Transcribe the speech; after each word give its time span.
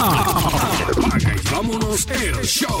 Y 0.00 1.52
vámonos 1.52 2.06
el 2.08 2.34
show. 2.42 2.80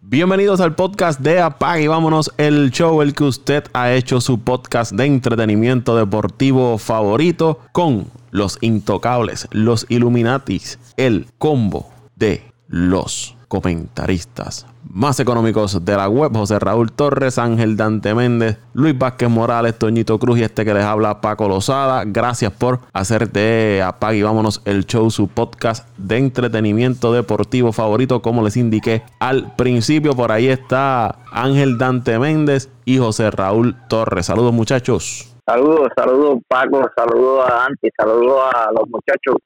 Bienvenidos 0.00 0.60
al 0.60 0.74
podcast 0.74 1.20
de 1.20 1.40
Apaga 1.40 1.80
y 1.80 1.86
vámonos 1.86 2.32
el 2.36 2.72
show, 2.72 3.00
el 3.00 3.14
que 3.14 3.22
usted 3.22 3.62
ha 3.72 3.92
hecho 3.92 4.20
su 4.20 4.40
podcast 4.40 4.90
de 4.90 5.04
entretenimiento 5.04 5.96
deportivo 5.96 6.78
favorito 6.78 7.60
con 7.70 8.06
los 8.32 8.58
intocables, 8.60 9.46
los 9.52 9.86
Illuminatis, 9.88 10.80
el 10.96 11.28
combo 11.38 11.92
de 12.16 12.42
los 12.66 13.36
comentaristas 13.46 14.66
más 14.90 15.20
económicos 15.20 15.84
de 15.84 15.96
la 15.96 16.08
web, 16.08 16.32
José 16.34 16.58
Raúl 16.58 16.92
Torres, 16.92 17.38
Ángel 17.38 17.76
Dante 17.76 18.14
Méndez, 18.14 18.58
Luis 18.74 18.96
Vázquez 18.98 19.28
Morales, 19.28 19.78
Toñito 19.78 20.18
Cruz 20.18 20.38
y 20.38 20.42
este 20.42 20.64
que 20.64 20.74
les 20.74 20.84
habla 20.84 21.20
Paco 21.20 21.48
Lozada. 21.48 22.04
Gracias 22.06 22.52
por 22.52 22.80
hacer 22.92 23.30
de 23.30 23.82
Apague 23.84 24.18
y 24.18 24.22
Vámonos 24.22 24.62
el 24.64 24.86
show, 24.86 25.10
su 25.10 25.28
podcast 25.28 25.88
de 25.96 26.18
entretenimiento 26.18 27.12
deportivo 27.12 27.72
favorito, 27.72 28.22
como 28.22 28.42
les 28.42 28.56
indiqué 28.56 29.02
al 29.20 29.54
principio. 29.56 30.14
Por 30.14 30.32
ahí 30.32 30.48
está 30.48 31.18
Ángel 31.30 31.78
Dante 31.78 32.18
Méndez 32.18 32.70
y 32.84 32.98
José 32.98 33.30
Raúl 33.30 33.76
Torres. 33.88 34.26
Saludos 34.26 34.52
muchachos. 34.52 35.32
Saludos, 35.46 35.90
saludos 35.96 36.40
Paco, 36.48 36.90
saludos 36.96 37.48
a 37.48 37.54
Dante, 37.54 37.88
saludos 37.96 38.42
a 38.52 38.72
los 38.72 38.88
muchachos. 38.88 39.36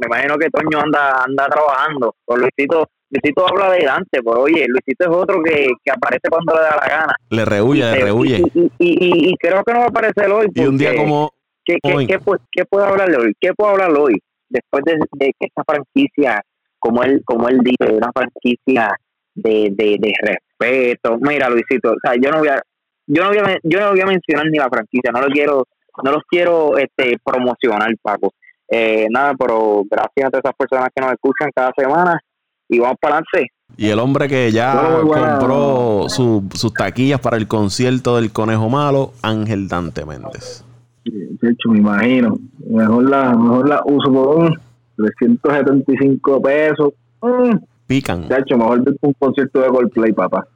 Me 0.00 0.06
imagino 0.06 0.36
que 0.36 0.50
Toño 0.50 0.80
anda 0.80 1.22
anda 1.24 1.46
trabajando. 1.46 2.16
Con 2.24 2.40
Luisito 2.40 2.88
Luisito 3.14 3.46
habla 3.46 3.70
de 3.70 3.84
Dante, 3.84 4.22
pues 4.22 4.36
oye, 4.38 4.66
Luisito 4.66 5.04
es 5.04 5.08
otro 5.08 5.40
que, 5.42 5.68
que 5.84 5.92
aparece 5.92 6.28
cuando 6.28 6.52
le 6.54 6.60
da 6.60 6.76
la 6.76 6.88
gana. 6.88 7.14
Le 7.30 7.44
rehuye, 7.44 7.82
le 7.82 8.00
rehuye. 8.00 8.42
Y, 8.54 8.70
y, 8.78 9.28
y, 9.30 9.36
creo 9.36 9.62
que 9.62 9.72
no 9.72 9.80
va 9.80 9.84
a 9.84 9.88
aparecer 9.88 10.30
hoy. 10.30 10.48
Y 10.52 10.66
un 10.66 10.76
día 10.76 10.96
como 10.96 11.32
¿qué, 11.64 11.76
qué, 11.80 12.06
qué, 12.08 12.18
qué 12.50 12.64
puedo 12.64 12.84
hablarle 12.84 13.16
hoy? 13.18 13.32
¿Qué 13.40 13.54
puedo 13.54 13.70
hablar 13.70 13.92
hoy? 13.92 14.20
Después 14.48 14.82
de, 14.84 14.94
de, 15.12 15.26
que 15.38 15.46
esta 15.46 15.62
franquicia, 15.64 16.42
como 16.80 17.04
él, 17.04 17.22
como 17.24 17.48
él 17.48 17.60
dice, 17.62 17.92
una 17.92 18.10
franquicia 18.12 18.90
de, 19.34 19.68
de, 19.70 19.96
de 20.00 20.12
respeto. 20.20 21.16
Mira, 21.20 21.48
Luisito, 21.48 21.92
o 21.92 22.00
sea, 22.02 22.14
yo 22.20 22.30
no 22.30 22.38
voy 22.38 22.48
a, 22.48 22.60
yo 23.06 23.22
no 23.22 23.28
voy 23.28 23.38
a, 23.38 23.58
yo 23.62 23.78
no 23.78 23.90
voy 23.90 24.00
a 24.00 24.06
mencionar 24.06 24.46
ni 24.46 24.58
la 24.58 24.68
franquicia, 24.68 25.12
no 25.12 25.20
lo 25.20 25.28
quiero, 25.28 25.68
no 26.02 26.10
los 26.10 26.22
quiero 26.28 26.78
este 26.78 27.16
promocionar, 27.24 27.94
Paco. 28.02 28.32
Eh, 28.68 29.06
nada, 29.08 29.34
pero 29.38 29.84
gracias 29.88 30.26
a 30.26 30.30
todas 30.30 30.44
esas 30.44 30.56
personas 30.56 30.88
que 30.92 31.00
nos 31.00 31.12
escuchan 31.12 31.50
cada 31.54 31.70
semana 31.76 32.18
y 32.68 32.78
vamos 32.78 32.96
para 33.00 33.16
adelante. 33.16 33.52
Y 33.76 33.88
el 33.88 33.98
hombre 33.98 34.28
que 34.28 34.52
ya 34.52 35.00
compró 35.02 36.06
su, 36.08 36.44
sus 36.54 36.72
taquillas 36.72 37.20
para 37.20 37.36
el 37.36 37.48
concierto 37.48 38.16
del 38.16 38.30
Conejo 38.32 38.68
Malo, 38.68 39.12
Ángel 39.22 39.68
Dante 39.68 40.04
Méndez. 40.04 40.64
De 41.04 41.50
hecho, 41.50 41.70
me 41.70 41.78
imagino. 41.78 42.38
Mejor 42.66 43.10
la, 43.10 43.34
mejor 43.36 43.68
la 43.68 43.82
uso 43.84 44.12
por 44.12 44.36
un 44.36 44.58
375 44.96 46.42
pesos. 46.42 46.92
Mm. 47.20 47.56
Pican. 47.86 48.28
De 48.28 48.36
hecho, 48.38 48.56
mejor 48.56 48.82
un 49.00 49.12
concierto 49.14 49.60
de 49.60 49.68
Coldplay, 49.68 50.12
papá. 50.12 50.46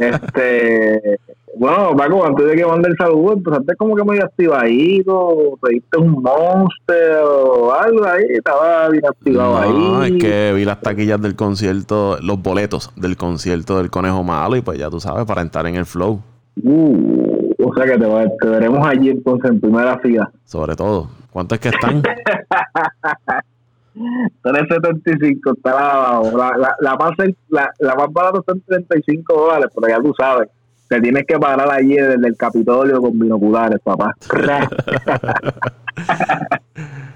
Este 0.00 1.18
bueno 1.56 1.94
Paco 1.96 2.24
antes 2.24 2.46
de 2.46 2.56
que 2.56 2.66
mande 2.66 2.88
el 2.88 2.96
saludo 2.96 3.34
empezaste 3.34 3.76
como 3.76 3.94
que 3.94 4.04
medio 4.04 4.24
activadito 4.24 5.58
pediste 5.60 5.98
un 5.98 6.22
monster 6.22 7.16
o 7.24 7.72
algo 7.72 8.06
ahí 8.06 8.24
estaba 8.30 8.88
bien 8.88 9.04
activado 9.06 9.52
no, 9.52 10.00
ahí. 10.00 10.12
es 10.12 10.22
que 10.22 10.52
vi 10.54 10.64
las 10.64 10.80
taquillas 10.80 11.20
del 11.20 11.36
concierto 11.36 12.18
los 12.22 12.40
boletos 12.40 12.90
del 12.96 13.16
concierto 13.16 13.78
del 13.78 13.90
conejo 13.90 14.22
malo 14.22 14.56
y 14.56 14.62
pues 14.62 14.78
ya 14.78 14.88
tú 14.90 15.00
sabes 15.00 15.24
para 15.26 15.42
entrar 15.42 15.66
en 15.66 15.76
el 15.76 15.86
flow. 15.86 16.20
Uh, 16.62 17.52
o 17.58 17.74
sea 17.74 17.86
que 17.86 17.98
te, 17.98 18.06
te 18.40 18.48
veremos 18.48 18.86
allí 18.86 19.08
entonces 19.08 19.50
en 19.50 19.60
primera 19.60 19.98
fila. 19.98 20.30
Sobre 20.44 20.76
todo 20.76 21.08
¿cuánto 21.30 21.54
es 21.54 21.60
que 21.60 21.68
están? 21.68 22.02
375 23.94 25.52
está 25.52 25.70
la, 25.70 26.22
la, 26.56 26.76
la, 26.80 26.96
más, 26.96 27.12
la, 27.48 27.70
la 27.78 27.94
más 27.94 28.12
barata 28.12 28.38
está 28.40 28.52
en 28.52 28.62
35 28.62 29.34
dólares, 29.34 29.70
pero 29.74 29.88
ya 29.88 30.00
tú 30.02 30.14
sabes, 30.16 30.48
te 30.88 31.00
tienes 31.00 31.24
que 31.26 31.38
parar 31.38 31.70
allí 31.70 31.94
desde 31.94 32.26
el 32.26 32.36
Capitolio 32.36 33.00
con 33.00 33.18
binoculares, 33.18 33.80
papá. 33.82 34.14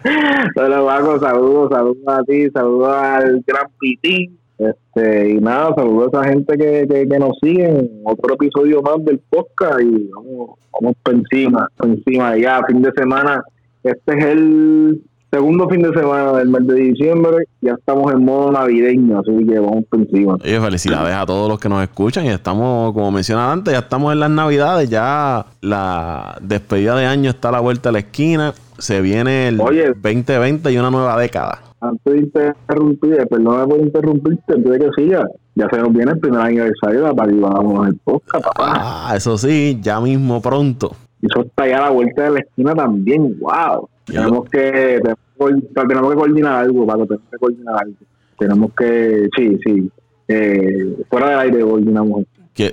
Pero 0.54 0.86
Paco, 0.86 1.18
saludos, 1.18 1.70
saludos 1.70 2.08
a 2.08 2.22
ti, 2.24 2.50
saludos 2.50 2.88
al 2.94 3.42
gran 3.46 3.66
Pitín. 3.78 4.38
Este, 4.58 5.30
y 5.32 5.34
nada, 5.38 5.74
saludos 5.74 6.14
a 6.14 6.20
esa 6.22 6.32
gente 6.32 6.56
que, 6.56 6.86
que, 6.88 7.06
que, 7.06 7.18
nos 7.18 7.36
sigue 7.42 7.90
otro 8.04 8.34
episodio 8.34 8.80
más 8.80 9.04
del 9.04 9.18
podcast 9.28 9.82
y 9.82 10.08
vamos, 10.14 10.58
vamos 10.72 10.96
por 11.02 11.14
encima, 11.14 11.68
por 11.76 11.88
encima 11.88 12.36
ya, 12.38 12.64
fin 12.64 12.80
de 12.80 12.90
semana. 12.92 13.42
Este 13.84 14.18
es 14.18 14.24
el 14.24 15.02
segundo 15.30 15.68
fin 15.68 15.82
de 15.82 15.92
semana 15.92 16.32
del 16.32 16.48
mes 16.48 16.66
de 16.66 16.74
diciembre, 16.74 17.44
ya 17.60 17.72
estamos 17.72 18.12
en 18.12 18.24
modo 18.24 18.52
navideño, 18.52 19.18
así 19.18 19.46
que 19.46 19.58
vamos 19.58 19.84
por 19.90 20.00
encima. 20.00 20.34
Oye, 20.42 20.60
felicidades 20.60 21.14
a 21.14 21.26
todos 21.26 21.48
los 21.48 21.58
que 21.58 21.68
nos 21.68 21.82
escuchan 21.82 22.26
y 22.26 22.28
estamos, 22.28 22.92
como 22.92 23.10
mencionaba 23.10 23.52
antes, 23.52 23.72
ya 23.72 23.80
estamos 23.80 24.12
en 24.12 24.20
las 24.20 24.30
navidades, 24.30 24.88
ya 24.88 25.46
la 25.60 26.38
despedida 26.40 26.96
de 26.96 27.06
año 27.06 27.30
está 27.30 27.48
a 27.50 27.52
la 27.52 27.60
vuelta 27.60 27.88
de 27.90 27.94
la 27.94 27.98
esquina, 28.00 28.54
se 28.78 29.00
viene 29.00 29.48
el 29.48 29.60
Oye, 29.60 29.88
2020 29.88 30.72
y 30.72 30.78
una 30.78 30.90
nueva 30.90 31.18
década. 31.18 31.60
Antes 31.80 32.12
de 32.12 32.18
interrumpir, 32.20 33.28
perdóname 33.28 33.66
por 33.66 33.80
interrumpirte, 33.80 34.54
antes 34.54 34.72
de 34.72 34.78
que 34.78 34.90
siga, 34.96 35.28
ya 35.54 35.68
se 35.70 35.78
nos 35.78 35.92
viene 35.92 36.12
el 36.12 36.18
primer 36.18 36.40
aniversario 36.40 37.00
de 37.00 37.06
la 37.06 37.12
Vamos 37.12 37.88
el 37.88 37.96
podcast, 37.96 38.44
papá. 38.44 38.72
Ah, 38.76 39.12
eso 39.16 39.36
sí, 39.36 39.78
ya 39.80 40.00
mismo 40.00 40.40
pronto. 40.40 40.92
Y 41.20 41.26
eso 41.26 41.42
está 41.46 41.66
ya 41.66 41.78
a 41.78 41.82
la 41.82 41.90
vuelta 41.90 42.24
de 42.24 42.30
la 42.30 42.40
esquina 42.40 42.74
también, 42.74 43.38
wow. 43.40 43.88
Tenemos 44.06 44.48
que, 44.48 45.00
tenemos 45.00 46.10
que 46.10 46.16
coordinar 46.16 46.64
algo, 46.64 46.86
Paco, 46.86 47.06
tenemos 47.06 47.30
que 47.30 47.38
coordinar 47.38 47.74
algo. 47.82 47.96
Tenemos 48.38 48.70
que, 48.74 49.28
sí, 49.36 49.58
sí, 49.64 49.90
eh, 50.28 50.96
fuera 51.10 51.30
del 51.30 51.38
aire 51.40 51.60
coordinamos. 51.60 52.24
¿Quién, 52.54 52.72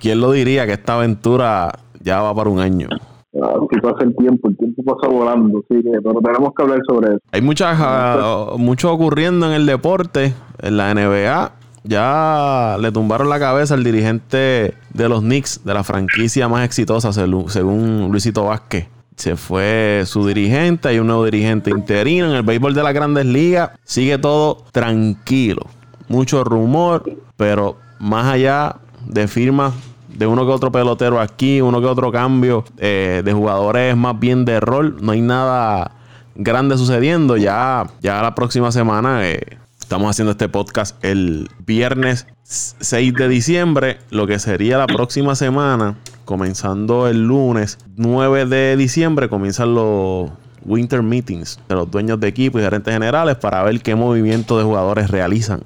¿Quién 0.00 0.20
lo 0.20 0.32
diría 0.32 0.66
que 0.66 0.72
esta 0.72 0.96
aventura 0.96 1.72
ya 2.00 2.20
va 2.20 2.34
para 2.34 2.50
un 2.50 2.60
año? 2.60 2.88
Así 3.32 3.80
pasa 3.80 4.04
el 4.04 4.16
tiempo, 4.16 4.48
el 4.48 4.56
tiempo 4.56 4.82
pasa 4.82 5.08
volando, 5.08 5.64
sí, 5.68 5.80
pero 5.82 6.20
tenemos 6.20 6.52
que 6.54 6.62
hablar 6.62 6.80
sobre 6.86 7.10
eso. 7.10 7.20
Hay 7.30 7.40
muchas, 7.40 7.78
uh, 7.78 8.58
mucho 8.58 8.92
ocurriendo 8.92 9.46
en 9.46 9.52
el 9.52 9.66
deporte, 9.66 10.34
en 10.58 10.76
la 10.76 10.92
NBA. 10.92 11.52
Ya 11.84 12.76
le 12.78 12.92
tumbaron 12.92 13.30
la 13.30 13.38
cabeza 13.38 13.74
al 13.74 13.84
dirigente 13.84 14.74
de 14.92 15.08
los 15.08 15.20
Knicks, 15.20 15.64
de 15.64 15.72
la 15.72 15.84
franquicia 15.84 16.48
más 16.48 16.64
exitosa, 16.64 17.12
según 17.12 18.08
Luisito 18.10 18.44
Vázquez 18.44 18.88
se 19.20 19.36
fue 19.36 20.04
su 20.06 20.26
dirigente, 20.26 20.88
hay 20.88 20.98
un 20.98 21.06
nuevo 21.06 21.26
dirigente 21.26 21.70
interino. 21.70 22.30
En 22.30 22.36
el 22.36 22.42
béisbol 22.42 22.74
de 22.74 22.82
las 22.82 22.94
grandes 22.94 23.26
ligas 23.26 23.70
sigue 23.84 24.16
todo 24.16 24.64
tranquilo. 24.72 25.66
Mucho 26.08 26.42
rumor, 26.42 27.04
pero 27.36 27.76
más 27.98 28.26
allá 28.26 28.76
de 29.06 29.28
firmas 29.28 29.74
de 30.08 30.26
uno 30.26 30.46
que 30.46 30.52
otro 30.52 30.72
pelotero 30.72 31.20
aquí, 31.20 31.60
uno 31.60 31.80
que 31.80 31.86
otro 31.86 32.10
cambio 32.10 32.64
eh, 32.78 33.20
de 33.24 33.32
jugadores 33.32 33.94
más 33.96 34.18
bien 34.18 34.44
de 34.44 34.58
rol, 34.58 34.96
no 35.00 35.12
hay 35.12 35.20
nada 35.20 35.92
grande 36.34 36.78
sucediendo. 36.78 37.36
Ya, 37.36 37.86
ya 38.00 38.22
la 38.22 38.34
próxima 38.34 38.72
semana 38.72 39.28
eh, 39.28 39.58
estamos 39.78 40.08
haciendo 40.08 40.32
este 40.32 40.48
podcast 40.48 40.96
el 41.04 41.50
viernes 41.66 42.26
6 42.44 43.14
de 43.14 43.28
diciembre, 43.28 43.98
lo 44.10 44.26
que 44.26 44.38
sería 44.38 44.78
la 44.78 44.86
próxima 44.86 45.34
semana 45.34 45.96
comenzando 46.24 47.08
el 47.08 47.26
lunes 47.26 47.78
9 47.96 48.46
de 48.46 48.76
diciembre, 48.76 49.28
comienzan 49.28 49.74
los 49.74 50.30
Winter 50.64 51.02
Meetings 51.02 51.58
de 51.68 51.74
los 51.74 51.90
dueños 51.90 52.20
de 52.20 52.28
equipo 52.28 52.58
y 52.58 52.62
gerentes 52.62 52.92
generales 52.92 53.36
para 53.36 53.62
ver 53.62 53.80
qué 53.80 53.94
movimiento 53.94 54.58
de 54.58 54.64
jugadores 54.64 55.10
realizan. 55.10 55.62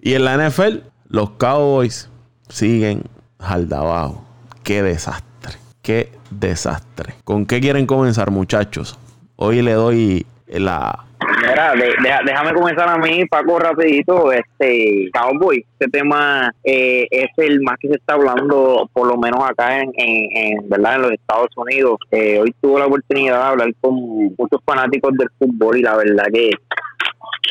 Y 0.00 0.14
en 0.14 0.24
la 0.24 0.48
NFL, 0.48 0.78
los 1.08 1.30
Cowboys 1.30 2.08
siguen 2.48 3.02
al 3.38 3.72
abajo. 3.72 4.24
Qué 4.62 4.82
desastre, 4.82 5.54
qué 5.82 6.12
desastre. 6.30 7.14
¿Con 7.24 7.46
qué 7.46 7.60
quieren 7.60 7.86
comenzar, 7.86 8.30
muchachos? 8.30 8.98
Hoy 9.36 9.62
le 9.62 9.72
doy 9.72 10.26
la 10.46 11.07
Mira, 12.00 12.20
déjame 12.24 12.54
comenzar 12.54 12.88
a 12.88 12.98
mí, 12.98 13.24
Paco, 13.26 13.58
rapidito. 13.58 14.32
Este 14.32 15.10
Cowboy, 15.12 15.64
este 15.72 15.90
tema 15.90 16.52
eh, 16.62 17.08
es 17.10 17.30
el 17.36 17.60
más 17.62 17.76
que 17.80 17.88
se 17.88 17.94
está 17.94 18.14
hablando, 18.14 18.88
por 18.92 19.08
lo 19.08 19.16
menos 19.16 19.42
acá 19.42 19.80
en, 19.80 19.90
en, 19.96 20.68
verdad 20.68 20.96
en 20.96 21.02
los 21.02 21.12
Estados 21.12 21.48
Unidos. 21.56 21.98
Eh, 22.12 22.38
hoy 22.40 22.54
tuve 22.60 22.78
la 22.78 22.86
oportunidad 22.86 23.38
de 23.38 23.48
hablar 23.48 23.74
con 23.80 23.94
muchos 24.38 24.60
fanáticos 24.64 25.12
del 25.18 25.28
fútbol 25.36 25.78
y 25.78 25.82
la 25.82 25.96
verdad 25.96 26.26
que 26.32 26.50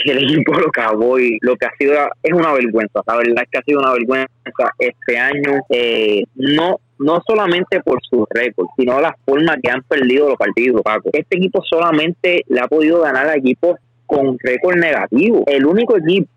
que 0.04 0.12
el 0.12 0.24
equipo 0.24 0.56
de 0.56 0.62
los 0.62 0.72
Cowboys 0.72 1.40
lo 1.42 1.56
que 1.56 1.66
ha 1.66 1.72
sido 1.78 1.94
es 2.22 2.32
una 2.32 2.54
vergüenza, 2.54 3.02
la 3.06 3.16
verdad 3.16 3.44
es 3.44 3.50
que 3.52 3.58
ha 3.58 3.64
sido 3.64 3.80
una 3.80 3.94
vergüenza 3.94 4.30
este 4.78 5.18
año, 5.18 5.60
eh, 5.70 6.24
no 6.36 6.80
no 7.00 7.22
solamente 7.28 7.80
por 7.82 8.00
su 8.10 8.26
récord, 8.30 8.68
sino 8.76 9.00
la 9.00 9.16
forma 9.26 9.56
que 9.62 9.70
han 9.70 9.84
perdido 9.84 10.30
los 10.30 10.38
partidos, 10.38 10.82
Paco. 10.82 11.10
Este 11.14 11.38
equipo 11.38 11.62
solamente 11.64 12.44
le 12.48 12.60
ha 12.60 12.68
podido 12.68 13.02
ganar 13.02 13.28
a 13.28 13.36
equipos 13.36 13.78
con 14.08 14.38
récord 14.40 14.78
negativo. 14.78 15.44
El 15.46 15.66
único 15.66 15.98
equipo 15.98 16.28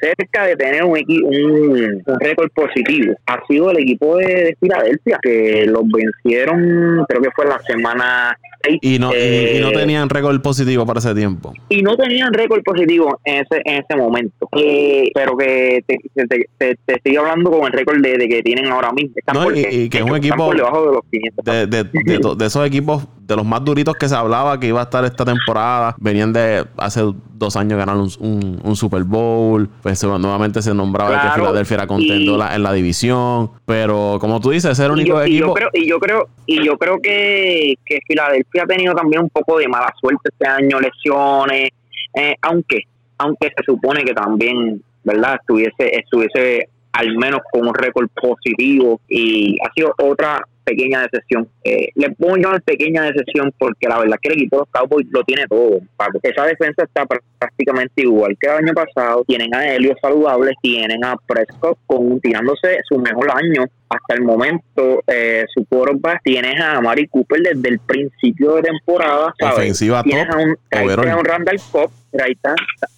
cerca 0.00 0.46
de 0.46 0.56
tener 0.56 0.82
un, 0.84 0.92
un, 0.98 2.02
un 2.06 2.20
récord 2.20 2.48
positivo 2.54 3.14
ha 3.26 3.44
sido 3.46 3.70
el 3.72 3.80
equipo 3.80 4.16
de, 4.16 4.24
de, 4.26 4.56
Filadelfia, 4.58 5.18
que 5.20 5.66
los 5.66 5.82
vencieron, 5.92 7.04
creo 7.06 7.20
que 7.20 7.28
fue 7.36 7.44
la 7.46 7.58
semana 7.60 8.38
6. 8.62 8.78
Y 8.80 8.98
no, 8.98 9.12
y- 9.12 9.58
y, 9.58 9.60
no 9.60 9.68
Eh, 9.68 9.74
tenían 9.74 10.08
récord 10.08 10.40
positivo 10.40 10.86
para 10.86 10.98
ese 11.00 11.14
tiempo. 11.14 11.52
y 11.68 11.82
no 11.82 11.94
tenían 11.96 12.32
récord 12.32 12.62
positivo 12.62 13.20
en 13.24 13.44
ese, 13.44 13.60
en 13.66 13.84
ese 13.84 13.96
momento. 13.96 14.48
Eh, 14.56 15.10
pero 15.14 15.36
que 15.36 15.84
te, 15.86 15.98
te, 16.14 16.26
te- 16.56 16.78
te 16.86 16.94
estoy 16.94 17.16
hablando 17.16 17.50
con 17.50 17.66
el 17.66 17.72
récord 17.72 18.00
de, 18.00 18.16
de 18.16 18.28
que 18.28 18.42
tienen 18.42 18.66
ahora 18.72 18.92
mismo. 18.92 19.12
Están 19.14 19.36
No, 19.36 19.44
por- 19.44 19.58
y- 19.58 19.90
que 19.90 19.98
es 19.98 20.04
un 20.04 20.16
equipo 20.16 20.36
por 20.46 20.56
debajo 20.56 20.86
de 20.86 20.92
los 20.94 21.02
500. 21.10 21.44
De, 21.44 21.66
de, 21.66 22.34
de 22.36 22.46
esos 22.46 22.66
equipos, 22.66 23.06
de 23.26 23.36
los 23.36 23.44
más 23.44 23.64
duritos 23.64 23.94
que 23.96 24.08
se 24.08 24.14
hablaba 24.14 24.58
que 24.60 24.68
iba 24.68 24.80
a 24.80 24.84
estar 24.84 25.04
esta 25.04 25.24
temporada, 25.24 25.96
venían 25.98 26.32
de 26.32 26.64
hace 26.76 27.00
dos 27.34 27.56
años 27.56 27.76
ganar 27.78 27.96
un, 27.96 28.08
un- 28.20 28.60
un 28.62 28.76
Super 28.76 29.02
Bowl. 29.04 29.68
Pues 29.82 30.02
nuevamente 30.04 30.62
se 30.62 30.72
nombraba 30.74 31.10
que 31.10 31.16
Claro, 31.20 31.34
Filadelfia 31.34 31.74
era 31.74 31.86
contendora 31.86 32.54
en 32.54 32.62
la 32.62 32.72
división. 32.72 33.50
Pero 33.64 34.18
como 34.20 34.40
tú 34.40 34.50
dices, 34.50 34.70
ese 34.72 34.84
era 34.84 34.94
el 34.94 35.00
y 35.00 35.02
único 35.02 35.18
yo, 35.18 35.26
y 35.26 35.36
yo 35.38 35.44
equipo. 35.46 35.54
creo 35.54 35.68
y 35.74 35.88
yo 35.88 35.98
creo 35.98 36.28
y 36.46 36.64
yo 36.64 36.78
creo 36.78 37.00
que, 37.02 37.74
que 37.84 37.98
Filadelfia 38.06 38.62
ha 38.62 38.66
tenido 38.66 38.94
también 38.94 39.22
un 39.22 39.30
poco 39.30 39.58
de 39.58 39.66
mala 39.68 39.92
suerte 40.00 40.20
este 40.30 40.46
año 40.46 40.78
lesiones 40.80 41.70
eh, 42.14 42.34
aunque 42.42 42.80
aunque 43.18 43.48
se 43.48 43.64
supone 43.64 44.04
que 44.04 44.12
también 44.14 44.80
verdad 45.02 45.36
estuviese 45.40 45.96
estuviese 45.98 46.68
al 46.92 47.16
menos 47.16 47.40
con 47.52 47.66
un 47.66 47.74
récord 47.74 48.08
positivo 48.14 49.00
y 49.08 49.56
ha 49.66 49.72
sido 49.74 49.92
otra 49.98 50.40
pequeña 50.66 51.02
decepción. 51.02 51.48
Eh, 51.64 51.88
le 51.94 52.10
pongo 52.10 52.36
yo 52.36 52.48
una 52.50 52.58
pequeña 52.58 53.04
decepción 53.04 53.52
porque 53.56 53.86
la 53.88 54.00
verdad 54.00 54.16
es 54.16 54.20
que 54.20 54.28
el 54.34 54.38
equipo 54.40 54.56
de 54.56 54.60
los 54.60 54.68
Cowboys 54.70 55.06
lo 55.10 55.22
tiene 55.24 55.46
todo. 55.48 55.78
Esa 56.22 56.44
defensa 56.44 56.82
está 56.84 57.04
pr- 57.04 57.20
prácticamente 57.38 58.02
igual 58.02 58.36
que 58.40 58.48
el 58.48 58.56
año 58.64 58.74
pasado. 58.74 59.24
Tienen 59.26 59.54
a 59.54 59.66
Helio 59.74 59.94
saludable, 60.02 60.52
tienen 60.60 61.04
a 61.04 61.14
Prescott 61.26 61.78
con, 61.86 62.20
tirándose 62.20 62.78
su 62.88 62.98
mejor 62.98 63.30
año 63.30 63.64
hasta 63.88 64.14
el 64.14 64.22
momento. 64.22 65.02
Eh, 65.06 65.44
su 65.54 65.64
quarterback 65.66 66.20
tienes 66.24 66.60
a 66.60 66.80
Mari 66.80 67.06
Cooper 67.06 67.40
desde 67.40 67.68
el 67.68 67.78
principio 67.78 68.56
de 68.56 68.62
temporada. 68.62 69.32
¿sabes? 69.38 69.54
Ofensiva 69.58 70.02
Tienes 70.02 70.26
top, 70.28 70.36
a 70.36 70.42
un, 70.42 70.56
traiste 70.68 71.10
a 71.10 71.16
un 71.16 71.24
Randall 71.24 71.60
Cobb, 71.70 71.90
traiste, 72.10 72.50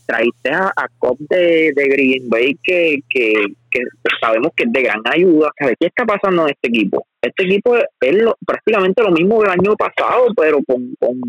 traiste 0.07 0.51
a, 0.51 0.69
a 0.75 0.89
Cobb 0.99 1.19
de, 1.29 1.73
de 1.77 1.89
Green 1.89 2.29
Bay 2.31 2.57
que, 2.63 3.01
que, 3.11 3.33
que 3.71 3.81
sabemos 4.21 4.53
que 4.57 4.65
es 4.65 4.73
de 4.73 4.83
gran 4.83 5.03
ayuda. 5.05 5.51
¿Sabes 5.59 5.77
qué 5.79 5.87
está 5.87 6.07
pasando 6.07 6.45
en 6.45 6.51
este 6.55 6.69
equipo? 6.69 7.07
Este 7.21 7.45
equipo 7.45 7.77
es 7.77 8.23
lo- 8.23 8.37
prácticamente 8.47 9.03
lo 9.03 9.11
mismo 9.11 9.41
del 9.41 9.51
año 9.51 9.75
pasado, 9.77 10.27
pero 10.37 10.59
con, 10.67 10.95
con, 11.01 11.21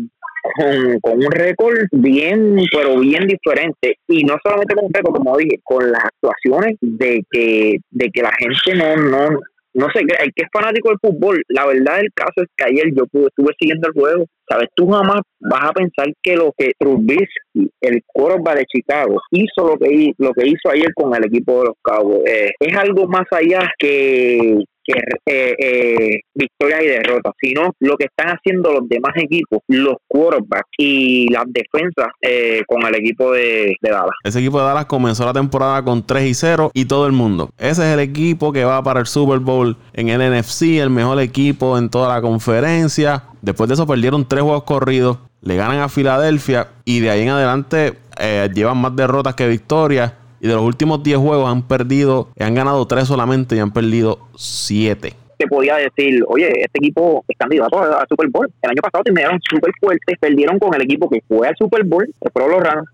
con, 1.02 1.18
un 1.18 1.30
récord 1.30 1.76
bien, 1.92 2.56
pero 2.72 2.98
bien 2.98 3.26
diferente. 3.26 3.96
Y 4.08 4.22
no 4.24 4.36
solamente 4.42 4.74
con 4.74 4.84
un 4.84 4.92
récord, 4.92 5.16
como 5.16 5.36
dije, 5.36 5.60
con 5.64 5.90
las 5.90 6.04
actuaciones 6.04 6.76
de 6.80 7.24
que, 7.30 7.78
de 7.90 8.10
que 8.10 8.22
la 8.22 8.32
gente 8.38 8.74
no, 8.74 8.96
no, 8.96 9.40
no 9.72 9.86
sé, 9.94 10.00
el 10.00 10.32
que 10.34 10.42
es 10.42 10.48
fanático 10.52 10.88
del 10.88 10.98
fútbol, 11.00 11.42
la 11.48 11.66
verdad 11.66 11.98
del 11.98 12.12
caso 12.14 12.42
es 12.42 12.48
que 12.56 12.64
ayer 12.64 12.92
yo 12.94 13.04
estuve 13.04 13.52
siguiendo 13.58 13.88
el 13.88 13.94
juego. 13.94 14.24
Sabes, 14.48 14.68
tú 14.74 14.88
jamás 14.88 15.20
vas 15.38 15.70
a 15.70 15.72
pensar 15.72 16.06
que 16.22 16.34
lo 16.34 16.52
que 16.56 16.72
Trubisky, 16.76 17.70
el 17.80 18.02
quarterback 18.06 18.58
de 18.58 18.64
Chicago, 18.66 19.20
hizo 19.30 19.68
lo 19.68 19.76
que, 19.78 20.12
lo 20.18 20.32
que 20.32 20.48
hizo 20.48 20.70
ayer 20.70 20.92
con 20.94 21.14
el 21.14 21.24
equipo 21.24 21.60
de 21.60 21.66
los 21.66 21.76
Cowboys. 21.82 22.28
Eh, 22.28 22.50
es 22.58 22.76
algo 22.76 23.06
más 23.06 23.26
allá 23.30 23.70
que, 23.78 24.58
que 24.84 24.94
eh, 25.26 25.54
eh, 25.58 26.20
victorias 26.34 26.82
y 26.82 26.86
derrotas, 26.86 27.32
sino 27.40 27.72
lo 27.80 27.96
que 27.96 28.06
están 28.06 28.28
haciendo 28.28 28.72
los 28.72 28.88
demás 28.88 29.12
equipos, 29.16 29.60
los 29.68 29.96
quarterbacks 30.08 30.68
y 30.78 31.28
las 31.28 31.44
defensas 31.48 32.08
eh, 32.20 32.62
con 32.66 32.86
el 32.86 32.94
equipo 32.94 33.32
de, 33.32 33.76
de 33.80 33.90
Dallas. 33.90 34.14
Ese 34.24 34.40
equipo 34.40 34.58
de 34.58 34.66
Dallas 34.66 34.86
comenzó 34.86 35.24
la 35.24 35.32
temporada 35.32 35.84
con 35.84 36.06
3 36.06 36.26
y 36.26 36.34
0 36.34 36.70
y 36.74 36.84
todo 36.86 37.06
el 37.06 37.12
mundo. 37.12 37.50
Ese 37.58 37.82
es 37.82 37.94
el 37.94 38.00
equipo 38.00 38.52
que 38.52 38.64
va 38.64 38.82
para 38.82 39.00
el 39.00 39.06
Super 39.06 39.38
Bowl 39.38 39.76
en 39.92 40.08
el 40.08 40.20
NFC, 40.20 40.78
el 40.78 40.90
mejor 40.90 41.20
equipo 41.20 41.78
en 41.78 41.88
toda 41.90 42.14
la 42.14 42.20
conferencia. 42.20 43.24
Después 43.42 43.68
de 43.68 43.74
eso 43.74 43.86
perdieron 43.86 44.26
tres 44.26 44.42
juegos 44.42 44.64
corridos, 44.64 45.18
le 45.42 45.56
ganan 45.56 45.80
a 45.80 45.88
Filadelfia 45.88 46.68
y 46.84 47.00
de 47.00 47.10
ahí 47.10 47.22
en 47.22 47.30
adelante 47.30 47.94
eh, 48.18 48.48
llevan 48.54 48.78
más 48.78 48.94
derrotas 48.94 49.34
que 49.34 49.48
victorias. 49.48 50.12
Y 50.40 50.48
de 50.48 50.54
los 50.54 50.62
últimos 50.62 51.02
10 51.02 51.18
juegos 51.18 51.50
han 51.50 51.62
perdido, 51.62 52.28
han 52.38 52.54
ganado 52.54 52.86
3 52.86 53.06
solamente 53.06 53.56
y 53.56 53.58
han 53.58 53.72
perdido 53.72 54.18
7. 54.36 55.12
te 55.36 55.46
podía 55.46 55.76
decir, 55.76 56.22
oye, 56.28 56.48
este 56.48 56.78
equipo 56.78 57.24
es 57.28 57.36
candidato 57.38 57.78
a, 57.78 58.02
a 58.02 58.06
Super 58.08 58.28
Bowl. 58.28 58.50
El 58.62 58.70
año 58.70 58.82
pasado 58.82 59.04
terminaron 59.04 59.38
súper 59.48 59.72
fuertes, 59.80 60.18
perdieron 60.20 60.58
con 60.58 60.74
el 60.74 60.82
equipo 60.82 61.08
que 61.08 61.22
fue 61.28 61.46
al 61.48 61.54
Super 61.56 61.84
Bowl, 61.84 62.06
que 62.22 62.30
fueron 62.30 62.50
los 62.52 62.60
Rams. 62.62 62.88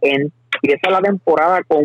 Empieza 0.00 0.90
la 0.90 1.00
temporada 1.00 1.62
con 1.68 1.84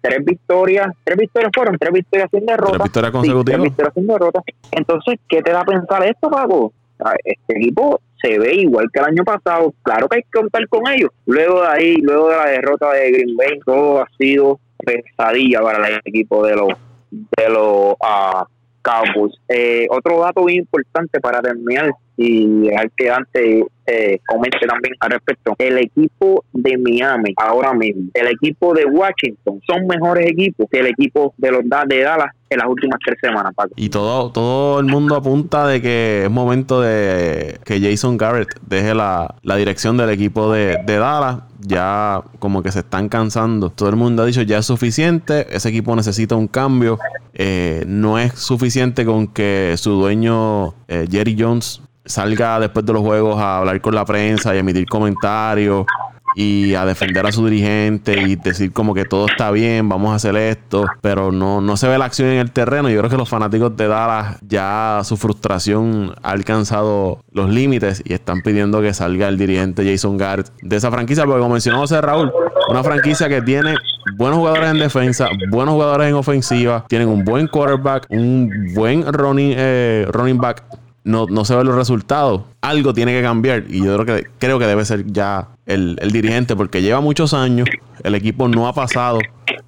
tres 0.00 0.24
victorias, 0.24 0.88
tres 1.04 1.16
victorias 1.18 1.50
fueron, 1.54 1.76
tres 1.78 1.92
victorias 1.92 2.28
sin 2.32 2.44
derrota. 2.46 2.70
¿Tres 2.72 2.82
victorias 2.84 3.10
Sí, 3.12 3.16
consecutivas? 3.18 3.60
tres 3.60 3.62
victorias 3.70 3.94
sin 3.94 4.06
derrota. 4.06 4.42
Entonces, 4.72 5.20
¿qué 5.28 5.42
te 5.42 5.52
da 5.52 5.60
a 5.60 5.64
pensar 5.64 6.04
esto, 6.06 6.28
Paco? 6.30 6.72
A 6.98 7.10
ver, 7.10 7.18
Este 7.24 7.58
equipo 7.58 8.00
se 8.22 8.38
ve 8.38 8.54
igual 8.54 8.88
que 8.92 9.00
el 9.00 9.06
año 9.06 9.24
pasado. 9.24 9.74
Claro 9.82 10.08
que 10.08 10.16
hay 10.16 10.22
que 10.22 10.40
contar 10.40 10.66
con 10.68 10.88
ellos. 10.88 11.10
Luego 11.26 11.62
de 11.62 11.68
ahí, 11.68 11.96
luego 11.96 12.28
de 12.28 12.36
la 12.36 12.46
derrota 12.46 12.92
de 12.92 13.10
Green 13.10 13.36
Bay, 13.36 13.58
todo 13.64 14.02
ha 14.02 14.08
sido 14.18 14.60
pesadilla 14.78 15.60
para 15.60 15.88
el 15.88 16.00
equipo 16.04 16.46
de 16.46 16.56
los 16.56 16.68
de 17.10 17.48
los 17.48 17.94
ah, 18.02 18.46
Cowboys. 18.82 19.34
Eh, 19.48 19.86
otro 19.90 20.20
dato 20.20 20.44
bien 20.44 20.60
importante 20.60 21.20
para 21.20 21.40
terminar 21.40 21.90
y 22.16 22.68
dejar 22.68 22.90
que 22.92 23.06
Dante 23.06 23.64
eh, 23.86 24.20
comente 24.26 24.66
también 24.66 24.94
al 25.00 25.10
respecto. 25.10 25.54
El 25.58 25.78
equipo 25.78 26.44
de 26.52 26.78
Miami 26.78 27.34
ahora 27.36 27.72
mismo, 27.72 28.10
el 28.14 28.28
equipo 28.28 28.74
de 28.74 28.84
Washington 28.84 29.60
son 29.66 29.86
mejores 29.86 30.26
equipos 30.30 30.66
que 30.70 30.80
el 30.80 30.86
equipo 30.86 31.34
de 31.36 31.50
los 31.50 31.62
de 31.62 32.02
Dallas 32.02 32.28
en 32.48 32.58
las 32.58 32.68
últimas 32.68 32.98
tres 33.04 33.18
semanas, 33.20 33.52
Paco. 33.54 33.72
Y 33.76 33.88
todo, 33.88 34.30
todo 34.30 34.78
el 34.78 34.86
mundo 34.86 35.16
apunta 35.16 35.66
de 35.66 35.80
que 35.80 36.24
es 36.24 36.30
momento 36.30 36.80
de 36.80 37.58
que 37.64 37.80
Jason 37.80 38.18
Garrett 38.18 38.60
deje 38.66 38.94
la, 38.94 39.34
la 39.42 39.56
dirección 39.56 39.96
del 39.96 40.10
equipo 40.10 40.52
de, 40.52 40.78
de 40.84 40.96
Dallas. 40.98 41.42
Ya 41.64 42.22
como 42.40 42.62
que 42.62 42.72
se 42.72 42.80
están 42.80 43.08
cansando. 43.08 43.70
Todo 43.70 43.88
el 43.88 43.94
mundo 43.94 44.24
ha 44.24 44.26
dicho 44.26 44.42
ya 44.42 44.58
es 44.58 44.66
suficiente. 44.66 45.46
Ese 45.54 45.68
equipo 45.68 45.94
necesita 45.94 46.34
un 46.34 46.48
cambio. 46.48 46.98
Eh, 47.34 47.84
no 47.86 48.18
es 48.18 48.32
suficiente 48.34 49.04
con 49.04 49.28
que 49.28 49.74
su 49.76 49.92
dueño 49.92 50.74
eh, 50.88 51.06
Jerry 51.08 51.36
Jones 51.38 51.80
salga 52.04 52.60
después 52.60 52.84
de 52.84 52.92
los 52.92 53.02
juegos 53.02 53.40
a 53.40 53.58
hablar 53.58 53.80
con 53.80 53.94
la 53.94 54.04
prensa 54.04 54.54
y 54.54 54.58
emitir 54.58 54.86
comentarios 54.86 55.86
y 56.34 56.74
a 56.74 56.84
defender 56.84 57.26
a 57.26 57.32
su 57.32 57.46
dirigente 57.46 58.20
y 58.22 58.36
decir 58.36 58.72
como 58.72 58.94
que 58.94 59.04
todo 59.04 59.26
está 59.26 59.50
bien, 59.50 59.88
vamos 59.88 60.12
a 60.12 60.16
hacer 60.16 60.36
esto, 60.36 60.86
pero 61.00 61.30
no, 61.30 61.60
no 61.60 61.76
se 61.76 61.88
ve 61.88 61.98
la 61.98 62.06
acción 62.06 62.28
en 62.28 62.38
el 62.38 62.52
terreno. 62.52 62.88
Yo 62.88 62.98
creo 62.98 63.10
que 63.10 63.16
los 63.16 63.28
fanáticos 63.28 63.76
de 63.76 63.88
Dallas 63.88 64.38
ya 64.40 65.00
su 65.04 65.16
frustración 65.16 66.14
ha 66.22 66.30
alcanzado 66.30 67.20
los 67.32 67.50
límites 67.50 68.02
y 68.04 68.14
están 68.14 68.42
pidiendo 68.42 68.80
que 68.80 68.94
salga 68.94 69.28
el 69.28 69.38
dirigente 69.38 69.84
Jason 69.84 70.16
Garrett 70.16 70.50
de 70.62 70.76
esa 70.76 70.90
franquicia, 70.90 71.24
porque 71.24 71.40
como 71.40 71.52
mencionó 71.52 71.78
José 71.80 72.00
Raúl, 72.00 72.32
una 72.68 72.82
franquicia 72.82 73.28
que 73.28 73.42
tiene 73.42 73.74
buenos 74.16 74.38
jugadores 74.38 74.70
en 74.70 74.78
defensa, 74.78 75.28
buenos 75.50 75.74
jugadores 75.74 76.08
en 76.08 76.14
ofensiva, 76.14 76.84
tienen 76.88 77.08
un 77.08 77.24
buen 77.24 77.46
quarterback, 77.46 78.06
un 78.10 78.72
buen 78.74 79.04
running, 79.12 79.54
eh, 79.56 80.06
running 80.10 80.38
back 80.38 80.64
no, 81.04 81.26
no 81.26 81.44
se 81.44 81.54
ven 81.56 81.66
los 81.66 81.74
resultados. 81.76 82.42
Algo 82.60 82.92
tiene 82.94 83.12
que 83.12 83.22
cambiar. 83.22 83.64
Y 83.68 83.84
yo 83.84 83.96
creo 83.98 84.06
que, 84.18 84.26
creo 84.38 84.58
que 84.58 84.66
debe 84.66 84.84
ser 84.84 85.04
ya 85.12 85.48
el, 85.66 85.98
el 86.00 86.10
dirigente, 86.10 86.54
porque 86.56 86.82
lleva 86.82 87.00
muchos 87.00 87.34
años. 87.34 87.68
El 88.04 88.14
equipo 88.14 88.48
no 88.48 88.68
ha 88.68 88.72
pasado 88.74 89.18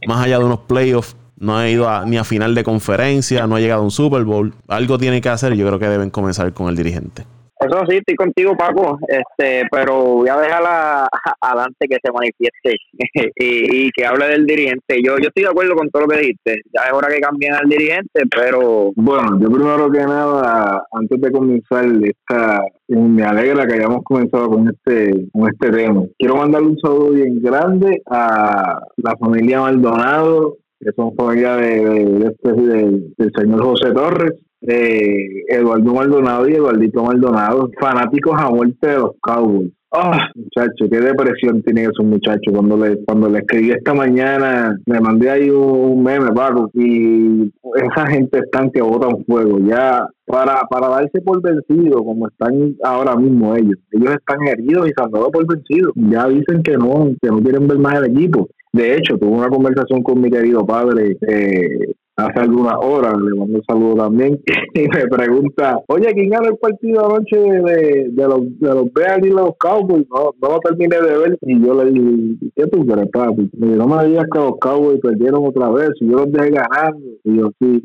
más 0.06 0.24
allá 0.24 0.38
de 0.38 0.44
unos 0.44 0.60
playoffs. 0.60 1.16
No 1.38 1.56
ha 1.58 1.68
ido 1.68 1.88
a- 1.88 2.04
ni 2.06 2.16
a 2.16 2.24
final 2.24 2.54
de 2.54 2.62
conferencia, 2.62 3.46
no 3.46 3.56
ha 3.56 3.60
llegado 3.60 3.82
a 3.82 3.84
un 3.84 3.90
Super 3.90 4.22
Bowl. 4.24 4.54
Algo 4.68 4.98
tiene 4.98 5.20
que 5.20 5.28
hacer 5.28 5.52
y 5.52 5.56
yo 5.56 5.66
creo 5.66 5.78
que 5.78 5.88
deben 5.88 6.10
comenzar 6.10 6.52
con 6.54 6.68
el 6.68 6.76
dirigente. 6.76 7.26
Eso 7.66 7.80
sí, 7.88 7.96
estoy 7.96 8.14
contigo, 8.16 8.56
Paco, 8.56 8.98
este, 9.08 9.62
pero 9.70 9.94
voy 10.16 10.28
a 10.28 10.36
dejar 10.36 10.62
a, 10.66 11.08
Dante 11.54 11.86
que 11.88 11.96
se 12.02 12.12
manifieste 12.12 12.76
y, 13.36 13.90
que 13.92 14.04
hable 14.06 14.26
del 14.28 14.46
dirigente. 14.46 14.96
Yo, 15.02 15.16
yo 15.18 15.28
estoy 15.28 15.44
de 15.44 15.48
acuerdo 15.50 15.74
con 15.74 15.88
todo 15.90 16.02
lo 16.02 16.08
que 16.08 16.18
dijiste. 16.18 16.56
Ya 16.72 16.86
es 16.88 16.92
hora 16.92 17.08
que 17.08 17.20
cambien 17.20 17.54
al 17.54 17.68
dirigente, 17.68 18.22
pero 18.30 18.90
Bueno, 18.96 19.38
yo 19.40 19.48
primero 19.50 19.90
que 19.90 19.98
nada, 20.00 20.84
antes 20.92 21.20
de 21.20 21.30
comenzar 21.32 21.84
esta, 22.02 22.64
me 22.88 23.22
alegra 23.22 23.66
que 23.66 23.74
hayamos 23.74 24.02
comenzado 24.04 24.48
con 24.50 24.68
este, 24.68 25.28
con 25.32 25.48
este 25.48 25.70
tema. 25.70 26.02
Quiero 26.18 26.36
mandarle 26.36 26.68
un 26.68 26.78
saludo 26.78 27.10
bien 27.10 27.40
grande 27.40 28.02
a 28.10 28.80
la 28.96 29.16
familia 29.16 29.60
Maldonado, 29.60 30.56
que 30.80 30.90
son 30.96 31.14
familia 31.14 31.56
de, 31.56 31.84
de- 31.84 32.26
este- 32.26 32.52
del 32.52 33.32
señor 33.36 33.62
José 33.64 33.92
Torres, 33.92 34.32
eh, 34.66 35.44
Eduardo 35.48 35.94
Maldonado 35.94 36.48
y 36.48 36.54
Eduardito 36.54 37.04
Maldonado, 37.04 37.70
fanáticos 37.80 38.34
a 38.40 38.50
muerte 38.50 38.88
de 38.88 38.98
los 38.98 39.12
Cowboys. 39.20 39.72
Ah, 39.96 40.18
muchacho, 40.34 40.90
qué 40.90 40.98
depresión 40.98 41.62
tienen 41.62 41.84
esos 41.84 42.04
muchachos. 42.04 42.52
Cuando 42.52 42.76
le, 42.76 43.04
cuando 43.04 43.28
le 43.28 43.38
escribí 43.38 43.70
esta 43.70 43.94
mañana, 43.94 44.76
me 44.86 44.98
mandé 44.98 45.30
ahí 45.30 45.48
un 45.48 46.02
meme, 46.02 46.32
Paco, 46.32 46.68
y 46.74 47.52
esa 47.76 48.04
gente 48.08 48.40
están 48.40 48.72
que 48.72 48.82
botan 48.82 49.24
fuego. 49.24 49.58
Ya, 49.60 50.04
para, 50.26 50.62
para 50.68 50.88
darse 50.88 51.20
por 51.20 51.40
vencido, 51.40 52.02
como 52.02 52.26
están 52.26 52.74
ahora 52.82 53.14
mismo 53.14 53.54
ellos. 53.54 53.78
Ellos 53.92 54.14
están 54.14 54.44
heridos 54.48 54.88
y 54.88 54.88
se 54.88 55.08
por 55.08 55.46
vencidos. 55.46 55.92
Ya 55.94 56.26
dicen 56.26 56.64
que 56.64 56.76
no, 56.76 57.12
que 57.22 57.28
no 57.28 57.40
quieren 57.40 57.68
ver 57.68 57.78
más 57.78 57.94
el 57.94 58.06
equipo. 58.06 58.48
De 58.72 58.96
hecho, 58.96 59.16
tuve 59.16 59.30
una 59.30 59.48
conversación 59.48 60.02
con 60.02 60.20
mi 60.20 60.28
querido 60.28 60.66
padre 60.66 61.16
eh, 61.20 61.94
hace 62.16 62.40
algunas 62.40 62.74
horas, 62.80 63.14
le 63.16 63.36
mando 63.36 63.58
un 63.58 63.64
saludo 63.64 63.94
también, 63.96 64.40
y 64.74 64.82
me 64.82 65.06
pregunta, 65.08 65.80
oye, 65.88 66.12
¿quién 66.14 66.30
gana 66.30 66.48
el 66.48 66.56
partido 66.56 67.04
anoche 67.06 67.36
de, 67.36 68.08
de, 68.10 68.28
los, 68.28 68.58
de 68.60 68.68
los 68.68 68.92
Bears 68.92 69.26
y 69.26 69.30
los 69.30 69.56
Cowboys? 69.58 70.06
No, 70.10 70.30
no 70.40 70.48
lo 70.54 70.60
terminé 70.60 70.96
de 70.96 71.18
ver, 71.18 71.38
y 71.42 71.64
yo 71.64 71.74
le 71.74 71.90
dije, 71.90 72.50
¿qué 72.54 72.66
tú 72.68 72.86
crees, 72.86 73.08
papi? 73.10 73.50
no 73.54 73.86
me 73.86 74.06
digas 74.06 74.26
que 74.32 74.38
los 74.38 74.58
Cowboys 74.60 75.00
perdieron 75.00 75.44
otra 75.46 75.70
vez, 75.70 75.90
y 76.00 76.08
yo 76.08 76.18
los 76.18 76.32
dejé 76.32 76.50
ganando, 76.50 77.06
y 77.24 77.36
yo, 77.36 77.50
sí, 77.60 77.84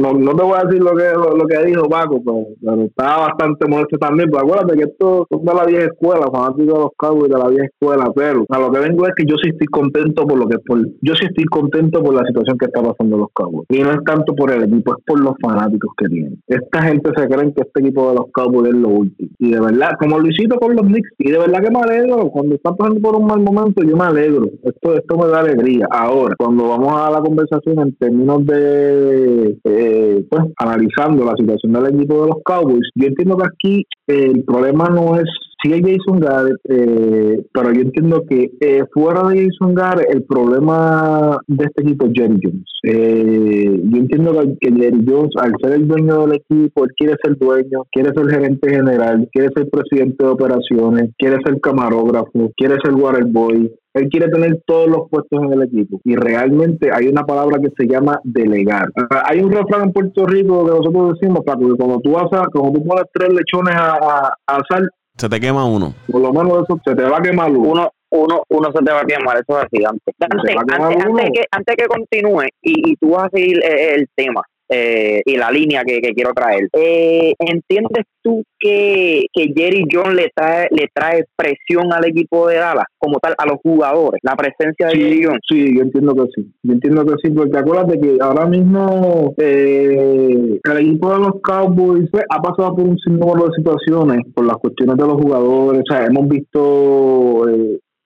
no, 0.00 0.12
no 0.12 0.34
te 0.34 0.42
voy 0.42 0.54
a 0.56 0.64
decir 0.64 0.82
lo 0.82 0.94
que, 0.96 1.10
lo, 1.12 1.46
que 1.46 1.66
dijo 1.66 1.88
Paco, 1.88 2.20
pero, 2.24 2.82
estaba 2.82 3.28
bastante 3.28 3.68
molesto 3.68 3.98
también, 3.98 4.30
pero 4.30 4.44
acuérdate 4.44 4.76
que 4.76 4.84
esto 4.84 5.26
son 5.30 5.44
de 5.44 5.54
la 5.54 5.64
vieja 5.64 5.84
escuela, 5.84 6.26
fanáticos 6.32 6.66
de 6.66 6.80
los 6.80 6.90
Cowboys 6.96 7.32
de 7.32 7.38
la 7.38 7.48
vieja 7.48 7.66
escuela, 7.66 8.10
pero 8.14 8.44
a 8.48 8.58
lo 8.58 8.70
que 8.70 8.80
vengo 8.80 9.06
es 9.06 9.12
que 9.16 9.24
yo 9.26 9.36
sí 9.42 9.50
estoy 9.50 9.66
contento 9.68 10.26
por 10.26 10.38
lo 10.38 10.46
que, 10.48 10.58
por, 10.58 10.78
yo 11.02 11.14
sí 11.14 11.26
estoy 11.26 11.44
contento 11.44 12.02
por 12.02 12.14
la 12.14 12.26
situación 12.26 12.58
que 12.58 12.66
está 12.66 12.82
pasando 12.82 13.16
los 13.16 13.28
Cowboys. 13.32 13.59
Y 13.68 13.80
no 13.80 13.92
es 13.92 14.04
tanto 14.04 14.34
por 14.34 14.50
el 14.52 14.64
equipo, 14.64 14.96
es 14.96 15.04
por 15.04 15.20
los 15.20 15.34
fanáticos 15.40 15.92
que 15.96 16.08
tienen. 16.08 16.40
Esta 16.46 16.82
gente 16.82 17.10
se 17.16 17.28
cree 17.28 17.52
que 17.52 17.62
este 17.62 17.80
equipo 17.80 18.10
de 18.10 18.16
los 18.16 18.26
Cowboys 18.32 18.68
es 18.68 18.76
lo 18.76 18.88
último. 18.88 19.28
Y 19.38 19.50
de 19.50 19.60
verdad, 19.60 19.90
como 19.98 20.18
Luisito 20.18 20.58
con 20.58 20.74
los 20.74 20.86
Knicks, 20.86 21.10
y 21.18 21.30
de 21.30 21.38
verdad 21.38 21.62
que 21.62 21.70
me 21.70 21.80
alegro. 21.80 22.30
Cuando 22.30 22.54
están 22.54 22.76
pasando 22.76 23.00
por 23.00 23.16
un 23.16 23.26
mal 23.26 23.40
momento, 23.40 23.82
yo 23.82 23.96
me 23.96 24.04
alegro. 24.04 24.46
Esto, 24.62 24.94
esto 24.94 25.16
me 25.18 25.26
da 25.26 25.40
alegría. 25.40 25.86
Ahora, 25.90 26.34
cuando 26.38 26.68
vamos 26.68 26.92
a 26.92 27.10
la 27.10 27.20
conversación 27.20 27.78
en 27.80 27.94
términos 27.96 28.44
de, 28.46 29.58
eh, 29.64 30.26
pues, 30.28 30.44
analizando 30.58 31.24
la 31.24 31.36
situación 31.36 31.72
del 31.72 31.94
equipo 31.94 32.22
de 32.22 32.28
los 32.28 32.42
Cowboys, 32.44 32.88
yo 32.94 33.08
entiendo 33.08 33.36
que 33.36 33.46
aquí 33.46 33.86
el 34.06 34.44
problema 34.44 34.88
no 34.88 35.16
es 35.16 35.28
sigue 35.62 35.80
Jason 35.80 36.20
Garrett, 36.20 36.58
eh, 36.68 37.44
pero 37.52 37.72
yo 37.72 37.82
entiendo 37.82 38.24
que 38.28 38.50
eh, 38.60 38.84
fuera 38.92 39.28
de 39.28 39.44
Jason 39.44 39.74
Garrett, 39.74 40.10
el 40.10 40.24
problema 40.24 41.38
de 41.46 41.64
este 41.64 41.82
equipo 41.82 42.06
es 42.06 42.12
Jerry 42.14 42.38
Jones. 42.42 42.64
Eh, 42.82 43.80
yo 43.84 43.96
entiendo 43.98 44.32
que, 44.60 44.72
Jerry 44.72 45.04
Jones, 45.06 45.30
al 45.40 45.52
ser 45.62 45.72
el 45.72 45.88
dueño 45.88 46.26
del 46.26 46.36
equipo, 46.36 46.84
él 46.84 46.90
quiere 46.96 47.14
ser 47.22 47.36
dueño, 47.38 47.84
quiere 47.92 48.10
ser 48.14 48.30
gerente 48.30 48.70
general, 48.70 49.28
quiere 49.32 49.48
ser 49.54 49.68
presidente 49.68 50.24
de 50.24 50.30
operaciones, 50.30 51.10
quiere 51.18 51.36
ser 51.44 51.60
camarógrafo, 51.60 52.50
quiere 52.56 52.76
ser 52.82 52.94
waterboy, 52.94 53.70
él 53.92 54.08
quiere 54.08 54.28
tener 54.28 54.62
todos 54.66 54.88
los 54.88 55.10
puestos 55.10 55.42
en 55.42 55.52
el 55.52 55.62
equipo. 55.62 56.00
Y 56.04 56.14
realmente 56.14 56.90
hay 56.92 57.08
una 57.08 57.24
palabra 57.24 57.60
que 57.60 57.70
se 57.76 57.90
llama 57.90 58.18
delegar. 58.24 58.88
Hay 59.24 59.40
un 59.40 59.50
refrán 59.50 59.88
en 59.88 59.92
Puerto 59.92 60.26
Rico 60.26 60.64
que 60.64 60.70
nosotros 60.70 61.18
decimos, 61.20 61.40
para 61.44 61.58
que 61.58 61.66
cuando 61.76 61.98
tú 62.00 62.12
vas 62.12 62.32
a, 62.32 62.46
cuando 62.52 62.78
tú 62.78 62.86
pones 62.86 63.04
tres 63.12 63.30
lechones 63.30 63.74
a, 63.74 63.94
a, 63.94 64.34
a 64.46 64.56
asar, 64.56 64.88
se 65.20 65.28
te 65.28 65.38
quema 65.38 65.66
uno. 65.66 65.92
Por 66.10 66.22
lo 66.22 66.32
menos 66.32 66.64
eso 66.64 66.80
se 66.82 66.96
te 66.96 67.02
va 67.02 67.18
a 67.18 67.22
quemar 67.22 67.50
uno. 67.50 67.92
Uno, 68.12 68.42
uno, 68.48 68.72
se 68.72 68.82
te 68.82 68.90
va 68.90 69.00
a 69.00 69.04
quemar, 69.04 69.36
eso 69.36 69.60
es 69.60 69.66
así. 69.66 69.84
Antes, 69.84 70.14
antes, 70.18 70.56
antes, 70.56 71.30
que, 71.32 71.44
antes 71.52 71.76
que 71.76 71.86
continúe 71.86 72.42
y, 72.60 72.90
y 72.90 72.96
tú 72.96 73.10
vas 73.10 73.26
a 73.26 73.30
seguir 73.30 73.62
eh, 73.62 73.94
el 73.94 74.08
tema, 74.16 74.42
eh, 74.72 75.20
y 75.24 75.36
la 75.36 75.50
línea 75.50 75.82
que, 75.84 76.00
quiero 76.00 76.32
traer. 76.32 76.68
Eh, 76.72 77.34
¿Entiendes 77.38 78.04
tú 78.22 78.44
que, 78.58 79.24
que 79.32 79.52
Jerry 79.54 79.84
John 79.90 80.14
le 80.14 80.30
trae 80.34 80.68
le 80.70 80.88
trae 80.94 81.24
presión 81.34 81.92
al 81.92 82.06
equipo 82.06 82.46
de 82.46 82.56
Dallas, 82.56 82.84
como 82.98 83.18
tal, 83.18 83.34
a 83.36 83.46
los 83.46 83.58
jugadores? 83.62 84.20
La 84.22 84.36
presencia 84.36 84.86
de 84.86 84.96
Jerry 84.96 85.24
John. 85.24 85.38
Sí, 85.48 85.76
yo 85.76 85.82
entiendo 85.82 86.14
que 86.14 86.22
sí. 86.34 86.52
Yo 86.62 86.72
entiendo 86.72 87.04
que 87.04 87.14
sí, 87.22 87.30
porque 87.30 87.58
acuérdate 87.58 88.00
que 88.00 88.18
ahora 88.20 88.46
mismo 88.46 89.34
eh, 89.38 90.60
el 90.62 90.76
equipo 90.78 91.12
de 91.12 91.18
los 91.18 91.40
Cowboys 91.42 92.08
pues, 92.12 92.24
ha 92.30 92.40
pasado 92.40 92.76
por 92.76 92.86
un 92.86 92.98
sinnúmero 92.98 93.48
de 93.48 93.54
situaciones 93.56 94.20
por 94.34 94.46
las 94.46 94.56
cuestiones 94.58 94.96
de 94.96 95.06
los 95.06 95.20
jugadores. 95.20 95.82
O 95.82 95.92
sea, 95.92 96.06
hemos 96.06 96.28
visto 96.28 97.44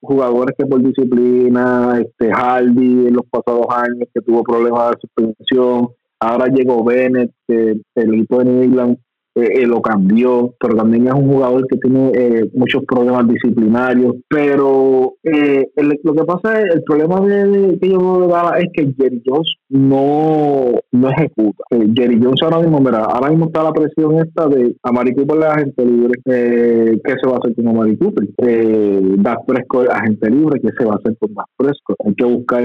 jugadores 0.04 0.54
que 0.56 0.66
por 0.66 0.82
disciplina, 0.82 2.00
este 2.00 2.32
Hardy 2.32 3.08
en 3.08 3.14
los 3.14 3.26
pasados 3.30 3.66
años 3.70 4.08
que 4.12 4.20
tuvo 4.20 4.42
problemas 4.42 4.90
de 4.90 4.96
suspensión, 5.00 5.88
Ahora 6.20 6.46
llegó 6.46 6.84
Bennett, 6.84 7.32
el 7.48 7.82
equipo 7.94 8.38
de 8.38 8.44
New 8.44 8.62
England 8.62 8.98
eh, 9.36 9.62
eh, 9.62 9.66
lo 9.66 9.82
cambió, 9.82 10.54
pero 10.60 10.76
también 10.76 11.08
es 11.08 11.12
un 11.12 11.28
jugador 11.28 11.66
que 11.66 11.76
tiene 11.78 12.12
eh, 12.14 12.50
muchos 12.54 12.84
problemas 12.84 13.26
disciplinarios. 13.26 14.14
Pero 14.28 15.14
lo 15.24 16.14
que 16.14 16.24
pasa 16.24 16.60
es, 16.60 16.74
el 16.76 16.84
problema 16.84 17.20
de, 17.20 17.76
que 17.80 17.90
yo 17.90 18.28
daba 18.28 18.60
es 18.60 18.68
que 18.72 18.94
Jerry 18.96 19.20
Jones 19.26 19.56
no, 19.68 20.72
no 20.92 21.08
ejecuta. 21.10 21.64
Jerry 21.70 22.20
Jones 22.22 22.40
ahora 22.42 22.60
mismo, 22.60 22.80
mira, 22.80 23.04
ahora 23.04 23.30
mismo 23.30 23.46
está 23.46 23.62
la 23.62 23.72
presión 23.72 24.18
esta 24.18 24.46
de 24.48 24.76
Amari 24.82 25.14
Cooper 25.14 25.36
la 25.36 25.52
agente 25.52 25.84
libre. 25.84 26.12
¿Qué 26.24 27.14
se 27.20 27.28
va 27.28 27.34
a 27.34 27.38
hacer 27.38 27.54
con 27.54 27.68
Amari 27.68 27.96
Cooper? 27.96 28.28
Eh, 28.38 29.00
Dak 29.18 29.44
Prescott, 29.46 29.88
agente 29.90 30.30
libre, 30.30 30.60
¿qué 30.60 30.70
se 30.78 30.84
va 30.84 30.92
a 30.92 30.96
hacer 30.96 31.16
con 31.18 31.34
Dak 31.34 31.46
Prescott? 31.56 31.96
Hay 32.04 32.14
que 32.14 32.24
buscar, 32.24 32.64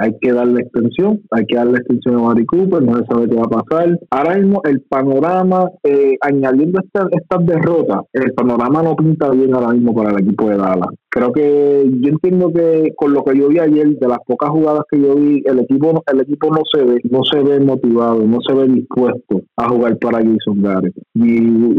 hay 0.00 0.16
que 0.20 0.32
darle 0.32 0.60
extensión, 0.62 1.20
hay 1.30 1.46
que 1.46 1.56
darle 1.56 1.78
extensión 1.78 2.16
a 2.16 2.18
Amari 2.18 2.46
Cooper, 2.46 2.82
no 2.82 2.96
se 2.98 3.06
sabe 3.06 3.28
qué 3.28 3.36
va 3.36 3.42
a 3.42 3.62
pasar. 3.62 3.98
Ahora 4.10 4.36
mismo 4.36 4.60
el 4.64 4.80
panorama 4.82 5.70
añadiendo 6.20 6.80
estas 6.80 7.46
derrotas, 7.46 8.02
el 8.12 8.32
panorama 8.34 8.82
no 8.82 8.96
pinta 8.96 9.30
bien 9.30 9.54
ahora 9.54 9.72
mismo 9.72 9.94
para 9.94 10.10
el 10.10 10.20
equipo 10.20 10.48
de 10.48 10.56
Dallas. 10.56 10.88
Creo 11.14 11.30
que 11.30 11.88
yo 12.00 12.08
entiendo 12.08 12.52
que 12.52 12.92
con 12.96 13.14
lo 13.14 13.22
que 13.22 13.38
yo 13.38 13.46
vi 13.46 13.60
ayer, 13.60 13.86
de 13.86 14.08
las 14.08 14.18
pocas 14.26 14.50
jugadas 14.50 14.82
que 14.90 15.00
yo 15.00 15.14
vi, 15.14 15.44
el 15.46 15.60
equipo 15.60 16.02
el 16.12 16.20
equipo 16.20 16.48
no 16.50 16.62
se 16.64 16.82
ve, 16.82 17.00
no 17.08 17.22
se 17.22 17.40
ve 17.40 17.60
motivado, 17.60 18.26
no 18.26 18.40
se 18.40 18.52
ve 18.52 18.66
dispuesto 18.66 19.42
a 19.56 19.68
jugar 19.68 19.96
para 19.98 20.18
Jason 20.18 20.60
Garrett. 20.60 20.92
Y 21.14 21.36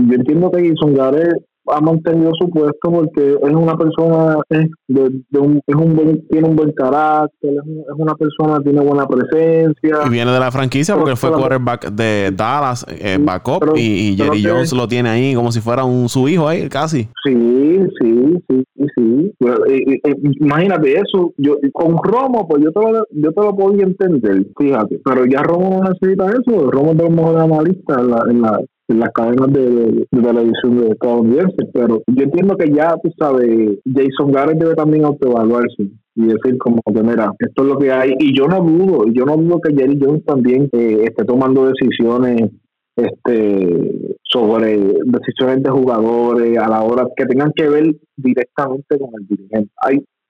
yo 0.08 0.13
entiendo 0.13 0.50
que 0.51 0.70
Jason 0.70 0.94
Garrett 0.94 1.44
ha 1.68 1.82
mantenido 1.82 2.32
su 2.40 2.50
puesto 2.50 2.92
porque 2.92 3.38
es 3.42 3.54
una 3.54 3.76
persona 3.76 4.38
es 4.50 4.68
de, 4.88 5.40
un, 5.40 5.62
es 5.66 5.76
un 5.76 5.96
buen, 5.96 6.28
tiene 6.28 6.48
un 6.48 6.56
buen 6.56 6.72
carácter 6.74 7.52
es, 7.52 7.94
una 7.98 8.14
persona 8.16 8.60
tiene 8.62 8.82
buena 8.82 9.08
presencia. 9.08 10.00
Y 10.06 10.10
viene 10.10 10.32
de 10.32 10.40
la 10.40 10.52
franquicia 10.52 10.96
porque 10.96 11.16
fue 11.16 11.32
quarterback 11.32 11.92
de 11.92 12.32
Dallas 12.36 12.86
eh, 12.90 13.18
backup 13.20 13.76
y, 13.76 14.16
Jerry 14.16 14.44
Jones 14.44 14.74
lo 14.74 14.88
tiene 14.88 15.10
ahí 15.10 15.36
como 15.36 15.52
si 15.52 15.60
fuera 15.60 15.84
un 15.84 16.08
su 16.10 16.28
hijo 16.28 16.48
ahí 16.48 16.70
casi. 16.70 17.10
Sí 17.26 17.80
sí 18.00 18.34
sí 18.48 18.64
sí. 18.96 19.34
Imagínate 20.40 20.94
eso 20.94 21.34
yo 21.38 21.58
con 21.74 21.98
Romo 22.04 22.48
pues 22.48 22.64
yo 22.64 22.72
te 22.72 22.80
lo, 22.80 23.06
yo 23.12 23.32
te 23.32 23.42
lo 23.42 23.56
podía 23.56 23.84
entender 23.84 24.46
fíjate 24.58 25.02
pero 25.04 25.26
ya 25.26 25.42
Romo 25.42 25.82
no 25.82 25.90
necesita 25.90 26.26
eso 26.30 26.72
Romo 26.72 26.92
es 26.92 26.98
de 26.98 27.04
los 27.04 27.14
mejores 27.14 27.42
analistas 27.42 27.98
en 27.98 28.10
la, 28.10 28.24
en 28.30 28.42
la 28.42 28.60
en 28.88 29.00
las 29.00 29.10
cadenas 29.13 29.51
de, 29.51 29.70
de, 29.70 30.08
de 30.12 30.22
televisión 30.22 30.80
de 30.80 30.88
estadounidenses, 30.89 31.68
pero 31.74 32.01
yo 32.08 32.24
entiendo 32.24 32.56
que 32.56 32.70
ya, 32.72 32.96
tú 33.01 33.12
sabes, 33.18 33.80
Jason 33.86 34.32
Garrett 34.32 34.60
debe 34.60 34.75
también 34.75 35.06
autoevaluarse 35.06 35.89
y 36.15 36.25
decir 36.25 36.58
como 36.60 36.82
que 36.82 37.04
mira, 37.04 37.34
esto 37.39 37.63
es 37.63 37.68
lo 37.68 37.77
que 37.77 37.92
hay, 37.92 38.13
y 38.20 38.38
yo 38.38 38.48
no 38.48 38.62
dudo, 38.62 39.06
yo 39.12 39.25
no 39.25 39.36
dudo 39.38 39.60
que 39.60 39.74
Jerry 39.75 40.00
Jones 40.01 40.24
también 40.25 40.70
eh, 40.72 41.06
esté 41.06 41.25
tomando 41.25 41.68
decisiones 41.68 42.51
este 42.96 44.15
sobre 44.24 44.77
decisiones 45.06 45.62
de 45.63 45.70
jugadores 45.70 46.58
a 46.58 46.70
la 46.70 46.82
hora 46.82 47.08
que 47.15 47.25
tengan 47.25 47.51
que 47.54 47.68
ver 47.68 47.96
directamente 48.15 48.98
con 48.98 49.10
el 49.20 49.27
dirigente. 49.27 49.72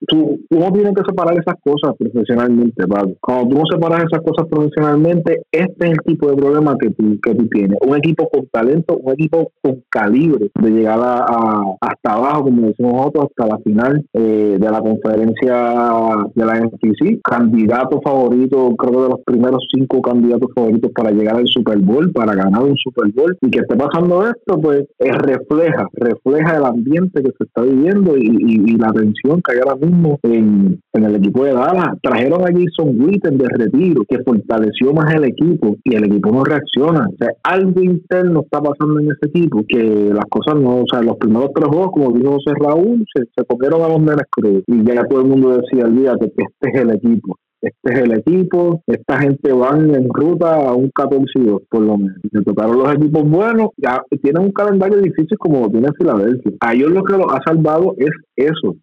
Tú, 0.08 0.40
uno 0.50 0.72
tiene 0.72 0.94
que 0.94 1.04
separar 1.08 1.38
esas 1.38 1.56
cosas 1.64 1.96
profesionalmente, 1.98 2.84
Cuando 3.20 3.50
tú 3.50 3.56
no 3.58 3.64
separas 3.70 4.04
esas 4.04 4.24
cosas 4.24 4.48
profesionalmente, 4.50 5.44
este 5.52 5.88
es 5.88 5.92
el 5.92 6.00
tipo 6.06 6.30
de 6.30 6.36
problema 6.36 6.78
que 6.78 6.90
tú, 6.92 7.20
que 7.22 7.36
tú 7.36 7.48
tienes. 7.48 7.78
Un 7.86 7.96
equipo 7.96 8.30
con 8.30 8.48
talento, 8.48 8.98
un 8.98 9.14
equipo 9.14 9.52
con 9.62 9.84
calibre 9.90 10.50
de 10.62 10.70
llegar 10.70 11.00
a, 11.02 11.64
hasta 11.82 12.14
abajo, 12.14 12.44
como 12.44 12.68
decimos 12.68 12.94
nosotros, 12.94 13.28
hasta 13.30 13.48
la 13.48 13.60
final 13.60 14.06
eh, 14.14 14.58
de 14.60 14.72
la 14.72 14.82
conferencia 14.82 15.56
de 16.34 16.46
la 16.46 16.60
NFC. 16.60 17.22
Candidato 17.24 18.02
favorito, 18.02 18.76
creo 18.78 18.92
que 18.92 19.02
de 19.02 19.10
los 19.10 19.22
primeros 19.26 19.68
cinco 19.74 20.02
candidatos 20.02 20.50
favoritos 20.56 20.92
para 20.92 21.12
llegar 21.12 21.38
al 21.38 21.48
Super 21.48 21.78
Bowl, 21.80 22.12
para 22.12 22.36
ganar 22.36 22.64
un 22.64 22.76
Super 22.78 23.12
Bowl. 23.14 23.38
Y 23.42 23.50
que 23.50 23.60
esté 23.60 23.76
pasando 23.76 24.26
esto, 24.28 24.60
pues 24.62 24.86
refleja, 25.00 25.88
refleja 25.94 26.58
el 26.58 26.66
ambiente 26.66 27.24
que 27.24 27.32
se 27.38 27.44
está 27.44 27.62
viviendo 27.62 28.18
y, 28.18 28.26
y 28.66 28.78
la 28.78 28.92
tensión 28.92 29.42
que 29.42 29.54
hay 29.54 29.60
ahora 29.60 29.76
mismo 29.76 29.85
en, 30.24 30.80
el 30.94 31.16
equipo 31.16 31.44
de 31.44 31.54
Dallas. 31.54 31.98
Trajeron 32.02 32.42
a 32.42 32.52
Jason 32.52 33.00
Witten 33.00 33.38
de 33.38 33.48
retiro, 33.50 34.04
que 34.08 34.24
fortaleció 34.24 34.94
más 34.94 35.14
el 35.14 35.26
equipo 35.26 35.76
y 35.84 35.96
el 35.96 36.06
equipo 36.06 36.32
no 36.32 36.44
reacciona. 36.44 37.08
O 37.08 37.16
sea, 37.18 37.30
algo 37.44 37.82
interno 37.82 38.42
está 38.42 38.62
pasando 38.62 39.00
en 39.00 39.08
ese 39.08 39.28
equipo 39.28 39.64
que 39.68 40.12
las 40.14 40.26
cosas 40.30 40.60
no, 40.62 40.82
o 40.82 40.86
sea, 40.90 41.02
los 41.02 41.18
primeros 41.18 41.52
tres 41.54 41.68
juegos, 41.68 41.92
como 41.92 42.12
dijo 42.12 42.34
José 42.34 42.52
Raúl, 42.60 43.06
se, 43.14 43.46
comieron 43.46 43.82
a 43.82 43.90
los 43.90 44.00
nenes 44.00 44.26
cruz. 44.30 44.64
Y 44.68 44.84
ya 44.84 45.04
todo 45.08 45.22
el 45.22 45.28
mundo 45.28 45.58
decía 45.58 45.86
al 45.86 45.96
día 45.96 46.16
que 46.20 46.26
este 46.26 46.70
es 46.70 46.82
el 46.82 46.92
equipo 46.92 47.38
este 47.66 47.94
es 47.94 48.00
el 48.00 48.12
equipo, 48.20 48.84
esta 48.86 49.20
gente 49.20 49.52
van 49.52 49.94
en 49.96 50.08
ruta 50.14 50.68
a 50.68 50.74
un 50.74 50.92
14 50.92 51.26
por 51.70 51.82
lo 51.82 51.98
menos. 51.98 52.18
Se 52.32 52.44
tocaron 52.44 52.78
los 52.78 52.94
equipos 52.94 53.24
buenos, 53.24 53.70
ya 53.78 54.04
tienen 54.22 54.44
un 54.44 54.52
calendario 54.52 55.00
difícil 55.00 55.36
como 55.40 55.62
lo 55.62 55.70
tiene 55.70 55.88
Filadelfia. 55.98 56.52
A 56.60 56.74
ellos 56.74 56.92
lo 56.92 57.04
que 57.04 57.14
los 57.14 57.26
ha 57.34 57.42
salvado 57.44 57.96
es 57.98 58.12
eso, 58.36 58.76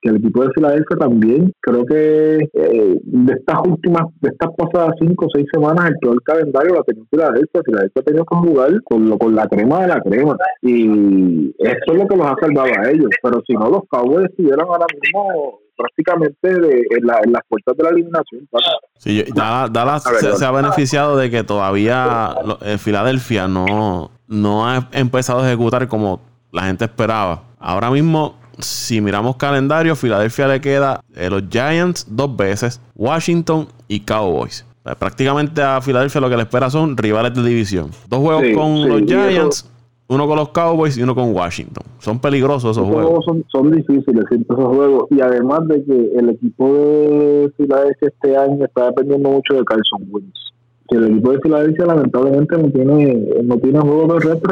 que 0.00 0.10
el 0.10 0.16
equipo 0.16 0.44
de 0.44 0.50
Filadelfia 0.54 0.96
también, 0.98 1.52
creo 1.60 1.84
que 1.84 2.36
eh, 2.52 3.00
de 3.02 3.32
estas 3.32 3.58
últimas, 3.66 4.02
de 4.20 4.28
estas 4.28 4.50
pasadas 4.56 4.94
cinco 5.00 5.26
o 5.26 5.28
seis 5.32 5.46
semanas, 5.52 5.90
el 5.90 5.96
peor 5.98 6.22
calendario 6.22 6.74
la 6.74 6.82
tenía 6.82 7.04
Filadelfia. 7.10 7.62
Filadelfia 7.64 8.00
ha 8.00 8.04
tenido 8.04 8.24
que 8.24 8.36
jugar 8.36 8.82
con, 8.84 9.08
lo, 9.08 9.18
con 9.18 9.34
la 9.34 9.46
crema 9.46 9.82
de 9.82 9.88
la 9.88 10.00
crema. 10.00 10.36
Y 10.62 11.48
eso 11.58 11.92
es 11.92 11.98
lo 11.98 12.06
que 12.06 12.16
los 12.16 12.26
ha 12.26 12.36
salvado 12.40 12.68
a 12.78 12.90
ellos. 12.90 13.10
Pero 13.22 13.42
si 13.46 13.54
no, 13.54 13.68
los 13.68 13.82
Cowboys 13.88 14.28
estuvieran 14.30 14.66
ahora 14.66 14.86
mismo 15.02 15.60
prácticamente 15.76 16.60
de, 16.60 16.86
en, 16.90 17.06
las 17.06 17.42
puertas 17.48 17.76
de 17.76 17.84
la 17.84 17.90
eliminación. 17.90 18.48
Sí, 18.96 19.24
Dallas, 19.32 20.02
se, 20.02 20.44
ha 20.44 20.50
beneficiado 20.50 21.16
de 21.16 21.30
que 21.30 21.44
todavía 21.44 22.34
eh, 22.62 22.78
Filadelfia 22.78 23.46
no, 23.46 24.10
no 24.26 24.68
ha 24.68 24.88
empezado 24.92 25.40
a 25.40 25.46
ejecutar 25.46 25.86
como 25.88 26.20
la 26.52 26.62
gente 26.62 26.84
esperaba. 26.84 27.44
Ahora 27.60 27.90
mismo 27.90 28.34
si 28.58 29.00
miramos 29.00 29.36
calendario, 29.36 29.94
Filadelfia 29.94 30.48
le 30.48 30.60
queda 30.60 31.00
eh, 31.14 31.30
los 31.30 31.44
Giants 31.48 32.06
dos 32.08 32.36
veces, 32.36 32.80
Washington 32.94 33.68
y 33.86 34.00
Cowboys. 34.00 34.64
prácticamente 34.98 35.62
a 35.62 35.80
Filadelfia 35.80 36.20
lo 36.20 36.30
que 36.30 36.36
le 36.36 36.42
espera 36.42 36.70
son 36.70 36.96
rivales 36.96 37.34
de 37.34 37.42
división. 37.42 37.90
Dos 38.08 38.20
juegos 38.20 38.44
con 38.54 38.88
los 38.88 39.02
Giants, 39.02 39.70
uno 40.08 40.26
con 40.26 40.36
los 40.36 40.48
Cowboys 40.50 40.96
y 40.96 41.02
uno 41.02 41.14
con 41.14 41.34
Washington. 41.34 41.84
Son 41.98 42.18
peligrosos 42.18 42.76
esos, 42.76 42.88
juegos. 42.88 43.24
Son, 43.24 43.44
son 43.48 43.70
difíciles 43.70 44.24
esos 44.30 44.76
juegos. 44.76 45.04
Y 45.10 45.20
además 45.20 45.66
de 45.68 45.84
que 45.84 46.12
el 46.16 46.30
equipo 46.30 46.72
de 46.72 47.52
Filadelfia 47.56 48.08
este 48.08 48.36
año 48.36 48.64
está 48.64 48.86
dependiendo 48.86 49.30
mucho 49.30 49.54
de 49.54 49.64
Carlson 49.64 50.06
Wentz. 50.10 50.52
Que 50.88 50.96
el 50.96 51.08
equipo 51.08 51.32
de 51.32 51.40
Filadelfia 51.40 51.84
lamentablemente 51.84 52.56
no 52.56 52.70
tiene 52.70 53.42
no 53.44 53.58
tiene 53.58 53.78
juegos 53.80 54.24
de 54.24 54.30
red 54.30 54.42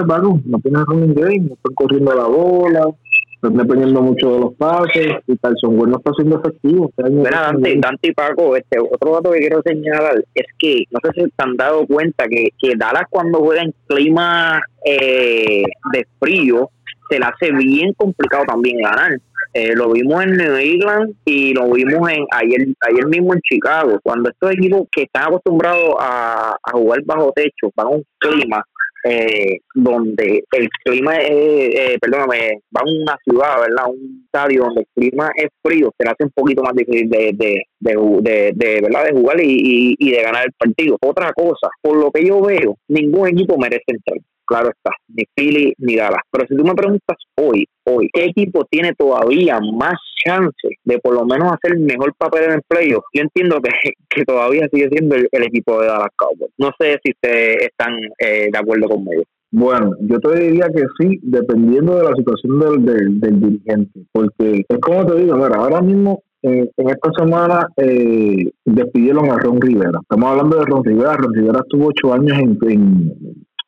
no 0.45 0.59
tiene 0.59 0.79
running 0.85 1.15
game, 1.15 1.39
no 1.39 1.55
están 1.55 1.75
corriendo 1.75 2.15
la 2.15 2.27
bola 2.27 2.89
están 3.47 3.67
dependiendo 3.67 4.03
mucho 4.03 4.33
de 4.33 4.41
los 4.41 4.55
pases 4.55 5.13
y 5.27 5.37
Carlson 5.39 5.79
Wentz 5.79 5.91
no 5.91 5.97
está 5.99 6.13
siendo 6.17 6.39
efectivo. 6.39 6.91
Este 6.97 7.11
bueno, 7.11 7.37
Dante, 7.37 7.77
Dante 7.79 8.09
y 8.09 8.13
Paco, 8.13 8.57
este, 8.57 8.79
otro 8.79 9.13
dato 9.15 9.33
que 9.33 9.39
quiero 9.39 9.63
señalar 9.63 10.25
es 10.35 10.47
que 10.59 10.85
no 10.91 11.01
sé 11.03 11.11
si 11.15 11.21
se 11.23 11.31
han 11.39 11.57
dado 11.57 11.87
cuenta 11.87 12.27
que, 12.29 12.49
que 12.59 12.75
Dallas 12.77 13.05
cuando 13.11 13.39
juega 13.41 13.63
en 13.63 13.75
clima 13.87 14.61
eh, 14.85 15.65
de 15.93 16.07
frío 16.19 16.71
se 17.09 17.19
le 17.19 17.25
hace 17.25 17.53
bien 17.53 17.93
complicado 17.95 18.45
también 18.47 18.83
ganar. 18.83 19.13
Eh, 19.55 19.75
lo 19.75 19.91
vimos 19.93 20.23
en 20.25 20.37
New 20.37 20.57
England 20.57 21.15
y 21.25 21.55
lo 21.55 21.71
vimos 21.71 22.11
en 22.11 22.27
ayer 22.33 22.67
ayer 22.91 23.07
mismo 23.07 23.33
en 23.33 23.41
Chicago. 23.41 23.99
Cuando 24.03 24.29
estos 24.29 24.53
equipos 24.53 24.87
que 24.91 25.05
están 25.05 25.29
acostumbrados 25.29 25.95
a, 25.99 26.57
a 26.63 26.73
jugar 26.73 27.03
bajo 27.05 27.33
techo, 27.35 27.71
para 27.75 27.89
un 27.89 28.05
clima 28.19 28.63
eh, 29.09 29.61
donde 29.75 30.45
el 30.51 30.69
clima 30.85 31.17
es, 31.17 31.31
eh, 31.31 31.99
perdóname, 32.01 32.61
va 32.77 32.83
a 32.83 32.91
una 32.91 33.17
ciudad, 33.25 33.61
¿verdad? 33.61 33.85
Un 33.89 34.25
estadio 34.25 34.65
donde 34.65 34.81
el 34.83 34.87
clima 34.95 35.31
es 35.37 35.49
frío, 35.63 35.93
se 35.97 36.05
le 36.05 36.11
hace 36.11 36.25
un 36.25 36.31
poquito 36.31 36.63
más 36.63 36.75
difícil 36.75 37.09
de, 37.09 37.33
de, 37.35 37.63
de, 37.81 38.53
de, 38.55 38.81
¿verdad? 38.81 39.05
de 39.05 39.13
jugar 39.13 39.41
y, 39.41 39.95
y, 39.99 40.11
de 40.11 40.23
ganar 40.23 40.47
el 40.47 40.53
partido. 40.53 40.97
Otra 41.01 41.33
cosa, 41.33 41.69
por 41.81 41.97
lo 41.97 42.11
que 42.11 42.27
yo 42.27 42.41
veo, 42.41 42.77
ningún 42.89 43.29
equipo 43.29 43.57
merece 43.59 43.85
entrar 43.87 44.19
claro 44.47 44.69
está, 44.69 44.91
ni 45.09 45.25
Philly 45.35 45.75
ni 45.79 45.97
Dallas. 45.97 46.23
Pero 46.31 46.47
si 46.49 46.57
tú 46.57 46.65
me 46.65 46.75
preguntas 46.75 47.17
hoy, 47.37 47.67
hoy, 47.85 48.09
¿qué 48.13 48.25
equipo 48.25 48.65
tiene 48.71 48.93
todavía 48.95 49.59
más 49.61 49.95
chance 50.25 50.69
de 50.85 50.99
por 50.99 51.15
lo 51.15 51.25
menos 51.25 51.53
hacer 51.53 51.77
el 51.77 51.81
mejor 51.81 52.15
papel 52.17 52.45
en 52.45 52.53
el 52.53 52.63
playoff? 52.67 53.05
Yo 53.13 53.23
entiendo 53.23 53.61
que, 53.61 53.71
que 54.09 54.25
todavía 54.25 54.69
sigue 54.73 54.89
siendo 54.91 55.17
el, 55.17 55.43
equipo 55.43 55.81
de 55.81 55.89
Dallas 55.89 56.09
Cowboys. 56.17 56.53
No 56.59 56.71
sé 56.79 56.99
si 57.05 57.13
ustedes 57.13 57.69
están 57.69 57.95
eh, 58.19 58.49
de 58.51 58.59
acuerdo 58.59 58.89
conmigo. 58.89 59.23
Bueno, 59.53 59.93
yo 60.01 60.19
te 60.19 60.41
diría 60.41 60.67
que 60.75 60.83
sí, 60.99 61.19
dependiendo 61.23 61.97
de 61.97 62.05
la 62.05 62.15
situación 62.17 62.59
del, 62.59 63.21
del, 63.21 63.41
dirigente, 63.41 64.01
porque 64.13 64.65
es 64.69 64.79
como 64.81 65.07
te 65.07 65.21
digo, 65.21 65.37
mira, 65.37 65.57
ahora 65.57 65.81
mismo 65.81 66.23
en 66.43 66.89
esta 66.89 67.11
semana 67.19 67.67
eh, 67.77 68.51
despidieron 68.65 69.31
a 69.31 69.39
Ron 69.39 69.61
Rivera. 69.61 69.99
Estamos 70.03 70.31
hablando 70.31 70.59
de 70.59 70.65
Ron 70.65 70.85
Rivera. 70.85 71.15
Ron 71.15 71.35
Rivera 71.35 71.61
estuvo 71.61 71.89
ocho 71.89 72.13
años 72.13 72.39
en, 72.39 73.13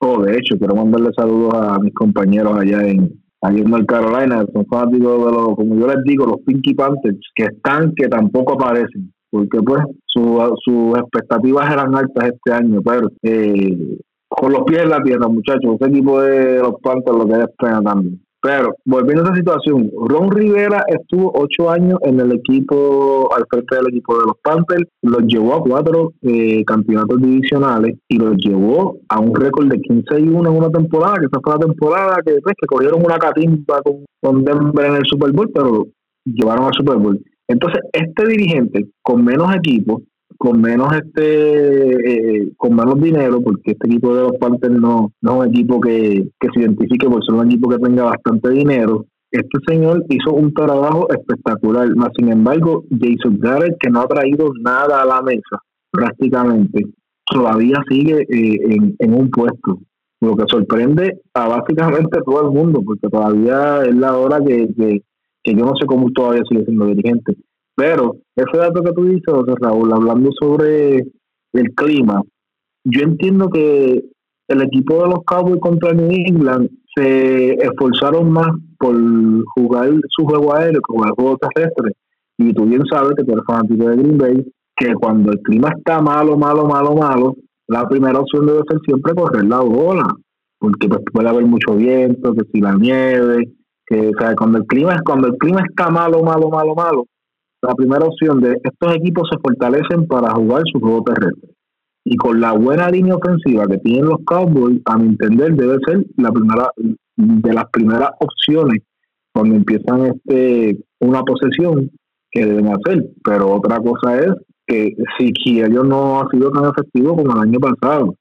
Oh, 0.01 0.23
de 0.23 0.37
hecho, 0.37 0.57
quiero 0.59 0.77
mandarle 0.77 1.11
saludos 1.17 1.55
a 1.55 1.79
mis 1.81 1.93
compañeros 1.93 2.57
allá 2.57 2.87
en, 2.87 3.21
allá 3.43 3.59
en 3.59 3.71
North 3.71 3.87
Carolina, 3.87 4.45
son 4.53 4.67
fanáticos 4.67 5.25
de 5.25 5.33
los, 5.33 5.57
como 5.57 5.77
yo 5.77 5.87
les 5.89 6.05
digo, 6.05 6.27
los 6.27 6.41
Pinky 6.47 6.75
Panthers, 6.75 7.19
que 7.35 7.45
están, 7.45 7.93
que 7.97 8.07
tampoco 8.07 8.55
aparecen, 8.55 9.13
porque 9.31 9.59
pues 9.61 9.83
sus 10.07 10.99
expectativas 10.99 11.73
eran 11.73 11.97
altas 11.97 12.31
este 12.33 12.53
año, 12.53 12.81
pero 12.83 13.09
eh, 13.23 13.99
con 14.29 14.53
los 14.53 14.63
pies 14.65 14.83
en 14.83 14.91
la 14.91 15.03
tierra, 15.03 15.29
muchachos, 15.29 15.77
ese 15.81 15.91
equipo 15.91 16.21
de 16.21 16.59
los 16.61 16.75
Panthers 16.81 17.19
lo 17.19 17.27
que 17.27 17.33
es 17.33 17.47
también. 17.59 18.21
Pero, 18.41 18.77
volviendo 18.85 19.23
a 19.23 19.27
esa 19.27 19.35
situación, 19.35 19.91
Ron 20.07 20.31
Rivera 20.31 20.85
estuvo 20.87 21.33
ocho 21.35 21.71
años 21.71 21.99
en 22.03 22.21
el 22.21 22.33
equipo, 22.33 23.29
al 23.35 23.45
frente 23.51 23.77
del 23.77 23.89
equipo 23.89 24.17
de 24.17 24.27
los 24.27 24.37
Panthers, 24.43 24.89
los 25.03 25.23
llevó 25.27 25.55
a 25.55 25.63
cuatro 25.63 26.13
eh, 26.23 26.65
campeonatos 26.65 27.21
divisionales 27.21 27.97
y 28.09 28.17
los 28.17 28.37
llevó 28.37 28.99
a 29.09 29.19
un 29.19 29.35
récord 29.35 29.69
de 29.69 29.81
15 29.81 30.21
y 30.21 30.29
1 30.29 30.51
en 30.51 30.57
una 30.57 30.71
temporada, 30.71 31.17
que 31.19 31.27
esa 31.27 31.41
fue 31.43 31.55
la 31.55 31.67
temporada 31.67 32.17
que, 32.25 32.39
pues, 32.41 32.55
que 32.61 32.67
cogieron 32.67 33.05
una 33.05 33.19
catimba 33.19 33.83
con, 33.83 34.05
con 34.23 34.45
Denver 34.45 34.87
en 34.87 34.95
el 34.95 35.07
Super 35.07 35.33
Bowl, 35.33 35.51
pero 35.53 35.87
llevaron 36.25 36.67
al 36.67 36.75
Super 36.75 36.97
Bowl. 36.97 37.21
Entonces, 37.49 37.81
este 37.93 38.27
dirigente, 38.27 38.89
con 39.03 39.25
menos 39.25 39.53
equipos, 39.57 40.03
con 40.37 40.61
menos 40.61 40.89
este 40.93 42.43
eh, 42.43 42.53
con 42.57 42.77
menos 42.77 43.01
dinero 43.01 43.41
porque 43.41 43.73
este 43.73 43.87
equipo 43.87 44.15
de 44.15 44.23
los 44.23 44.37
Panthers 44.39 44.79
no, 44.79 45.13
no 45.21 45.33
es 45.33 45.49
un 45.49 45.55
equipo 45.55 45.81
que, 45.81 46.29
se 46.41 46.61
identifique 46.61 47.09
por 47.09 47.25
ser 47.25 47.35
un 47.35 47.47
equipo 47.47 47.69
que 47.69 47.79
tenga 47.79 48.05
bastante 48.05 48.51
dinero. 48.51 49.07
Este 49.31 49.59
señor 49.67 50.05
hizo 50.09 50.33
un 50.33 50.55
trabajo 50.55 51.09
espectacular 51.11 51.95
más 51.97 52.11
sin 52.17 52.31
embargo 52.31 52.85
Jason 52.91 53.39
Garrett 53.39 53.77
que 53.79 53.91
no 53.91 54.01
ha 54.01 54.09
traído 54.09 54.53
nada 54.61 55.03
a 55.03 55.07
la 55.07 55.23
mesa 55.23 55.63
prácticamente 55.91 56.87
todavía 57.27 57.77
sigue 57.89 58.23
eh, 58.23 58.95
en, 58.99 59.13
un 59.13 59.31
puesto 59.31 59.81
lo 60.21 60.35
que 60.35 60.45
sorprende 60.49 61.21
a 61.35 61.47
básicamente 61.47 62.21
todo 62.25 62.49
el 62.49 62.55
mundo 62.55 62.81
porque 62.85 63.09
todavía 63.09 63.83
es 63.83 63.95
la 63.95 64.17
hora 64.17 64.39
que, 64.41 64.67
que, 64.75 65.03
que 65.43 65.55
yo 65.55 65.65
no 65.67 65.73
sé 65.79 65.85
cómo 65.87 66.11
todavía 66.11 66.43
sigue 66.49 66.65
siendo 66.65 66.87
dirigente 66.87 67.37
pero 67.79 68.17
ese 68.35 68.59
dato 68.59 68.83
que 68.83 68.93
tú 68.93 69.05
dices, 69.05 69.23
José 69.29 69.53
Raúl, 69.61 69.93
hablando 69.93 70.31
sobre 70.33 70.97
el 71.53 71.75
clima, 71.77 72.21
yo 72.85 73.03
entiendo 73.03 73.49
que 73.51 74.03
el 74.49 74.63
equipo 74.63 74.95
de 74.95 75.11
los 75.11 75.21
Cowboys 75.25 75.61
contra 75.61 75.93
New 75.93 76.11
England 76.11 76.69
se 76.97 77.53
esforzaron 77.53 78.33
más 78.33 78.49
por 78.81 78.97
jugar 79.55 79.91
su 80.09 80.25
juego 80.25 80.57
aéreo 80.57 80.81
que 80.81 80.93
jugar 80.93 81.13
juego 81.13 81.39
terrestre. 81.39 81.93
Y 82.37 82.53
tú 82.53 82.65
bien 82.65 82.83
sabes 82.91 83.13
que 83.17 83.23
tú 83.23 83.31
eres 83.31 83.45
fanático 83.47 83.89
de 83.89 83.97
Green 83.97 84.19
Bay, 84.19 84.53
que 84.75 84.95
cuando 84.95 85.31
el 85.31 85.41
clima 85.43 85.69
está 85.77 86.01
malo, 86.01 86.37
malo, 86.37 86.67
malo, 86.67 86.97
malo, 86.97 87.37
la 87.69 87.89
primera 87.89 88.19
opción 88.19 88.45
debe 88.45 88.63
ser 88.69 88.81
siempre 88.85 89.15
correr 89.15 89.45
la 89.45 89.61
bola, 89.61 90.17
porque 90.59 90.89
pues, 90.89 91.01
puede 91.13 91.29
haber 91.29 91.47
mucho 91.47 91.77
viento, 91.77 92.35
que 92.35 92.43
si 92.53 92.61
la 92.61 92.75
nieve, 92.75 93.53
que 93.87 94.09
o 94.09 94.19
sea, 94.19 94.35
cuando 94.35 94.59
el 94.59 94.67
clima 94.67 94.97
cuando 95.05 95.29
el 95.29 95.37
clima 95.39 95.63
está 95.69 95.91
malo, 95.91 96.25
malo, 96.25 96.51
malo, 96.51 96.75
malo, 96.75 97.05
la 97.63 97.75
primera 97.75 98.07
opción 98.07 98.41
de 98.41 98.57
estos 98.63 98.97
equipos 98.97 99.29
se 99.31 99.39
fortalecen 99.39 100.07
para 100.07 100.31
jugar 100.35 100.63
su 100.73 100.81
juego 100.81 101.03
terrestre. 101.03 101.51
Y 102.05 102.17
con 102.17 102.41
la 102.41 102.53
buena 102.53 102.89
línea 102.89 103.17
ofensiva 103.17 103.67
que 103.67 103.79
tienen 103.79 104.07
los 104.07 104.21
Cowboys, 104.25 104.81
a 104.87 104.97
mi 104.97 105.09
entender, 105.09 105.55
debe 105.55 105.77
ser 105.87 106.07
la 106.17 106.31
primera 106.31 106.71
de 107.17 107.53
las 107.53 107.65
primeras 107.71 108.11
opciones 108.21 108.83
cuando 109.35 109.57
empiezan 109.57 110.07
este 110.07 110.79
una 111.01 111.23
posesión 111.23 111.91
que 112.31 112.47
deben 112.47 112.69
hacer. 112.69 113.11
Pero 113.23 113.57
otra 113.57 113.79
cosa 113.79 114.19
es 114.19 114.33
que 114.67 114.95
si 115.19 115.61
ellos 115.61 115.87
no 115.87 116.21
ha 116.21 116.29
sido 116.31 116.51
tan 116.51 116.65
efectivo 116.65 117.17
como 117.17 117.35
el 117.35 117.49
año 117.49 117.59
pasado. 117.59 118.15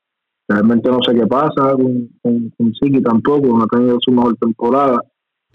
Realmente 0.50 0.90
no 0.90 1.00
sé 1.06 1.14
qué 1.14 1.28
pasa 1.28 1.74
con, 1.74 2.10
Siki 2.80 3.02
tampoco, 3.02 3.48
no 3.48 3.64
ha 3.64 3.68
tenido 3.68 3.98
su 4.00 4.12
mejor 4.12 4.36
temporada 4.38 4.98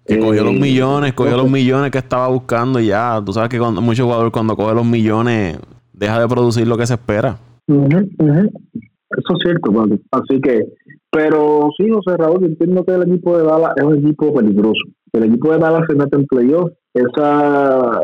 que 0.07 0.19
cogió 0.19 0.45
los 0.45 0.55
eh, 0.55 0.61
millones, 0.61 1.12
cogió 1.12 1.37
los 1.37 1.51
millones 1.51 1.91
que 1.91 1.99
estaba 1.99 2.29
buscando 2.29 2.81
y 2.81 2.87
ya. 2.87 3.23
Tú 3.25 3.33
sabes 3.33 3.49
que 3.49 3.59
cuando, 3.59 3.81
muchos 3.81 4.05
jugadores 4.05 4.33
cuando 4.33 4.57
coge 4.57 4.75
los 4.75 4.87
millones 4.87 5.59
deja 5.93 6.21
de 6.21 6.29
producir 6.29 6.67
lo 6.67 6.77
que 6.77 6.87
se 6.87 6.95
espera. 6.95 7.38
Eso 7.69 9.35
es 9.35 9.43
cierto, 9.43 9.73
Así 10.11 10.41
que, 10.41 10.67
pero 11.11 11.69
sí, 11.77 11.88
José 11.88 12.17
Raúl, 12.17 12.45
entiendo 12.45 12.85
que 12.85 12.95
el 12.95 13.03
equipo 13.03 13.37
de 13.37 13.45
Dallas 13.45 13.73
es 13.77 13.85
un 13.85 13.99
equipo 13.99 14.35
peligroso. 14.35 14.83
El 15.12 15.25
equipo 15.25 15.53
de 15.53 15.59
Dallas 15.59 15.83
se 15.88 15.95
mete 15.95 16.17
en 16.17 16.27
playoff. 16.27 16.71
Esa. 16.95 18.01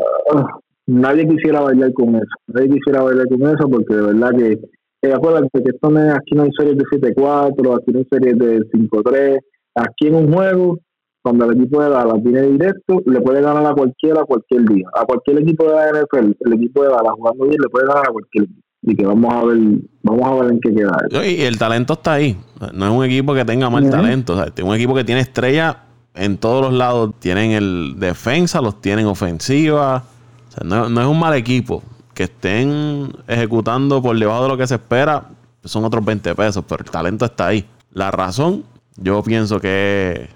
nadie 0.87 1.27
quisiera 1.27 1.61
bailar 1.61 1.93
con 1.93 2.15
eso. 2.15 2.25
Nadie 2.47 2.69
quisiera 2.69 3.03
bailar 3.03 3.27
con 3.27 3.41
eso 3.41 3.69
porque 3.69 3.95
de 3.95 4.01
verdad 4.01 4.31
que. 4.37 4.59
Eh, 5.01 5.13
acuérdate 5.13 5.63
que 5.63 5.69
esto 5.69 5.89
no 5.89 5.99
es, 5.99 6.13
aquí 6.13 6.35
no 6.35 6.43
hay 6.43 6.49
series 6.57 6.77
de 6.77 6.83
7-4, 6.83 7.77
aquí 7.77 7.91
no 7.93 7.99
hay 7.99 8.07
series 8.11 8.37
de 8.37 8.59
5-3. 8.69 9.39
Aquí 9.75 10.07
en 10.07 10.15
un 10.15 10.33
juego 10.33 10.77
cuando 11.21 11.45
el 11.45 11.57
equipo 11.57 11.81
de 11.83 11.89
Dallas 11.89 12.23
viene 12.23 12.41
directo, 12.43 13.01
le 13.05 13.21
puede 13.21 13.41
ganar 13.41 13.65
a 13.65 13.73
cualquiera 13.73 14.23
cualquier 14.23 14.63
día. 14.63 14.87
A 14.95 15.05
cualquier 15.05 15.39
equipo 15.39 15.65
de 15.65 15.75
la 15.75 15.89
NFL, 15.89 16.31
el 16.39 16.53
equipo 16.53 16.83
de 16.83 16.89
Dallas 16.89 17.13
jugando 17.13 17.45
bien 17.45 17.57
le 17.61 17.69
puede 17.69 17.87
ganar 17.87 18.07
a 18.07 18.11
cualquier 18.11 18.43
equipo. 18.45 18.61
Y 18.81 18.95
que 18.95 19.05
vamos 19.05 19.33
a 19.33 19.43
ver, 19.45 19.57
vamos 20.03 20.23
a 20.23 20.41
ver 20.41 20.53
en 20.53 20.59
qué 20.61 20.73
queda. 20.73 21.25
Y 21.25 21.41
el 21.41 21.57
talento 21.57 21.93
está 21.93 22.13
ahí. 22.13 22.37
No 22.73 22.85
es 22.85 22.91
un 22.91 23.03
equipo 23.03 23.33
que 23.33 23.43
tenga 23.43 23.69
mal 23.69 23.89
talento. 23.89 24.41
es 24.41 24.63
un 24.63 24.73
equipo 24.73 24.95
que 24.95 25.03
tiene 25.03 25.19
estrellas 25.19 25.75
en 26.15 26.37
todos 26.37 26.61
los 26.61 26.73
lados. 26.73 27.11
Tienen 27.19 27.51
el 27.51 27.95
defensa, 27.97 28.61
los 28.61 28.79
tienen 28.79 29.05
ofensiva. 29.05 30.05
O 30.47 30.51
sea, 30.51 30.63
no, 30.63 30.87
no 30.87 31.01
es 31.01 31.07
un 31.07 31.19
mal 31.19 31.33
equipo. 31.33 31.83
Que 32.13 32.23
estén 32.23 33.11
ejecutando 33.27 34.01
por 34.01 34.17
debajo 34.17 34.43
de 34.43 34.49
lo 34.49 34.57
que 34.57 34.67
se 34.67 34.75
espera, 34.75 35.27
son 35.63 35.83
otros 35.83 36.03
20 36.03 36.33
pesos, 36.35 36.63
pero 36.67 36.83
el 36.83 36.89
talento 36.89 37.25
está 37.25 37.47
ahí. 37.47 37.65
La 37.91 38.11
razón, 38.11 38.63
yo 38.95 39.21
pienso 39.23 39.59
que 39.59 40.29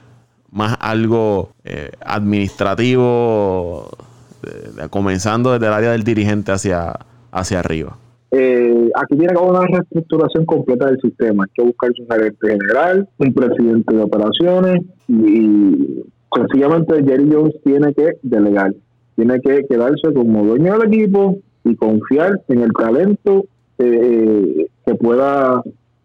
más 0.54 0.78
algo 0.80 1.50
eh, 1.66 1.92
administrativo, 2.06 3.90
eh, 4.44 4.88
comenzando 4.90 5.52
desde 5.52 5.68
el 5.68 5.74
área 5.74 5.92
del 5.92 6.04
dirigente 6.04 6.52
hacia, 6.52 6.94
hacia 7.32 7.60
arriba. 7.60 7.98
Eh, 8.32 8.90
aquí 8.96 9.16
tiene 9.16 9.34
que 9.34 9.40
haber 9.40 9.52
una 9.52 9.68
reestructuración 9.68 10.46
completa 10.46 10.88
del 10.88 11.00
sistema. 11.02 11.44
Hay 11.44 11.52
que 11.54 11.64
buscar 11.64 11.92
un 12.00 12.08
gerente 12.08 12.48
general, 12.48 13.08
un 13.18 13.34
presidente 13.34 13.96
de 13.96 14.04
operaciones 14.04 14.82
y 15.08 16.04
sencillamente 16.36 17.04
Jerry 17.04 17.30
Jones 17.32 17.54
tiene 17.64 17.94
que 17.94 18.14
delegar, 18.24 18.74
tiene 19.16 19.40
que 19.40 19.66
quedarse 19.70 20.14
como 20.14 20.46
dueño 20.46 20.80
del 20.80 20.88
equipo 20.94 21.38
y 21.64 21.76
confiar 21.76 22.42
en 22.48 22.62
el 22.62 22.74
talento 22.74 23.46
eh, 23.78 24.68
que 24.86 24.96
pueda 24.96 25.62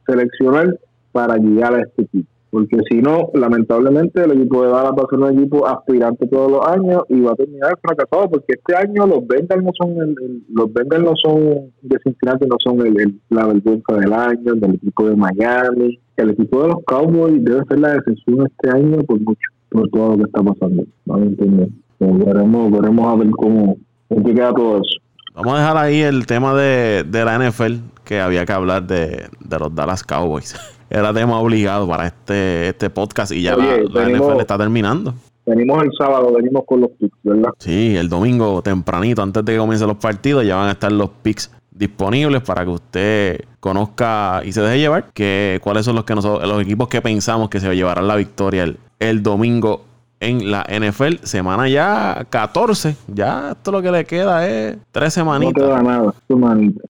seleccionar 0.06 0.78
para 1.12 1.36
guiar 1.36 1.74
a 1.74 1.80
este 1.80 2.02
equipo 2.02 2.37
porque 2.50 2.78
si 2.88 3.02
no, 3.02 3.30
lamentablemente 3.34 4.24
el 4.24 4.32
equipo 4.32 4.62
de 4.62 4.70
Dallas 4.70 4.92
va 4.92 5.02
a 5.04 5.10
ser 5.10 5.18
un 5.18 5.38
equipo 5.38 5.66
aspirante 5.66 6.26
todos 6.28 6.50
los 6.50 6.66
años 6.66 7.02
y 7.08 7.20
va 7.20 7.32
a 7.32 7.36
terminar 7.36 7.78
fracasado 7.82 8.30
porque 8.30 8.54
este 8.54 8.74
año 8.74 9.06
los 9.06 9.26
Bengals 9.26 9.62
no 9.62 9.70
son 9.76 9.90
el, 10.00 10.42
los 10.48 10.72
Bengals 10.72 11.04
no 11.04 11.12
son 11.16 11.70
de 11.82 12.46
no 12.46 12.56
son 12.64 12.86
el, 12.86 13.20
la 13.28 13.46
vergüenza 13.46 13.94
del 13.96 14.12
año 14.12 14.54
del 14.54 14.74
equipo 14.74 15.08
de 15.08 15.16
Miami. 15.16 15.98
El 16.16 16.30
equipo 16.30 16.62
de 16.62 16.68
los 16.68 16.84
Cowboys 16.84 17.44
debe 17.44 17.62
ser 17.68 17.80
la 17.80 17.94
decepción 17.94 18.46
este 18.46 18.76
año 18.76 18.98
por 19.02 19.20
mucho 19.20 19.50
por 19.70 19.88
todo 19.90 20.12
lo 20.12 20.16
que 20.16 20.22
está 20.24 20.42
pasando. 20.42 20.84
No 21.04 21.18
entiendo 21.18 21.68
veremos 22.00 22.70
veremos 22.70 23.06
a 23.06 23.16
ver 23.16 23.30
cómo, 23.30 23.76
cómo 24.08 24.24
queda 24.24 24.52
todo 24.54 24.76
eso 24.76 25.07
Vamos 25.38 25.54
a 25.54 25.58
dejar 25.58 25.76
ahí 25.76 26.00
el 26.00 26.26
tema 26.26 26.52
de, 26.52 27.04
de 27.04 27.24
la 27.24 27.38
NFL, 27.38 27.74
que 28.04 28.20
había 28.20 28.44
que 28.44 28.52
hablar 28.52 28.82
de, 28.88 29.28
de 29.38 29.58
los 29.60 29.72
Dallas 29.72 30.02
Cowboys. 30.02 30.56
era 30.90 31.14
tema 31.14 31.38
obligado 31.38 31.86
para 31.86 32.08
este, 32.08 32.68
este 32.68 32.90
podcast 32.90 33.30
y 33.30 33.42
ya 33.42 33.56
la, 33.56 33.76
NFL 34.08 34.40
está 34.40 34.58
terminando. 34.58 35.14
Venimos 35.46 35.80
el 35.84 35.90
sábado, 35.96 36.32
venimos 36.34 36.64
con 36.66 36.80
los 36.80 36.90
picks, 36.90 37.16
¿verdad? 37.22 37.50
Sí, 37.58 37.96
el 37.96 38.08
domingo 38.08 38.62
tempranito, 38.62 39.22
antes 39.22 39.44
de 39.44 39.52
que 39.52 39.58
comiencen 39.58 39.86
los 39.86 39.98
partidos, 39.98 40.44
ya 40.44 40.56
van 40.56 40.70
a 40.70 40.72
estar 40.72 40.90
los 40.90 41.10
picks 41.22 41.52
disponibles 41.70 42.42
para 42.42 42.64
que 42.64 42.70
usted 42.70 43.40
conozca 43.60 44.42
y 44.44 44.50
se 44.50 44.60
deje 44.60 44.80
llevar 44.80 45.12
que 45.14 45.60
cuáles 45.62 45.84
son 45.84 45.94
los 45.94 46.04
que 46.04 46.16
nosotros, 46.16 46.48
los 46.48 46.60
equipos 46.60 46.88
que 46.88 47.00
pensamos 47.00 47.48
que 47.48 47.60
se 47.60 47.72
llevarán 47.76 48.08
la 48.08 48.16
victoria 48.16 48.64
el, 48.64 48.78
el 48.98 49.22
domingo 49.22 49.84
en 50.20 50.50
la 50.50 50.64
NFL. 50.68 51.24
Semana 51.24 51.68
ya 51.68 52.26
14. 52.28 52.96
Ya 53.08 53.52
esto 53.52 53.72
lo 53.72 53.82
que 53.82 53.90
le 53.90 54.04
queda 54.04 54.46
es 54.48 54.76
tres 54.90 55.14
semanitas. 55.14 55.54
No 55.62 55.68
queda 55.68 55.82
nada, 55.82 56.14
semanita. 56.26 56.80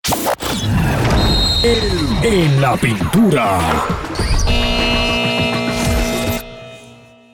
En 2.23 2.61
la 2.61 2.77
pintura. 2.77 3.59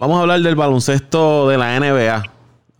Vamos 0.00 0.18
a 0.18 0.20
hablar 0.22 0.40
del 0.40 0.57
baloncesto 0.57 1.48
de 1.48 1.59
la 1.59 1.78
NBA. 1.78 2.34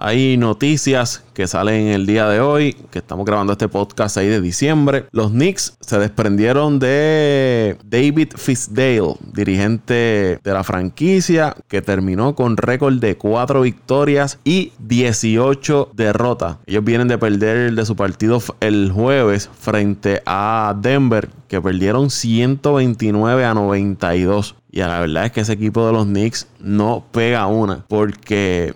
Hay 0.07 0.37
noticias 0.37 1.25
que 1.33 1.47
salen 1.47 1.87
el 1.87 2.05
día 2.05 2.29
de 2.29 2.39
hoy, 2.39 2.77
que 2.91 2.99
estamos 2.99 3.25
grabando 3.25 3.55
este 3.55 3.69
podcast 3.69 4.19
ahí 4.19 4.29
de 4.29 4.43
diciembre. 4.43 5.07
Los 5.13 5.31
Knicks 5.31 5.79
se 5.81 5.99
desprendieron 5.99 6.79
de 6.79 7.79
David 7.87 8.35
Fisdale, 8.37 9.15
dirigente 9.33 10.41
de 10.45 10.53
la 10.53 10.63
franquicia, 10.63 11.57
que 11.69 11.81
terminó 11.81 12.35
con 12.35 12.59
récord 12.59 12.99
de 12.99 13.17
4 13.17 13.63
victorias 13.63 14.39
y 14.45 14.73
18 14.79 15.93
derrotas. 15.95 16.59
Ellos 16.67 16.85
vienen 16.85 17.09
de 17.09 17.17
perder 17.17 17.73
de 17.73 17.87
su 17.87 17.97
partido 17.97 18.43
el 18.61 18.93
jueves 18.93 19.49
frente 19.59 20.21
a 20.27 20.77
Denver, 20.79 21.31
que 21.49 21.63
perdieron 21.63 22.11
129 22.11 23.43
a 23.43 23.55
92. 23.55 24.55
Y 24.71 24.81
la 24.81 25.01
verdad 25.01 25.25
es 25.25 25.33
que 25.33 25.41
ese 25.41 25.55
equipo 25.55 25.87
de 25.87 25.93
los 25.95 26.05
Knicks 26.05 26.47
no 26.61 27.07
pega 27.11 27.47
una, 27.47 27.87
porque 27.89 28.75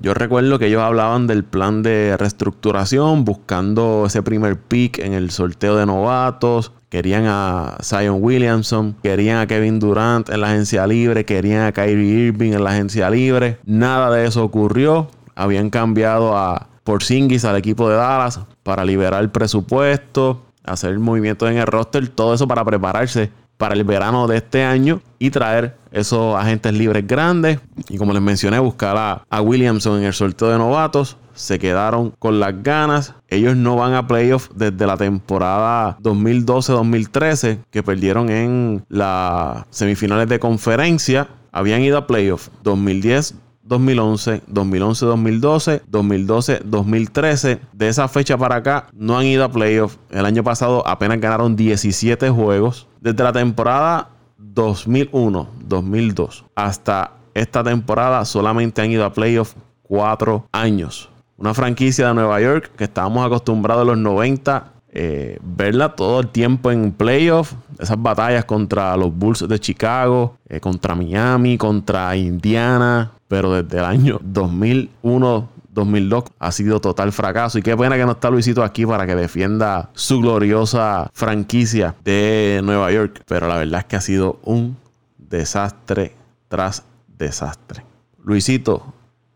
yo 0.00 0.14
recuerdo 0.14 0.58
que 0.58 0.66
ellos 0.66 0.82
hablaban 0.82 1.26
del 1.26 1.44
plan 1.44 1.82
de 1.82 2.16
reestructuración, 2.16 3.24
buscando 3.24 4.04
ese 4.06 4.22
primer 4.22 4.58
pick 4.58 4.98
en 4.98 5.12
el 5.12 5.30
sorteo 5.30 5.76
de 5.76 5.86
novatos. 5.86 6.72
Querían 6.88 7.24
a 7.26 7.76
Zion 7.82 8.18
Williamson, 8.20 8.96
querían 9.02 9.38
a 9.38 9.46
Kevin 9.46 9.80
Durant 9.80 10.28
en 10.28 10.40
la 10.40 10.48
agencia 10.48 10.86
libre, 10.86 11.24
querían 11.24 11.62
a 11.62 11.72
Kyrie 11.72 12.28
Irving 12.28 12.52
en 12.52 12.64
la 12.64 12.70
agencia 12.70 13.10
libre. 13.10 13.58
Nada 13.64 14.10
de 14.10 14.26
eso 14.26 14.44
ocurrió. 14.44 15.08
Habían 15.34 15.70
cambiado 15.70 16.36
a 16.36 16.68
Porzingis 16.84 17.44
al 17.44 17.56
equipo 17.56 17.88
de 17.88 17.96
Dallas 17.96 18.40
para 18.62 18.84
liberar 18.84 19.22
el 19.22 19.30
presupuesto, 19.30 20.42
hacer 20.64 20.98
movimientos 20.98 21.50
en 21.50 21.58
el 21.58 21.66
roster, 21.66 22.08
todo 22.08 22.34
eso 22.34 22.46
para 22.46 22.64
prepararse 22.64 23.30
para 23.56 23.74
el 23.74 23.84
verano 23.84 24.26
de 24.26 24.38
este 24.38 24.64
año 24.64 25.00
y 25.18 25.30
traer 25.30 25.76
esos 25.90 26.36
agentes 26.36 26.72
libres 26.74 27.06
grandes. 27.06 27.60
Y 27.88 27.96
como 27.96 28.12
les 28.12 28.22
mencioné, 28.22 28.58
buscar 28.58 29.24
a, 29.30 29.40
Williamson 29.40 29.98
en 29.98 30.04
el 30.04 30.12
sorteo 30.12 30.48
de 30.48 30.58
novatos. 30.58 31.16
Se 31.34 31.58
quedaron 31.58 32.12
con 32.18 32.40
las 32.40 32.62
ganas. 32.62 33.14
Ellos 33.28 33.56
no 33.56 33.76
van 33.76 33.94
a 33.94 34.06
playoff 34.06 34.50
desde 34.54 34.86
la 34.86 34.96
temporada 34.96 35.98
2012-2013, 36.02 37.58
que 37.70 37.82
perdieron 37.82 38.28
en 38.30 38.84
las 38.88 39.64
semifinales 39.70 40.28
de 40.28 40.38
conferencia. 40.38 41.28
Habían 41.52 41.82
ido 41.82 41.98
a 41.98 42.06
playoff 42.06 42.48
2010, 42.62 43.34
2011, 43.64 44.42
2011, 44.46 45.06
2012, 45.06 45.82
2012, 45.86 46.60
2013. 46.64 47.60
De 47.72 47.88
esa 47.88 48.08
fecha 48.08 48.36
para 48.36 48.56
acá 48.56 48.86
no 48.92 49.18
han 49.18 49.26
ido 49.26 49.44
a 49.44 49.50
playoff. 49.50 49.96
El 50.10 50.26
año 50.26 50.44
pasado 50.44 50.86
apenas 50.86 51.20
ganaron 51.20 51.56
17 51.56 52.30
juegos. 52.30 52.86
Desde 53.00 53.24
la 53.24 53.32
temporada 53.32 54.10
2001, 54.38 55.48
2002 55.66 56.44
hasta 56.54 57.12
esta 57.34 57.64
temporada 57.64 58.24
solamente 58.24 58.82
han 58.82 58.90
ido 58.90 59.04
a 59.04 59.12
playoff 59.12 59.54
4 59.82 60.46
años. 60.52 61.10
Una 61.36 61.52
franquicia 61.52 62.08
de 62.08 62.14
Nueva 62.14 62.40
York 62.40 62.70
que 62.76 62.84
estábamos 62.84 63.26
acostumbrados 63.26 63.82
en 63.82 63.88
los 63.88 63.98
90 63.98 64.74
eh, 64.96 65.38
verla 65.42 65.96
todo 65.96 66.20
el 66.20 66.28
tiempo 66.28 66.70
en 66.70 66.92
playoff, 66.92 67.54
esas 67.80 68.00
batallas 68.00 68.44
contra 68.44 68.96
los 68.96 69.12
Bulls 69.12 69.48
de 69.48 69.58
Chicago, 69.58 70.36
eh, 70.48 70.60
contra 70.60 70.94
Miami, 70.94 71.58
contra 71.58 72.14
Indiana, 72.14 73.10
pero 73.28 73.52
desde 73.52 73.78
el 73.78 73.84
año 73.84 74.20
2001 74.22 75.48
2002 75.74 76.24
ha 76.38 76.52
sido 76.52 76.80
total 76.80 77.12
fracaso. 77.12 77.58
Y 77.58 77.62
qué 77.62 77.76
pena 77.76 77.96
que 77.96 78.06
no 78.06 78.12
está 78.12 78.30
Luisito 78.30 78.62
aquí 78.62 78.86
para 78.86 79.06
que 79.06 79.16
defienda 79.16 79.90
su 79.94 80.20
gloriosa 80.20 81.10
franquicia 81.12 81.96
de 82.04 82.60
Nueva 82.62 82.92
York. 82.92 83.22
Pero 83.26 83.48
la 83.48 83.56
verdad 83.56 83.80
es 83.80 83.86
que 83.86 83.96
ha 83.96 84.00
sido 84.00 84.38
un 84.44 84.76
desastre 85.18 86.14
tras 86.48 86.84
desastre. 87.08 87.84
Luisito, 88.22 88.94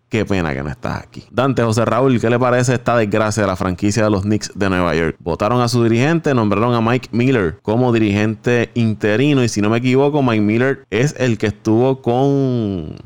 Qué 0.09 0.25
pena 0.25 0.55
que 0.55 0.63
no 0.63 0.71
estás 0.71 1.03
aquí. 1.03 1.27
Dante 1.31 1.63
José 1.63 1.85
Raúl, 1.85 2.19
¿qué 2.19 2.31
le 2.31 2.39
parece 2.39 2.73
esta 2.73 2.97
desgracia 2.97 3.43
de 3.43 3.47
la 3.47 3.57
franquicia 3.57 4.05
de 4.05 4.11
los 4.11 4.23
Knicks 4.23 4.53
de 4.55 4.71
Nueva 4.71 4.95
York? 4.95 5.17
Votaron 5.19 5.61
a 5.61 5.69
su 5.69 5.83
dirigente, 5.83 6.33
nombraron 6.33 6.75
a 6.75 6.81
Mike 6.81 7.11
Miller 7.13 7.59
como 7.61 7.93
dirigente 7.93 8.71
interino. 8.73 9.45
Y 9.45 9.51
si 9.51 9.61
no 9.61 9.69
me 9.69 9.79
equivoco, 9.79 10.23
Mike 10.23 10.41
Miller 10.41 10.87
es 10.89 11.15
el 11.19 11.37
que 11.37 11.49
estuvo 11.49 12.01
con. 12.01 12.97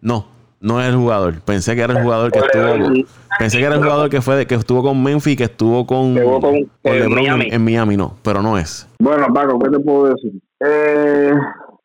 No, 0.00 0.26
no 0.60 0.80
es 0.80 0.88
el 0.88 0.96
jugador. 0.96 1.40
Pensé 1.42 1.74
que 1.74 1.82
era 1.82 1.94
el 1.94 2.02
jugador 2.02 2.32
que 2.32 2.38
estuvo. 2.38 3.06
Pensé 3.38 3.58
que 3.58 3.64
era 3.64 3.76
el 3.76 3.82
jugador 3.82 4.10
que 4.10 4.20
fue 4.20 4.46
que 4.46 4.54
estuvo 4.54 4.82
con 4.82 5.02
Memphis, 5.02 5.36
que 5.36 5.44
estuvo 5.44 5.86
con, 5.86 6.14
LeBron 6.14 6.66
En, 6.82 7.64
Miami, 7.64 7.96
no, 7.96 8.14
pero 8.22 8.42
no 8.42 8.58
es. 8.58 8.88
Bueno, 8.98 9.26
Paco, 9.32 9.58
¿qué 9.58 9.70
te 9.70 9.80
puedo 9.80 10.14
decir? 10.14 10.32
Eh, 10.60 11.32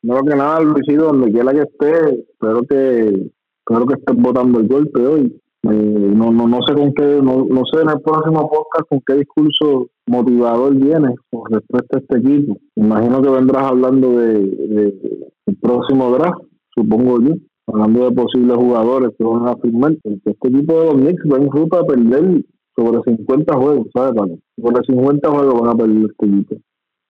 no 0.03 0.23
que 0.23 0.35
nada, 0.35 0.59
Luisito, 0.59 1.05
donde 1.05 1.31
quiera 1.31 1.51
que 1.53 1.61
esté, 1.61 2.23
espero 2.29 2.61
que 2.63 3.31
Espero 3.67 3.87
que 3.87 3.95
estés 3.95 4.15
votando 4.15 4.59
el 4.59 4.67
golpe 4.67 5.07
hoy. 5.07 5.41
Eh, 5.63 6.11
no, 6.15 6.31
no, 6.31 6.47
no 6.47 6.59
sé 6.67 6.75
con 6.75 6.93
qué, 6.93 7.19
no, 7.23 7.47
no 7.49 7.63
sé 7.65 7.81
en 7.81 7.89
el 7.89 7.99
próximo 8.01 8.47
podcast 8.47 8.87
con 8.87 9.01
qué 9.07 9.15
discurso 9.15 9.87
motivador 10.05 10.75
viene 10.75 11.15
con 11.31 11.51
respecto 11.51 11.97
a 11.97 11.99
este 11.99 12.19
equipo. 12.19 12.59
Imagino 12.75 13.23
que 13.23 13.29
vendrás 13.29 13.63
hablando 13.63 14.11
de, 14.11 14.33
de, 14.35 15.31
el 15.47 15.55
próximo 15.57 16.11
draft, 16.11 16.41
supongo 16.75 17.19
yo, 17.21 17.33
hablando 17.67 18.09
de 18.09 18.15
posibles 18.15 18.57
jugadores 18.57 19.11
que 19.17 19.23
van 19.23 19.47
a 19.47 19.55
firmar. 19.57 19.93
Este 20.03 20.31
equipo 20.31 20.79
de 20.79 20.85
los 20.85 20.95
Knicks 20.95 21.23
va 21.31 21.37
en 21.37 21.51
ruta 21.51 21.79
a 21.79 21.85
perder 21.85 22.45
sobre 22.75 23.01
50 23.03 23.53
juegos, 23.55 23.87
¿sabes? 23.93 24.39
Sobre 24.61 24.85
50 24.85 25.29
juegos 25.29 25.61
van 25.61 25.69
a 25.69 25.75
perder 25.75 26.09
este 26.11 26.25
equipo 26.25 26.55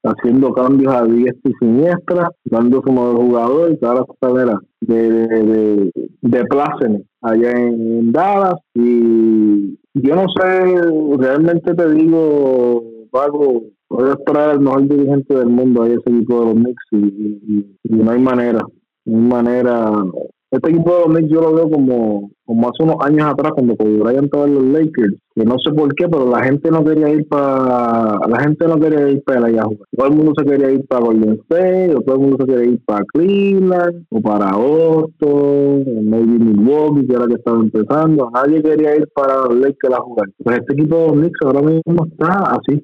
haciendo 0.05 0.53
cambios 0.53 0.93
a 0.93 1.03
diestra 1.03 1.51
y 1.51 1.53
siniestra, 1.59 2.29
dando 2.45 2.81
su 2.85 2.91
modo 2.91 3.17
jugador 3.17 3.71
y 3.71 3.77
toda 3.77 4.05
la 4.45 4.59
de, 4.81 5.09
de, 5.09 5.91
de, 6.21 6.45
allá 7.21 7.51
en, 7.51 8.11
Dallas. 8.11 8.55
Y 8.75 9.77
yo 9.95 10.15
no 10.15 10.25
sé, 10.29 11.17
realmente 11.17 11.73
te 11.73 11.89
digo, 11.91 12.83
Paco, 13.11 13.63
puedo 13.87 14.11
esperar 14.13 14.51
al 14.51 14.59
mejor 14.59 14.87
dirigente 14.87 15.33
del 15.33 15.47
mundo 15.47 15.83
ahí 15.83 15.93
ese 15.93 16.15
equipo 16.15 16.39
de 16.39 16.45
los 16.45 16.55
Knicks 16.55 16.85
y, 16.91 17.65
no 17.89 18.11
hay 18.11 18.19
manera, 18.19 18.61
no 19.05 19.17
hay 19.17 19.43
manera. 19.43 19.91
Este 20.55 20.69
equipo 20.69 20.89
de 20.89 20.99
los 20.99 21.17
Knicks 21.17 21.33
yo 21.33 21.41
lo 21.41 21.53
veo 21.53 21.69
como, 21.69 22.31
como 22.45 22.69
hace 22.69 22.81
unos 22.83 22.95
años 23.01 23.27
atrás 23.27 23.51
cuando 23.53 23.75
Kobe 23.75 23.97
Bryant 23.97 24.23
estaba 24.23 24.45
en 24.45 24.53
los 24.53 24.63
Lakers, 24.63 25.15
que 25.35 25.43
no 25.43 25.55
sé 25.59 25.73
por 25.73 25.93
qué, 25.95 26.07
pero 26.07 26.29
la 26.29 26.43
gente 26.43 26.71
no 26.71 26.81
quería 26.81 27.09
ir 27.09 27.27
para 27.27 28.19
la 28.25 28.39
gente 28.41 28.65
no 28.65 28.79
quería 28.79 29.09
ir 29.09 29.21
para 29.25 29.47
allá 29.47 29.63
jugar. 29.63 29.87
Todo 29.97 30.07
el 30.07 30.15
mundo 30.15 30.31
se 30.37 30.45
quería 30.45 30.71
ir 30.71 30.87
para 30.87 31.05
Golden 31.05 31.39
State, 31.41 31.93
o 31.93 32.01
todo 32.03 32.15
el 32.15 32.21
mundo 32.21 32.37
se 32.39 32.45
quería 32.45 32.71
ir 32.71 32.79
para 32.85 33.03
Cleveland, 33.13 34.05
o 34.09 34.21
para 34.21 34.49
Austin, 34.51 35.27
o 35.27 36.01
maybe 36.03 36.39
Milwaukee, 36.39 37.05
que 37.05 37.15
era 37.15 37.27
que 37.27 37.33
estaba 37.33 37.57
empezando. 37.57 38.31
Nadie 38.33 38.63
quería 38.63 38.95
ir 38.95 39.09
para 39.13 39.47
los 39.47 39.55
Lakers 39.55 39.93
a 39.93 40.01
jugar. 40.01 40.29
Pues 40.41 40.59
este 40.59 40.73
equipo 40.73 40.95
de 40.95 41.07
los 41.07 41.17
Knicks 41.17 41.39
ahora 41.43 41.61
mismo 41.63 42.05
está 42.05 42.55
así 42.55 42.81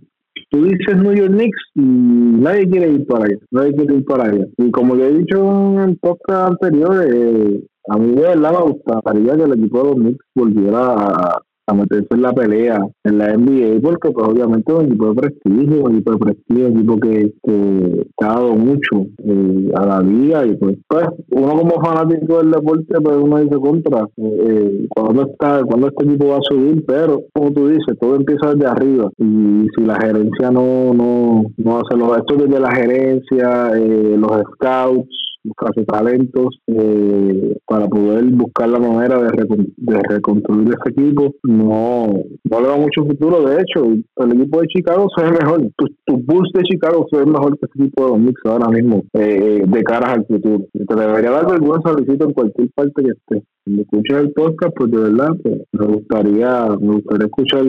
tú 0.52 0.64
dices 0.64 0.98
New 0.98 1.14
York 1.14 1.32
Knicks 1.32 1.62
y 1.76 1.82
nadie 1.82 2.70
quiere 2.70 2.92
ir 2.92 3.08
para 3.08 3.24
allá, 3.26 3.38
nadie 3.52 3.74
quiere 3.74 3.96
ir 3.96 4.06
para 4.06 4.26
allá. 4.26 4.46
Y 4.58 4.72
como 4.72 4.96
le 4.96 5.08
he 5.08 5.14
dicho 5.20 5.82
en 5.82 5.96
podcast 5.98 6.52
anteriores, 6.52 7.14
eh, 7.14 7.64
a 7.90 7.98
mí 7.98 8.14
de 8.14 8.22
verdad 8.22 8.52
me 8.52 8.72
gustaría 8.72 9.38
que 9.38 9.44
el 9.44 9.54
equipo 9.54 9.78
de 9.78 9.84
los 9.86 9.96
Knicks 9.96 10.26
volviera 10.36 10.94
a, 10.94 11.42
a 11.67 11.74
meterse 11.74 12.08
en 12.12 12.21
la 12.21 12.34
pelea 12.34 12.80
en 13.04 13.17
la 13.17 13.38
NBA 13.38 13.82
porque 13.82 14.12
pues 14.12 14.28
obviamente 14.28 14.71
es 14.71 14.80
un 14.80 14.86
equipo 14.86 15.08
de 15.10 15.15
prestigio, 15.15 15.84
un 15.84 15.91
equipo 15.93 16.12
de 16.12 16.17
prestigio, 16.17 16.67
un 16.67 16.78
equipo 16.78 17.00
que, 17.00 17.34
que, 17.43 18.08
ha 18.24 18.28
dado 18.28 18.56
mucho 18.56 19.08
eh, 19.24 19.71
a 19.76 19.86
la 19.86 20.02
liga 20.02 20.45
y 20.45 20.56
pues, 20.56 20.78
pues 20.88 21.06
uno 21.32 21.54
como 21.54 21.82
fanático 21.82 22.38
del 22.39 22.52
deporte 22.52 23.02
pues 23.02 23.17
uno 23.17 23.38
dice 23.38 23.56
contra 23.56 24.02
eh, 24.17 24.38
eh, 24.47 24.88
cuando 24.89 25.24
está 25.24 25.63
cuando 25.63 25.88
este 25.88 26.06
equipo 26.06 26.28
va 26.28 26.38
a 26.38 26.41
subir 26.41 26.84
pero 26.86 27.24
como 27.34 27.52
tú 27.52 27.67
dices 27.67 27.97
todo 28.00 28.15
empieza 28.15 28.54
desde 28.54 28.67
arriba 28.67 29.10
y 29.17 29.67
si 29.76 29.86
la 29.86 29.95
gerencia 30.00 30.52
no 30.52 30.93
no, 30.93 31.43
no 31.58 31.78
hace 31.78 31.97
los 31.97 32.17
estudios 32.17 32.50
de 32.50 32.60
la 32.60 32.71
gerencia 32.71 33.71
los 34.17 34.41
scouts 34.54 35.31
buscar 35.43 35.71
sus 35.75 35.86
talentos 35.86 36.60
eh, 36.67 37.58
para 37.65 37.88
poder 37.88 38.25
buscar 38.25 38.69
la 38.69 38.80
manera 38.80 39.19
de, 39.19 39.30
de 39.77 39.99
reconstruir 40.10 40.69
ese 40.69 40.89
equipo. 40.89 41.34
No, 41.43 42.08
no 42.43 42.62
le 42.62 42.67
da 42.67 42.77
mucho 42.77 43.06
futuro. 43.06 43.45
De 43.45 43.56
hecho, 43.56 43.86
el 43.86 44.32
equipo 44.34 44.62
de 44.62 44.67
Chicago 44.67 45.08
se 45.15 45.23
ve 45.23 45.32
mejor. 45.32 45.62
Tu, 45.77 45.86
tu 46.06 46.17
Bulls 46.17 46.51
de 46.54 46.63
Chicago 46.63 47.06
se 47.12 47.17
ve 47.17 47.25
mejor 47.25 47.58
que 47.58 47.65
ese 47.65 47.84
equipo 47.84 48.04
de 48.04 48.10
los 48.10 48.19
Knicks 48.19 48.41
ahora 48.45 48.69
mismo 48.69 49.04
eh, 49.13 49.63
de 49.65 49.84
caras 49.84 50.13
al 50.13 50.25
futuro. 50.25 50.65
Te 50.73 50.95
debería 50.95 51.32
dar 51.32 51.49
vergüenza 51.49 51.93
visita 51.93 52.25
en 52.25 52.34
cualquier 52.34 52.69
parte 52.75 53.04
que 53.04 53.10
esté 53.10 53.43
cuando 53.63 53.84
escuches 53.84 54.17
el 54.17 54.32
podcast, 54.32 54.73
pues 54.75 54.91
de 54.91 54.97
verdad 54.97 55.30
pues, 55.41 55.62
me 55.71 55.86
gustaría 55.86 56.67
me 56.80 56.93
gustaría 56.95 57.25
escuchar 57.25 57.63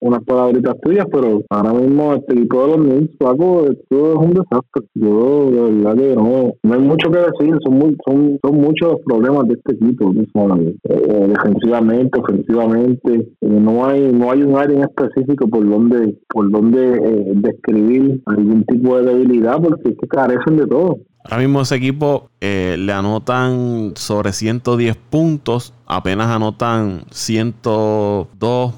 unas 0.00 0.24
palabritas 0.24 0.74
tuyas, 0.82 1.06
pero 1.10 1.42
ahora 1.50 1.72
mismo 1.72 2.14
este 2.14 2.34
equipo 2.34 2.62
de 2.62 2.68
los 2.68 2.86
Knicks, 2.86 3.16
Paco, 3.16 3.66
esto 3.66 4.12
es 4.12 4.16
un 4.16 4.30
desastre. 4.30 4.82
Yo 4.94 5.50
de 5.50 5.60
verdad 5.60 5.96
que 5.96 6.16
no, 6.16 6.52
no 6.62 6.74
hay 6.74 6.80
mucho 6.80 7.10
que 7.10 7.15
decir, 7.20 7.54
son 7.64 7.78
muy, 7.78 7.96
son, 8.06 8.38
son 8.42 8.56
muchos 8.56 8.92
los 8.92 9.00
problemas 9.04 9.48
de 9.48 9.54
este 9.54 9.74
equipo, 9.74 10.12
eh, 10.14 11.28
defensivamente, 11.28 12.20
ofensivamente, 12.20 13.14
eh, 13.40 13.48
no 13.48 13.86
hay 13.86 14.12
no 14.12 14.30
hay 14.30 14.42
un 14.42 14.56
área 14.56 14.76
en 14.76 14.82
específico 14.82 15.48
por 15.48 15.68
donde 15.68 16.18
por 16.28 16.50
donde 16.50 16.94
eh, 16.94 17.32
describir 17.36 18.22
algún 18.26 18.64
tipo 18.64 18.98
de 18.98 19.14
debilidad, 19.14 19.60
porque 19.60 19.90
es 19.90 19.96
que 20.00 20.08
carecen 20.08 20.56
de 20.56 20.66
todo. 20.66 20.98
Ahora 21.24 21.38
mismo 21.38 21.60
ese 21.62 21.74
equipo 21.74 22.30
eh, 22.40 22.76
le 22.78 22.92
anotan 22.92 23.92
sobre 23.96 24.32
110 24.32 24.96
puntos, 25.10 25.74
apenas 25.86 26.28
anotan 26.28 27.02
102, 27.10 28.74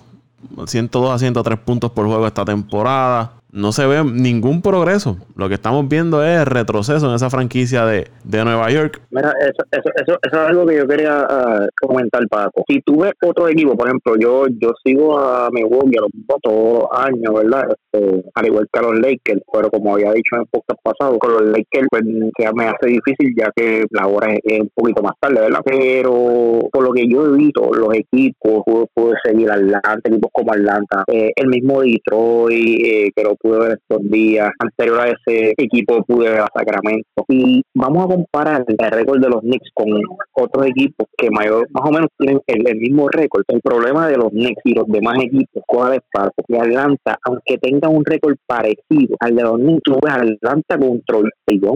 102 0.67 1.11
a 1.11 1.19
103 1.19 1.59
puntos 1.59 1.91
por 1.91 2.07
juego 2.07 2.27
esta 2.27 2.47
temporada 2.47 3.38
no 3.51 3.73
se 3.73 3.87
ve 3.87 4.05
ningún 4.05 4.63
progreso. 4.63 5.17
Lo 5.35 5.49
que 5.49 5.55
estamos 5.55 5.89
viendo 5.89 6.25
es 6.25 6.47
retroceso 6.47 7.09
en 7.09 7.15
esa 7.15 7.31
franquicia 7.31 7.85
de, 7.85 8.09
de 8.25 8.45
Nueva 8.45 8.71
York. 8.71 9.01
Mira, 9.11 9.33
eso, 9.41 9.65
eso, 9.71 9.91
eso, 10.03 10.19
es 10.23 10.33
algo 10.33 10.67
que 10.67 10.77
yo 10.77 10.87
quería 10.87 11.27
uh, 11.29 11.87
comentar, 11.87 12.27
Paco. 12.29 12.65
Si 12.69 12.81
tú 12.83 13.01
ves 13.01 13.13
otro 13.25 13.49
equipo, 13.49 13.77
por 13.77 13.89
ejemplo, 13.89 14.15
yo 14.19 14.47
yo 14.61 14.71
sigo 14.85 15.19
a 15.19 15.49
Milwaukee 15.51 15.97
a 15.97 16.03
los 16.03 16.41
todos 16.43 16.81
los 16.81 16.89
años, 16.93 17.35
¿verdad? 17.35 17.69
Este, 17.71 18.23
al 18.35 18.47
igual 18.47 18.69
que 18.73 18.79
a 18.79 18.83
los 18.83 18.99
Lakers, 19.01 19.43
pero 19.53 19.71
como 19.71 19.95
había 19.95 20.13
dicho 20.13 20.37
en 20.37 20.43
el 20.43 20.47
podcast 20.51 20.81
pasado, 20.83 21.19
con 21.19 21.33
los 21.33 21.43
Lakers 21.43 21.89
pues, 21.91 22.03
que 22.37 22.53
me 22.55 22.65
hace 22.67 22.87
difícil 22.87 23.35
ya 23.37 23.51
que 23.55 23.85
la 23.91 24.07
hora 24.07 24.35
es, 24.35 24.61
un 24.61 24.71
poquito 24.75 25.03
más 25.03 25.15
tarde, 25.21 25.41
¿verdad? 25.41 25.61
Pero 25.65 26.69
por 26.71 26.83
lo 26.85 26.93
que 26.93 27.09
yo 27.09 27.27
he 27.27 27.37
visto, 27.37 27.73
los 27.73 27.95
equipos, 27.95 28.63
puedo, 28.65 29.15
seguir 29.25 29.51
Atlanta, 29.51 30.01
equipos 30.05 30.31
como 30.33 30.53
Atlanta, 30.53 31.05
eh, 31.09 31.33
el 31.35 31.49
mismo 31.49 31.81
Detroit, 31.81 32.87
eh, 32.87 33.13
lo 33.23 33.37
pude 33.41 33.59
ver 33.59 33.79
estos 33.79 34.11
días. 34.11 34.51
Anterior 34.59 35.01
a 35.01 35.09
ese 35.09 35.55
equipo 35.57 36.03
pude 36.05 36.31
ver 36.31 36.41
a 36.41 36.49
Sacramento. 36.55 37.25
Y 37.29 37.63
vamos 37.75 38.05
a 38.05 38.09
comparar 38.09 38.65
el 38.67 38.77
récord 38.91 39.21
de 39.21 39.29
los 39.29 39.41
Knicks 39.41 39.71
con 39.75 39.89
otros 40.33 40.67
equipos 40.67 41.07
que 41.17 41.31
mayor, 41.31 41.69
más 41.71 41.89
o 41.89 41.93
menos 41.93 42.09
tienen 42.19 42.41
el, 42.47 42.77
mismo 42.77 43.09
récord. 43.09 43.45
El 43.49 43.61
problema 43.61 44.09
de 44.09 44.17
los 44.17 44.31
Knicks 44.31 44.63
y 44.65 44.75
los 44.75 44.87
demás 44.87 45.19
equipos, 45.23 45.63
¿cuál 45.67 45.95
es 45.95 46.01
Porque 46.13 46.59
Atlanta, 46.59 47.19
aunque 47.25 47.59
tenga 47.59 47.89
un 47.89 48.05
récord 48.05 48.37
parecido 48.47 49.17
al 49.21 49.35
de 49.35 49.43
los 49.43 49.57
Knicks, 49.57 49.83
tú 49.85 49.99
ves 50.03 50.15
Atlanta 50.15 50.79
con 50.79 51.03
Troy 51.03 51.29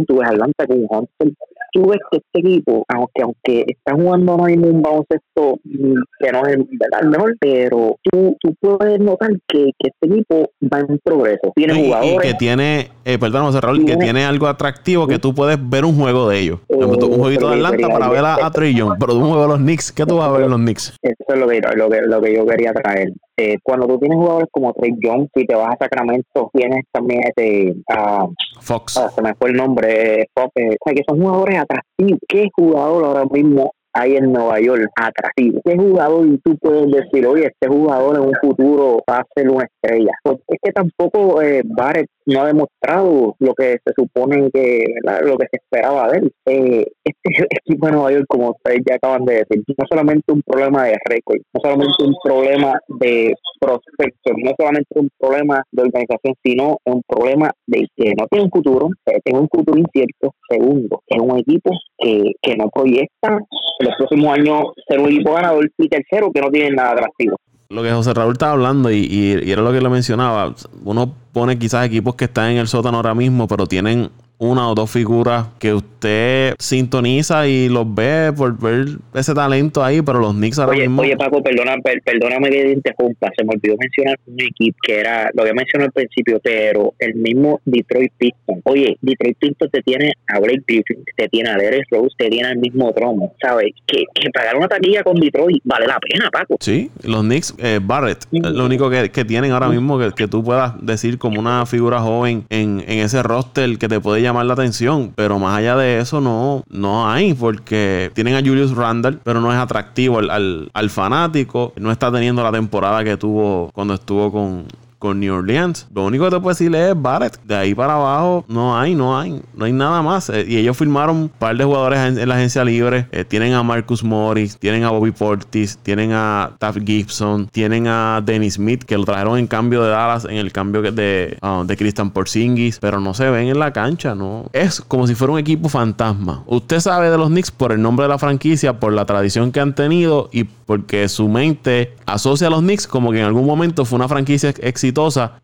tú 0.07 0.19
ves 0.19 0.29
Atlanta 0.29 0.67
con 0.67 0.87
Hunter, 0.89 1.35
tú 1.73 1.87
ves 1.89 1.99
que 2.11 2.19
este 2.19 2.41
equipo, 2.41 2.85
aunque 2.89 3.23
aunque 3.23 3.65
está 3.67 3.95
jugando 3.95 4.37
no 4.37 4.45
hay 4.45 4.55
un 4.55 4.83
baloncesto 4.83 5.59
que 5.65 6.33
no 6.33 6.47
es 6.47 6.57
el 6.57 7.09
mejor, 7.09 7.37
pero 7.41 7.97
tú, 8.03 8.37
tú 8.41 8.55
puedes 8.61 9.01
notar 9.01 9.31
que, 9.49 9.71
que 9.79 9.91
este 9.91 10.07
equipo 10.07 10.51
va 10.63 10.81
en 10.81 10.99
progreso 11.03 11.52
tiene 11.55 11.75
y, 11.75 11.85
jugadores. 11.85 12.15
Y 12.15 12.19
que 12.19 12.35
tiene, 12.35 12.91
eh, 13.05 13.19
perdón, 13.19 13.61
Raúl, 13.61 13.85
que 13.85 13.97
tiene 13.97 14.25
algo 14.25 14.47
atractivo 14.47 15.07
que 15.07 15.19
tú 15.19 15.35
puedes 15.35 15.59
ver 15.61 15.85
un 15.85 15.97
juego 15.97 16.29
de 16.29 16.39
ellos. 16.39 16.61
un 16.69 16.83
eh, 16.83 17.17
jueguito 17.17 17.49
de 17.51 17.57
Atlanta 17.57 17.89
para 17.89 18.09
ver 18.09 18.25
a, 18.25 18.35
a 18.35 18.51
pero 18.51 19.15
un 19.15 19.21
juego 19.21 19.43
de 19.43 19.49
los 19.49 19.59
Knicks, 19.59 19.93
¿qué 19.93 20.07
tú 20.07 20.17
vas 20.17 20.29
a 20.29 20.33
ver 20.33 20.43
en 20.43 20.51
los 20.51 20.59
Knicks? 20.59 20.95
Eso 21.03 21.15
es 21.29 21.39
lo 21.39 21.49
que, 21.49 21.61
lo 21.77 21.91
que, 21.91 22.03
lo 22.03 22.21
que 22.21 22.35
yo 22.35 22.47
quería 22.47 22.73
traer. 22.73 23.13
Eh, 23.37 23.57
cuando 23.63 23.87
tú 23.87 23.99
tienes 23.99 24.17
jugadores 24.17 24.49
como 24.53 24.73
Trey 24.75 24.93
Young, 25.01 25.27
si 25.35 25.47
te 25.47 25.55
vas 25.55 25.75
a 25.75 25.85
Sacramento, 25.85 26.51
tienes 26.53 26.85
también 26.93 27.23
este 27.25 27.75
uh, 27.89 28.33
Fox. 28.61 28.97
Ah, 28.99 29.11
se 29.11 29.23
me 29.23 29.35
fue 29.35 29.51
el 29.51 29.57
nombre, 29.57 30.29
Fox. 30.35 30.53
Eh, 30.57 30.77
o 30.79 30.85
sea, 30.85 30.95
que 30.95 31.03
son 31.09 31.19
jugadores 31.19 31.59
atractivos. 31.59 32.21
¿Qué 32.29 32.49
jugador 32.55 33.05
ahora 33.05 33.25
mismo 33.25 33.73
hay 33.93 34.17
en 34.17 34.33
Nueva 34.33 34.61
York 34.61 34.91
atractivo. 34.97 35.61
¿Qué 35.65 35.77
jugador 35.77 36.27
y 36.27 36.39
tú 36.39 36.57
puedes 36.59 36.91
decir, 36.91 37.27
oye, 37.27 37.47
este 37.47 37.69
jugador 37.69 38.17
en 38.17 38.23
un 38.23 38.35
futuro 38.41 39.03
va 39.09 39.19
a 39.19 39.27
ser 39.35 39.51
una 39.51 39.65
estrella? 39.65 40.13
Pues 40.23 40.39
es 40.49 40.59
que 40.63 40.73
tampoco 40.73 41.43
eh, 41.43 41.63
Barrett 41.65 42.09
no 42.27 42.43
ha 42.43 42.47
demostrado 42.47 43.35
lo 43.39 43.55
que 43.55 43.79
se 43.85 43.93
supone 43.97 44.51
que, 44.53 44.85
lo 45.25 45.37
que 45.37 45.47
se 45.51 45.57
esperaba 45.57 46.11
de 46.11 46.19
él. 46.19 46.33
Eh, 46.47 46.87
este 47.05 47.25
equipo 47.67 47.87
de 47.87 47.93
Nueva 47.93 48.13
York, 48.13 48.25
como 48.29 48.51
ustedes 48.51 48.81
ya 48.89 48.97
acaban 48.97 49.25
de 49.25 49.35
decir, 49.35 49.65
no 49.67 49.85
solamente 49.89 50.33
un 50.33 50.43
problema 50.43 50.85
de 50.85 50.97
récord, 51.05 51.39
no 51.53 51.61
solamente 51.63 52.05
un 52.05 52.15
problema 52.23 52.73
de 53.01 53.35
prospectos, 53.61 54.33
no 54.43 54.53
solamente 54.59 54.99
un 54.99 55.09
problema 55.19 55.63
de 55.71 55.83
organización, 55.83 56.35
sino 56.45 56.79
un 56.85 57.03
problema 57.07 57.51
de 57.67 57.87
que 57.97 58.13
no 58.19 58.27
tiene 58.29 58.45
un 58.45 58.51
futuro, 58.51 58.89
que 59.07 59.21
tiene 59.25 59.41
un 59.41 59.49
futuro 59.49 59.79
incierto. 59.79 60.35
Segundo, 60.49 61.03
es 61.07 61.21
un 61.21 61.39
equipo 61.39 61.71
que, 61.99 62.33
que 62.43 62.57
no 62.57 62.69
proyecta 62.71 63.39
los 63.83 63.95
próximos 63.97 64.39
años 64.39 64.65
ser 64.87 65.01
un 65.01 65.11
equipo 65.11 65.35
ganador. 65.35 65.71
Y 65.79 65.89
tercero, 65.89 66.31
que 66.33 66.41
no 66.41 66.51
tiene 66.51 66.71
nada 66.71 66.93
atractivo 66.93 67.37
lo 67.73 67.83
que 67.83 67.91
José 67.91 68.13
Raúl 68.13 68.33
estaba 68.33 68.53
hablando 68.53 68.91
y, 68.91 68.99
y, 68.99 69.51
era 69.51 69.63
lo 69.63 69.73
que 69.73 69.81
le 69.81 69.89
mencionaba. 69.89 70.55
Uno 70.85 71.15
pone 71.33 71.59
quizás 71.59 71.87
equipos 71.87 72.17
que 72.17 72.27
están 72.27 72.51
en 72.51 72.59
el 72.59 72.69
sótano 72.69 72.99
ahora 72.99 73.15
mismo, 73.15 73.49
pero 73.49 73.67
tienen 73.67 74.11
una 74.43 74.69
o 74.69 74.75
dos 74.75 74.91
figuras 74.91 75.47
que 75.61 75.73
usted 75.73 76.55
sintoniza 76.59 77.47
y 77.47 77.69
los 77.69 77.87
ve 77.95 78.33
por 78.37 78.59
ver 78.59 78.99
ese 79.15 79.35
talento 79.35 79.85
ahí, 79.85 80.03
pero 80.03 80.19
los 80.19 80.33
Knicks 80.33 80.59
ahora 80.59 80.73
oye, 80.73 80.89
mismo... 80.89 81.03
Oye, 81.03 81.17
Paco, 81.17 81.41
perdona, 81.41 81.77
perdóname 82.05 82.51
que 82.51 82.63
te 82.65 82.73
interrumpa, 82.73 83.31
se 83.37 83.45
me 83.45 83.55
olvidó 83.55 83.77
mencionar 83.79 84.19
un 84.27 84.41
equipo 84.41 84.77
que 84.83 84.99
era, 84.99 85.31
lo 85.35 85.43
había 85.43 85.55
mencionado 85.55 85.87
al 85.87 85.93
principio, 85.93 86.41
pero 86.43 86.93
el 86.99 87.15
mismo 87.15 87.61
Detroit 87.65 88.13
Pistons. 88.19 88.63
Oye, 88.65 88.97
Detroit 89.01 89.37
Pistons 89.39 89.71
te 89.71 89.81
tiene 89.83 90.13
a 90.27 90.41
Blake 90.41 90.65
Griffin, 90.67 91.05
te 91.17 91.29
tiene 91.29 91.51
a 91.51 91.57
Derek 91.57 91.87
Rose, 91.93 92.15
te 92.19 92.29
tiene 92.29 92.49
al 92.49 92.59
mismo 92.59 92.93
trono, 92.93 93.33
¿sabes? 93.41 93.71
Que, 93.87 94.03
que 94.13 94.29
pagar 94.31 94.57
una 94.57 94.67
taquilla 94.67 95.05
con 95.05 95.21
Detroit 95.21 95.63
vale 95.63 95.87
la 95.87 96.01
pena, 96.01 96.29
Paco. 96.33 96.57
Sí, 96.59 96.91
los 97.05 97.23
Knicks, 97.23 97.55
eh, 97.59 97.79
Barrett, 97.81 98.27
lo 98.33 98.67
único 98.67 98.91
que, 98.91 99.09
que, 99.11 99.25
tienen 99.25 99.53
ahora 99.53 99.69
mismo 99.69 100.01
que, 100.01 100.11
que, 100.11 100.27
tú 100.27 100.43
puedas 100.43 100.85
decir 100.85 101.17
como 101.19 101.39
una 101.39 101.65
figura 101.65 102.01
joven 102.01 102.45
en, 102.51 102.83
en 102.89 102.99
ese 102.99 103.23
roster 103.23 103.79
que 103.79 103.87
te 103.87 104.01
puede 104.01 104.21
llamar 104.21 104.32
la 104.33 104.53
atención, 104.53 105.13
pero 105.15 105.39
más 105.39 105.59
allá 105.59 105.77
de 105.77 106.01
eso 106.01 106.21
no, 106.21 106.65
no 106.69 107.09
hay, 107.09 107.35
porque 107.35 108.11
tienen 108.15 108.35
a 108.35 108.41
Julius 108.41 108.75
Randall, 108.75 109.21
pero 109.23 109.41
no 109.41 109.53
es 109.53 109.59
atractivo 109.59 110.19
al, 110.19 110.71
al, 110.73 110.91
fanático, 110.91 111.73
no 111.77 111.91
está 111.93 112.11
teniendo 112.11 112.43
la 112.43 112.53
temporada 112.53 113.05
que 113.05 113.17
tuvo 113.17 113.71
cuando 113.73 113.95
estuvo 113.95 114.33
con, 114.33 114.67
con 115.03 115.19
New 115.19 115.35
Orleans. 115.35 115.89
Lo 115.93 116.05
único 116.05 116.27
que 116.27 116.31
te 116.31 116.37
puedo 116.37 116.55
decirle 116.55 116.91
es 116.91 116.95
Barrett. 117.03 117.37
De 117.43 117.57
ahí 117.57 117.75
para 117.75 117.95
abajo 117.95 118.45
no 118.47 118.79
hay, 118.79 118.95
no 118.95 119.19
hay, 119.19 119.43
no 119.53 119.65
hay 119.65 119.73
nada 119.73 120.01
más. 120.01 120.31
Eh, 120.31 120.45
y 120.47 120.59
ellos 120.59 120.77
firmaron 120.77 121.17
un 121.17 121.29
par 121.29 121.57
de 121.57 121.65
jugadores 121.65 121.99
en, 121.99 122.29
la 122.29 122.37
agencia 122.37 122.65
libre. 122.65 123.09
Eh, 123.11 123.25
tienen 123.25 123.53
a 123.53 123.65
Marcus 123.65 124.05
Morris, 124.05 124.57
tienen 124.57 124.85
a 124.85 124.91
Bobby 124.91 125.11
Portis, 125.11 125.77
tienen 125.83 126.13
a 126.13 126.53
Taff 126.57 126.77
Gibson, 126.87 127.49
tienen 127.49 127.89
a 127.89 128.23
Dennis 128.25 128.55
Smith, 128.55 128.85
que 128.85 128.97
lo 128.97 129.05
trajeron 129.05 129.41
en 129.41 129.49
cambio 129.49 129.83
de 129.83 129.91
Dallas, 129.91 130.25
en 130.25 130.37
el 130.37 130.53
cambio 130.53 130.83
de, 130.83 131.37
uh, 131.43 131.65
de 131.65 131.77
Christian 131.77 132.13
Porzingis, 132.13 132.79
pero 132.79 133.01
no 133.01 133.13
se 133.13 133.29
ven 133.29 133.49
en 133.49 133.59
la 133.59 133.73
cancha, 133.73 134.15
¿no? 134.15 134.51
Es 134.53 134.81
como 134.81 135.09
si 135.09 135.17
fuera 135.17 135.33
un 135.33 135.41
equipo 135.41 135.69
fantasma. 135.69 136.45
Usted 136.47 136.79
sabe 136.79 137.11
de 137.11 137.19
los 137.19 137.27
Knicks 137.27 137.51
por 137.51 137.73
el 137.73 137.83
nombre 137.83 138.05
de 138.05 138.09
la 138.09 138.19
franquicia, 138.19 138.79
por 138.79 138.93
la 138.93 139.05
tradición 139.05 139.51
que 139.51 139.59
han 139.59 139.75
tenido 139.75 140.29
y 140.31 140.45
porque 140.45 141.09
su 141.09 141.29
mente 141.29 141.97
asocia 142.07 142.47
a 142.47 142.51
los 142.51 142.61
Knicks 142.61 142.87
como 142.87 143.11
que 143.11 143.19
en 143.19 143.25
algún 143.25 143.47
momento 143.47 143.85
fue 143.85 143.97
una 143.97 144.07
franquicia 144.07 144.51
exitosa 144.61 144.92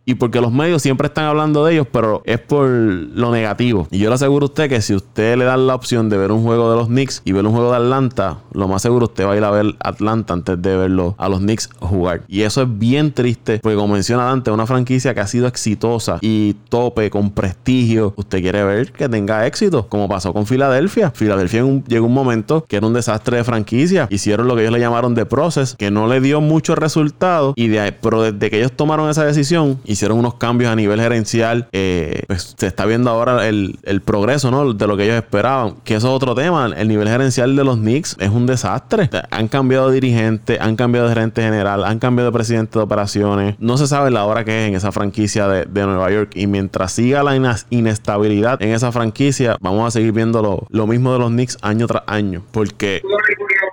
y 0.04 0.14
porque 0.14 0.40
los 0.40 0.52
medios 0.52 0.82
siempre 0.82 1.08
están 1.08 1.24
hablando 1.24 1.64
de 1.64 1.74
ellos, 1.74 1.86
pero 1.90 2.22
es 2.24 2.38
por 2.40 2.68
lo 2.68 3.30
negativo. 3.30 3.88
Y 3.90 3.98
yo 3.98 4.08
le 4.08 4.14
aseguro 4.14 4.44
a 4.44 4.48
usted 4.48 4.68
que 4.68 4.80
si 4.80 4.94
usted 4.94 5.36
le 5.36 5.44
da 5.44 5.56
la 5.56 5.74
opción 5.74 6.08
de 6.08 6.16
ver 6.16 6.32
un 6.32 6.42
juego 6.42 6.70
de 6.70 6.76
los 6.76 6.88
Knicks 6.88 7.22
y 7.24 7.32
ver 7.32 7.46
un 7.46 7.52
juego 7.52 7.70
de 7.70 7.76
Atlanta, 7.76 8.38
lo 8.52 8.68
más 8.68 8.82
seguro 8.82 9.06
usted 9.06 9.26
va 9.26 9.32
a 9.32 9.36
ir 9.36 9.44
a 9.44 9.50
ver 9.50 9.74
Atlanta 9.80 10.34
antes 10.34 10.60
de 10.60 10.76
verlo 10.76 11.14
a 11.18 11.28
los 11.28 11.40
Knicks 11.40 11.70
jugar. 11.80 12.22
Y 12.28 12.42
eso 12.42 12.62
es 12.62 12.78
bien 12.78 13.12
triste, 13.12 13.60
porque 13.62 13.76
como 13.76 13.94
menciona 13.94 14.24
Dante, 14.24 14.50
una 14.50 14.66
franquicia 14.66 15.14
que 15.14 15.20
ha 15.20 15.26
sido 15.26 15.46
exitosa 15.46 16.18
y 16.20 16.54
tope 16.68 17.10
con 17.10 17.30
prestigio, 17.30 18.14
usted 18.16 18.40
quiere 18.40 18.64
ver 18.64 18.92
que 18.92 19.08
tenga 19.08 19.46
éxito, 19.46 19.88
como 19.88 20.08
pasó 20.08 20.32
con 20.32 20.46
Filadelfia. 20.46 21.10
Filadelfia 21.14 21.64
llegó 21.86 22.06
un 22.06 22.14
momento 22.14 22.64
que 22.68 22.76
era 22.76 22.86
un 22.86 22.92
desastre 22.92 23.38
de 23.38 23.44
franquicia. 23.44 24.06
Hicieron 24.10 24.48
lo 24.48 24.54
que 24.54 24.62
ellos 24.62 24.72
le 24.72 24.80
llamaron 24.80 25.14
de 25.14 25.26
process, 25.26 25.74
que 25.76 25.90
no 25.90 26.06
le 26.06 26.20
dio 26.20 26.40
mucho 26.40 26.74
resultado. 26.74 27.52
Y 27.56 27.68
de, 27.68 27.92
pero 27.92 28.22
desde 28.22 28.50
que 28.50 28.58
ellos 28.58 28.72
tomaron 28.72 29.08
esa 29.10 29.24
decisión, 29.24 29.37
hicieron 29.40 30.18
unos 30.18 30.34
cambios 30.34 30.70
a 30.70 30.76
nivel 30.76 31.00
gerencial. 31.00 31.68
Eh, 31.72 32.22
pues 32.26 32.54
se 32.56 32.66
está 32.66 32.86
viendo 32.86 33.10
ahora 33.10 33.48
el, 33.48 33.78
progreso, 34.04 34.50
¿no? 34.50 34.72
De 34.72 34.86
lo 34.86 34.96
que 34.96 35.04
ellos 35.04 35.16
esperaban. 35.16 35.76
Que 35.84 35.96
eso 35.96 36.08
es 36.08 36.14
otro 36.14 36.34
tema. 36.34 36.66
El 36.76 36.88
nivel 36.88 37.08
gerencial 37.08 37.56
de 37.56 37.64
los 37.64 37.76
Knicks 37.76 38.16
es 38.20 38.30
un 38.30 38.46
desastre. 38.46 39.10
Han 39.30 39.48
cambiado 39.48 39.88
de 39.88 39.94
dirigente, 39.94 40.58
han 40.60 40.76
cambiado 40.76 41.08
de 41.08 41.14
gerente 41.14 41.42
general, 41.42 41.84
han 41.84 41.98
cambiado 41.98 42.30
de 42.30 42.34
presidente 42.34 42.78
de 42.78 42.84
operaciones. 42.84 43.56
No 43.58 43.76
se 43.76 43.86
sabe 43.86 44.10
la 44.10 44.24
hora 44.24 44.44
que 44.44 44.64
es 44.64 44.68
en 44.68 44.74
esa 44.74 44.92
franquicia 44.92 45.48
de, 45.48 45.66
Nueva 45.88 46.10
York. 46.10 46.32
Y 46.34 46.46
mientras 46.46 46.92
siga 46.92 47.22
la 47.22 47.36
inestabilidad 47.70 48.60
en 48.62 48.70
esa 48.70 48.92
franquicia, 48.92 49.56
vamos 49.60 49.86
a 49.86 49.90
seguir 49.90 50.12
viendo 50.12 50.42
lo, 50.42 50.66
lo 50.70 50.86
mismo 50.86 51.12
de 51.12 51.18
los 51.18 51.30
Knicks 51.30 51.58
año 51.62 51.86
tras 51.86 52.02
año. 52.06 52.42
Porque 52.52 53.02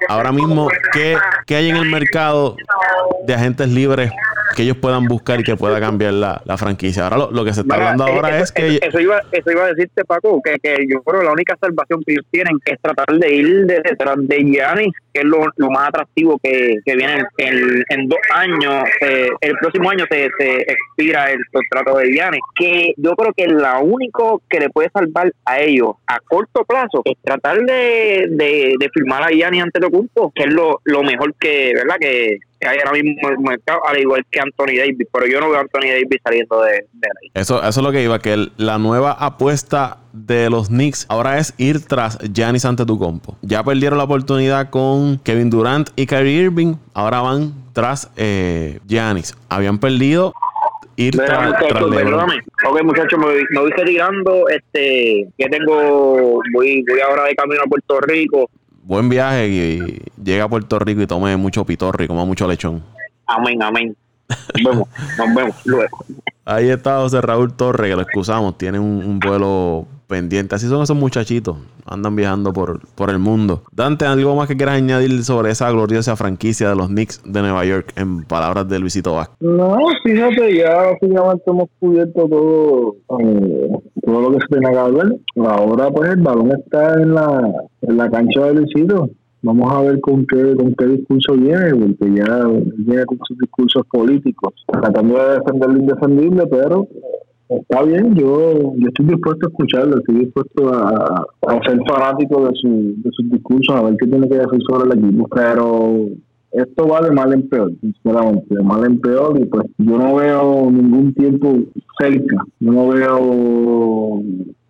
ahora 0.07 0.31
mismo, 0.31 0.69
¿qué, 0.91 1.17
¿qué, 1.45 1.55
hay 1.55 1.69
en 1.69 1.77
el 1.77 1.89
mercado 1.89 2.55
de 3.25 3.33
agentes 3.33 3.69
libres 3.69 4.11
que 4.55 4.63
ellos 4.63 4.77
puedan 4.77 5.05
buscar 5.05 5.39
y 5.39 5.43
que 5.43 5.55
pueda 5.55 5.79
cambiar 5.79 6.13
la, 6.13 6.41
la 6.45 6.57
franquicia? 6.57 7.03
Ahora 7.03 7.27
lo, 7.31 7.45
que 7.45 7.53
se 7.53 7.61
está 7.61 7.75
hablando 7.75 8.05
ahora 8.05 8.39
es 8.39 8.51
que... 8.51 8.79
Eso 8.81 8.99
iba, 8.99 9.21
eso 9.31 9.51
iba 9.51 9.65
a 9.65 9.67
decirte, 9.67 10.03
Paco, 10.05 10.41
que, 10.41 10.55
que 10.59 10.85
yo 10.89 11.01
creo 11.03 11.19
que 11.19 11.25
la 11.25 11.33
única 11.33 11.57
salvación 11.59 12.01
que 12.05 12.13
ellos 12.13 12.25
tienen 12.31 12.57
es 12.65 12.79
tratar 12.81 13.15
de 13.17 13.35
ir 13.35 13.65
detrás 13.65 14.15
de 14.17 14.37
Giannis, 14.43 14.93
que 15.13 15.21
es 15.21 15.25
lo, 15.25 15.45
lo 15.57 15.69
más 15.69 15.89
atractivo 15.89 16.39
que, 16.41 16.77
que 16.85 16.95
viene 16.95 17.23
en, 17.37 17.83
en 17.89 18.07
dos 18.07 18.19
años. 18.33 18.83
Eh, 19.01 19.29
el 19.41 19.53
próximo 19.57 19.89
año 19.89 20.05
se, 20.09 20.29
se 20.37 20.61
expira 20.61 21.31
el 21.31 21.39
contrato 21.51 21.97
de 21.97 22.11
Giannis, 22.11 22.41
que 22.55 22.93
yo 22.97 23.15
creo 23.15 23.33
que 23.33 23.47
lo 23.47 23.81
único 23.81 24.41
que 24.49 24.59
le 24.59 24.69
puede 24.69 24.89
salvar 24.91 25.31
a 25.45 25.59
ellos 25.59 25.95
a 26.07 26.19
corto 26.19 26.63
plazo 26.63 27.01
es 27.05 27.15
tratar 27.23 27.57
de, 27.59 28.27
de, 28.29 28.75
de 28.79 28.89
firmar 28.93 29.23
a 29.23 29.29
Giannis 29.29 29.63
ante 29.63 29.79
lo 29.79 29.89
que 30.35 30.43
es 30.43 30.53
lo, 30.53 30.81
lo 30.83 31.03
mejor 31.03 31.33
que, 31.35 31.73
¿verdad? 31.75 31.95
Que, 31.99 32.39
hay 32.67 32.77
ahora 32.79 32.91
mismo 32.93 33.29
en 33.29 33.33
el 33.33 33.39
mercado, 33.39 33.85
al 33.87 33.99
igual 33.99 34.25
que 34.31 34.39
Anthony 34.39 34.77
Davis, 34.77 35.07
pero 35.11 35.27
yo 35.27 35.39
no 35.39 35.49
veo 35.49 35.57
a 35.57 35.61
Anthony 35.61 35.87
Davis 35.87 36.21
saliendo 36.23 36.61
de, 36.61 36.73
ahí. 36.73 37.31
Eso, 37.33 37.59
eso 37.59 37.67
es 37.67 37.83
lo 37.83 37.91
que 37.91 38.03
iba, 38.03 38.19
que 38.19 38.47
la 38.57 38.77
nueva 38.77 39.11
apuesta 39.11 39.99
de 40.13 40.49
los 40.49 40.69
Knicks 40.69 41.05
ahora 41.09 41.39
es 41.39 41.53
ir 41.57 41.85
tras 41.85 42.17
Giannis 42.33 42.65
compo 42.97 43.37
Ya 43.41 43.63
perdieron 43.63 43.97
la 43.97 44.05
oportunidad 44.05 44.69
con 44.69 45.19
Kevin 45.19 45.49
Durant 45.49 45.89
y 45.95 46.05
Kyrie 46.05 46.43
Irving, 46.43 46.75
ahora 46.93 47.21
van 47.21 47.53
tras 47.73 48.09
eh, 48.15 48.79
Giannis. 48.87 49.35
Habían 49.49 49.79
perdido 49.79 50.33
ir 50.95 51.15
tras, 51.17 51.53
Ok, 52.67 52.83
muchachos, 52.83 53.19
me, 53.19 53.27
me, 53.49 53.59
voy 53.59 53.71
retirando. 53.71 54.47
Este, 54.47 55.27
que 55.37 55.49
tengo, 55.49 56.41
voy, 56.53 56.83
voy 56.89 56.99
ahora 57.07 57.25
de 57.25 57.35
camino 57.35 57.61
a 57.63 57.67
Puerto 57.67 57.99
Rico 58.01 58.49
buen 58.85 59.09
viaje 59.09 59.47
y, 59.47 60.01
llega 60.23 60.45
a 60.45 60.49
Puerto 60.49 60.79
Rico 60.79 61.01
y 61.01 61.07
tome 61.07 61.35
mucho 61.37 61.65
pitorri, 61.65 62.07
coma 62.07 62.25
mucho 62.25 62.47
lechón. 62.47 62.83
Amén, 63.27 63.61
amén. 63.61 63.95
Nos 64.29 64.73
vemos, 64.73 64.89
nos 65.17 65.35
vemos 65.35 65.55
luego. 65.65 66.05
Ahí 66.45 66.69
está 66.69 66.99
José 66.99 67.21
Raúl 67.21 67.53
Torre, 67.53 67.89
que 67.89 67.95
lo 67.95 68.01
excusamos, 68.01 68.57
tiene 68.57 68.79
un 68.79 69.19
vuelo 69.19 69.87
pendiente. 70.07 70.55
Así 70.55 70.67
son 70.67 70.83
esos 70.83 70.97
muchachitos. 70.97 71.57
Andan 71.85 72.15
viajando 72.15 72.53
por, 72.53 72.79
por 72.95 73.09
el 73.09 73.19
mundo. 73.19 73.63
Dante, 73.71 74.05
¿algo 74.05 74.35
más 74.35 74.47
que 74.47 74.57
quieras 74.57 74.75
añadir 74.75 75.23
sobre 75.23 75.51
esa 75.51 75.69
gloriosa 75.71 76.15
franquicia 76.15 76.69
de 76.69 76.75
los 76.75 76.87
Knicks 76.87 77.21
de 77.25 77.41
Nueva 77.41 77.65
York 77.65 77.93
en 77.95 78.23
palabras 78.23 78.67
de 78.67 78.79
Luisito 78.79 79.15
Vázquez? 79.15 79.37
No, 79.39 79.77
fíjate, 80.03 80.57
ya 80.57 80.75
básicamente 80.75 81.43
hemos 81.47 81.69
cubierto 81.79 82.27
todo, 82.27 82.95
eh, 83.19 83.69
todo 84.03 84.21
lo 84.21 84.31
que 84.31 84.39
se 84.41 84.47
tiene 84.47 84.71
que 84.71 84.91
ver. 84.91 85.19
Ahora 85.47 85.89
pues 85.91 86.09
el 86.11 86.21
balón 86.21 86.51
está 86.51 87.01
en 87.01 87.13
la, 87.13 87.53
en 87.81 87.97
la 87.97 88.09
cancha 88.09 88.41
de 88.45 88.53
Luisito 88.55 89.09
vamos 89.45 89.71
a 89.71 89.81
ver 89.81 90.01
con 90.01 90.25
qué 90.25 90.55
con 90.55 90.73
qué 90.73 90.85
discurso 90.87 91.33
viene, 91.33 91.69
porque 91.75 92.15
ya 92.15 92.47
viene 92.77 93.05
con 93.05 93.19
sus 93.27 93.37
discursos 93.37 93.83
políticos, 93.91 94.53
tratando 94.65 95.19
de 95.19 95.35
defender 95.35 95.69
lo 95.69 95.77
indefendible, 95.77 96.47
pero 96.47 96.87
Está 97.47 97.83
bien, 97.83 98.15
yo, 98.15 98.73
yo 98.75 98.87
estoy 98.87 99.05
dispuesto 99.05 99.45
a 99.45 99.49
escucharlo, 99.49 99.97
estoy 99.99 100.15
dispuesto 100.15 100.67
a, 100.73 101.27
ser 101.63 101.79
fanático 101.87 102.47
de, 102.47 102.55
su, 102.55 102.95
de 102.97 103.11
sus 103.11 103.29
discursos, 103.29 103.75
a 103.75 103.83
ver 103.83 103.95
qué 103.97 104.07
tiene 104.07 104.27
que 104.27 104.35
decir 104.35 104.59
sobre 104.67 104.91
el 104.91 104.97
equipo, 104.97 105.27
pero 105.27 106.07
esto 106.51 106.87
va 106.87 107.01
de 107.01 107.11
mal 107.11 107.33
en 107.33 107.47
peor, 107.47 107.71
sinceramente, 107.81 108.55
de 108.55 108.63
mal 108.63 108.83
en 108.85 108.99
peor, 108.99 109.39
y 109.39 109.45
pues 109.45 109.67
yo 109.77 109.97
no 109.97 110.15
veo 110.15 110.71
ningún 110.71 111.13
tiempo 111.13 111.53
cerca, 111.99 112.37
yo 112.59 112.71
no 112.71 112.87
veo 112.87 114.23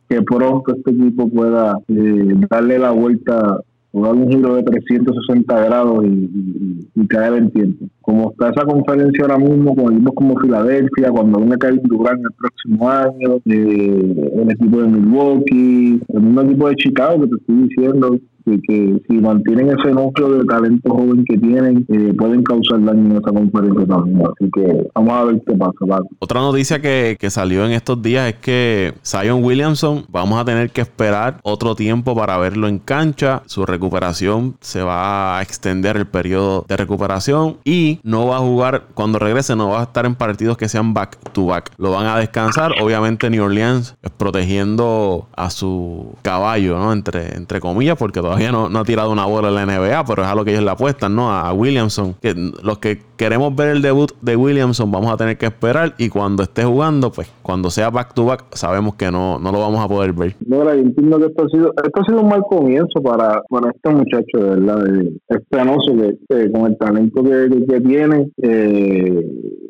que 0.10 0.22
pronto 0.24 0.76
este 0.76 0.92
equipo 0.92 1.30
pueda 1.30 1.80
eh, 1.88 2.36
darle 2.50 2.78
la 2.78 2.92
vuelta 2.92 3.58
dar 4.02 4.14
un 4.14 4.30
giro 4.30 4.56
de 4.56 4.64
360 4.64 5.66
grados 5.66 6.06
y, 6.06 7.08
caer 7.08 7.34
en 7.34 7.52
tiempo. 7.52 7.86
Como 8.02 8.32
está 8.32 8.50
esa 8.50 8.66
conferencia 8.66 9.24
ahora 9.24 9.38
mismo 9.38 9.76
con 9.76 9.94
equipos 9.94 10.14
como 10.16 10.40
Filadelfia, 10.40 11.12
cuando 11.12 11.40
venga 11.40 11.58
caer 11.58 11.80
Durán 11.84 12.18
el 12.18 12.34
próximo 12.38 12.90
año, 12.90 13.36
eh, 13.46 14.32
el 14.42 14.52
equipo 14.52 14.82
de 14.82 14.88
Milwaukee, 14.88 16.02
el 16.08 16.22
mismo 16.22 16.42
equipo 16.42 16.70
de 16.70 16.76
Chicago 16.76 17.22
que 17.22 17.28
te 17.28 17.36
estoy 17.36 17.56
diciendo, 17.68 18.20
que, 18.46 19.02
si 19.08 19.18
mantienen 19.18 19.70
ese 19.70 19.92
núcleo 19.92 20.40
de 20.40 20.46
talento 20.46 20.94
joven 20.94 21.26
que 21.26 21.38
tienen, 21.38 21.86
eh, 21.90 22.14
pueden 22.18 22.44
causar 22.44 22.84
daño 22.84 23.06
en 23.06 23.12
esa 23.12 23.32
conferencia 23.32 23.86
también. 23.86 24.22
Así 24.22 24.50
que 24.54 24.88
vamos 24.94 25.14
a 25.14 25.24
ver 25.26 25.42
qué 25.46 25.54
pasa. 25.56 26.04
Otra 26.20 26.42
noticia 26.42 26.82
que, 26.82 27.18
que 27.20 27.30
salió 27.30 27.66
en 27.66 27.72
estos 27.72 28.02
días 28.02 28.30
es 28.30 28.36
que 28.36 28.94
Zion 29.04 29.44
Williamson 29.44 30.06
vamos 30.10 30.40
a 30.40 30.46
tener 30.46 30.70
que 30.70 30.82
esperar 30.82 31.40
otro 31.44 31.76
tiempo 31.76 32.16
para 32.16 32.38
verlo 32.38 32.68
en 32.68 32.80
cancha. 32.80 33.42
Su 33.46 33.66
recuperación 33.66 34.56
se 34.62 34.82
va 34.82 35.38
a 35.38 35.42
extender 35.42 35.98
el 35.98 36.06
periodo 36.06 36.66
de 36.68 36.78
recuperación 36.78 37.58
y 37.64 38.00
no 38.04 38.28
va 38.28 38.38
a 38.38 38.40
jugar 38.40 38.84
cuando 38.94 39.20
regrese, 39.20 39.56
no 39.56 39.70
va 39.70 39.82
a 39.82 39.84
estar 39.84 40.06
en 40.06 40.16
partidos 40.16 40.58
que 40.58 40.70
sean 40.70 40.94
back 40.94 41.18
to 41.34 41.48
back. 41.48 41.72
Lo 41.78 41.92
van 41.92 42.06
a 42.08 42.18
descansar. 42.18 42.74
Obviamente 42.82 43.30
New 43.30 43.44
Orleans 43.44 43.96
protegiendo 44.18 45.28
a 45.36 45.50
su 45.50 46.16
caballo, 46.22 46.78
¿no? 46.78 46.94
Entre, 46.94 47.36
entre 47.36 47.60
comillas, 47.60 47.98
porque 47.98 48.22
todavía 48.22 48.35
todavía 48.38 48.52
no, 48.52 48.80
ha 48.80 48.84
tirado 48.84 49.12
una 49.12 49.26
bola 49.26 49.50
en 49.50 49.56
la 49.56 49.66
NBA, 49.66 50.04
pero 50.06 50.24
es 50.24 50.28
a 50.28 50.36
lo 50.36 50.44
que 50.44 50.52
ellos 50.52 50.64
le 50.64 50.72
apuestan, 50.72 51.16
¿no? 51.16 51.32
A, 51.32 51.54
Williamson. 51.54 52.16
Que 52.22 52.34
los 52.64 52.80
que 52.80 53.00
queremos 53.18 53.56
ver 53.56 53.70
el 53.70 53.82
debut 53.82 54.12
de 54.22 54.36
Williamson 54.36 54.92
vamos 54.92 55.12
a 55.12 55.18
tener 55.18 55.38
que 55.38 55.46
esperar 55.46 55.94
y 55.98 56.10
cuando 56.10 56.44
esté 56.44 56.64
jugando, 56.64 57.12
pues 57.12 57.32
cuando 57.42 57.70
sea 57.70 57.90
back 57.90 58.14
to 58.14 58.26
back, 58.26 58.46
sabemos 58.52 58.96
que 58.96 59.12
no, 59.12 59.40
no 59.40 59.52
lo 59.52 59.60
vamos 59.60 59.84
a 59.84 59.88
poder 59.88 60.14
ver. 60.14 60.36
No, 60.46 60.70
entiendo 60.70 61.18
que 61.20 61.26
esto 61.26 61.46
ha 61.46 61.50
sido, 61.50 61.74
esto 61.84 62.02
ha 62.02 62.06
sido 62.06 62.22
un 62.22 62.30
mal 62.30 62.42
comienzo 62.50 63.02
para, 63.04 63.42
para 63.50 63.72
este 63.72 63.90
muchacho, 63.90 64.38
de 64.38 64.50
verdad, 64.50 64.84
este 65.30 65.60
anoso 65.60 65.94
que, 65.96 66.52
con 66.52 66.66
el 66.68 66.78
talento 66.78 67.24
que, 67.24 67.66
que 67.68 67.82
tiene, 67.82 68.30
eh, 68.42 69.26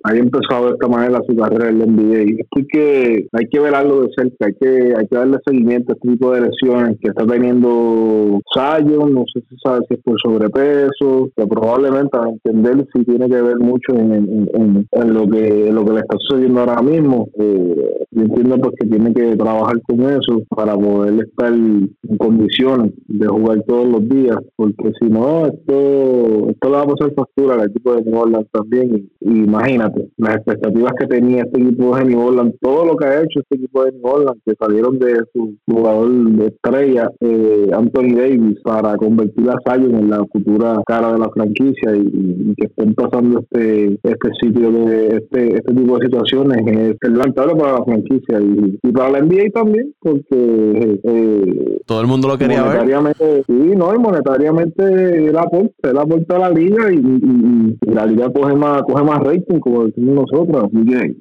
haya 0.05 0.19
empezado 0.19 0.67
de 0.67 0.73
esta 0.73 0.87
manera 0.87 1.19
su 1.27 1.35
carrera 1.35 1.69
en 1.69 1.81
el 1.81 1.89
NBA. 1.89 2.45
Hay 2.55 2.65
que, 2.71 3.27
hay 3.31 3.47
que 3.49 3.59
verlo 3.59 4.01
de 4.01 4.09
cerca, 4.15 4.45
hay 4.45 4.53
que, 4.53 4.93
hay 4.95 5.07
que 5.07 5.15
darle 5.15 5.37
seguimiento 5.45 5.91
a 5.91 5.95
este 5.95 6.09
tipo 6.09 6.31
de 6.31 6.41
lesiones 6.41 6.97
que 7.01 7.09
está 7.09 7.25
teniendo 7.25 8.39
No 8.55 9.25
sé 9.33 9.43
si 9.49 9.57
sabe 9.61 9.85
si 9.87 9.95
es 9.95 9.99
por 10.01 10.15
sobrepeso, 10.21 11.29
que 11.35 11.45
probablemente 11.45 12.17
a 12.17 12.29
entender 12.29 12.87
si 12.93 13.03
tiene 13.03 13.27
que 13.27 13.41
ver 13.41 13.57
mucho 13.59 13.93
en, 13.93 14.47
en, 14.53 15.13
lo 15.13 15.27
que 15.27 15.71
lo 15.73 15.83
que 15.83 15.91
le 15.91 15.99
está 15.99 16.15
sucediendo 16.19 16.61
ahora 16.61 16.81
mismo. 16.81 17.27
Eh, 17.37 18.05
yo 18.11 18.21
entiendo 18.21 18.57
pues 18.59 18.75
que 18.79 18.87
tiene 18.87 19.13
que 19.13 19.35
trabajar 19.35 19.81
con 19.81 20.01
eso 20.03 20.41
para 20.49 20.73
poder 20.75 21.25
estar 21.25 21.53
en 21.53 22.17
condiciones 22.17 22.93
de 23.07 23.27
jugar 23.27 23.61
todos 23.67 23.87
los 23.87 24.07
días, 24.07 24.37
porque 24.55 24.91
si 25.01 25.09
no, 25.09 25.47
esto, 25.47 26.49
esto 26.49 26.69
le 26.69 26.75
va 26.75 26.81
a 26.83 26.87
pasar 26.87 27.13
factura 27.13 27.55
al 27.55 27.69
equipo 27.69 27.93
de 27.93 28.03
New 28.03 28.17
Orleans 28.17 28.47
también. 28.53 29.09
Y, 29.19 29.29
imagínate, 29.43 30.09
las 30.17 30.35
expectativas 30.37 30.93
que 30.97 31.07
tenía 31.07 31.43
este 31.43 31.61
equipo 31.61 31.97
de 31.97 32.05
New 32.05 32.21
Orleans, 32.21 32.55
todo 32.61 32.85
lo 32.85 32.95
que 32.95 33.05
ha 33.05 33.21
hecho 33.21 33.41
este 33.41 33.55
equipo 33.55 33.83
de 33.83 33.91
New 33.91 34.05
Orleans, 34.05 34.41
que 34.45 34.53
salieron 34.57 34.97
de 34.97 35.15
su 35.33 35.55
jugador 35.65 36.09
de 36.09 36.47
estrella, 36.47 37.11
eh, 37.19 37.69
Anthony 37.73 38.15
Davis, 38.15 38.44
para 38.63 38.95
convertir 38.97 39.49
a 39.49 39.57
Zion 39.65 39.95
en 39.95 40.09
la 40.09 40.23
futura 40.31 40.81
cara 40.85 41.13
de 41.13 41.19
la 41.19 41.29
franquicia 41.29 41.95
y, 41.95 42.53
que 42.55 42.67
estén 42.67 42.93
pasando 42.93 43.39
este 43.39 43.99
este 44.03 44.29
sitio 44.41 44.71
de 44.71 45.07
este, 45.17 45.55
este 45.55 45.73
tipo 45.73 45.97
de 45.97 46.05
situaciones 46.05 46.57
es 46.67 47.09
lamentable 47.09 47.55
para 47.55 47.73
la 47.73 47.85
franquicia 47.85 48.39
y, 48.39 48.79
y 48.81 48.91
para 48.91 49.11
la 49.11 49.21
NBA 49.21 49.49
también, 49.53 49.93
porque 49.99 50.99
eh, 51.03 51.79
todo 51.85 52.01
el 52.01 52.07
mundo 52.07 52.27
lo 52.27 52.37
quería 52.37 52.63
ver. 52.63 53.15
Sí, 53.47 53.73
no, 53.75 53.93
y 53.93 53.99
monetariamente 53.99 55.27
él 55.27 55.37
aporta, 55.37 55.89
él 55.89 55.97
aporta 55.97 56.35
a 56.35 56.39
la 56.39 56.49
liga 56.49 56.91
y, 56.91 56.97
y, 56.97 57.93
la 57.93 58.05
liga 58.05 58.31
coge 58.31 58.55
más, 58.55 58.81
coge 58.83 59.03
más 59.03 59.19
rating, 59.19 59.59
como 59.59 59.85
decimos 59.85 60.25
nosotros. 60.31 60.69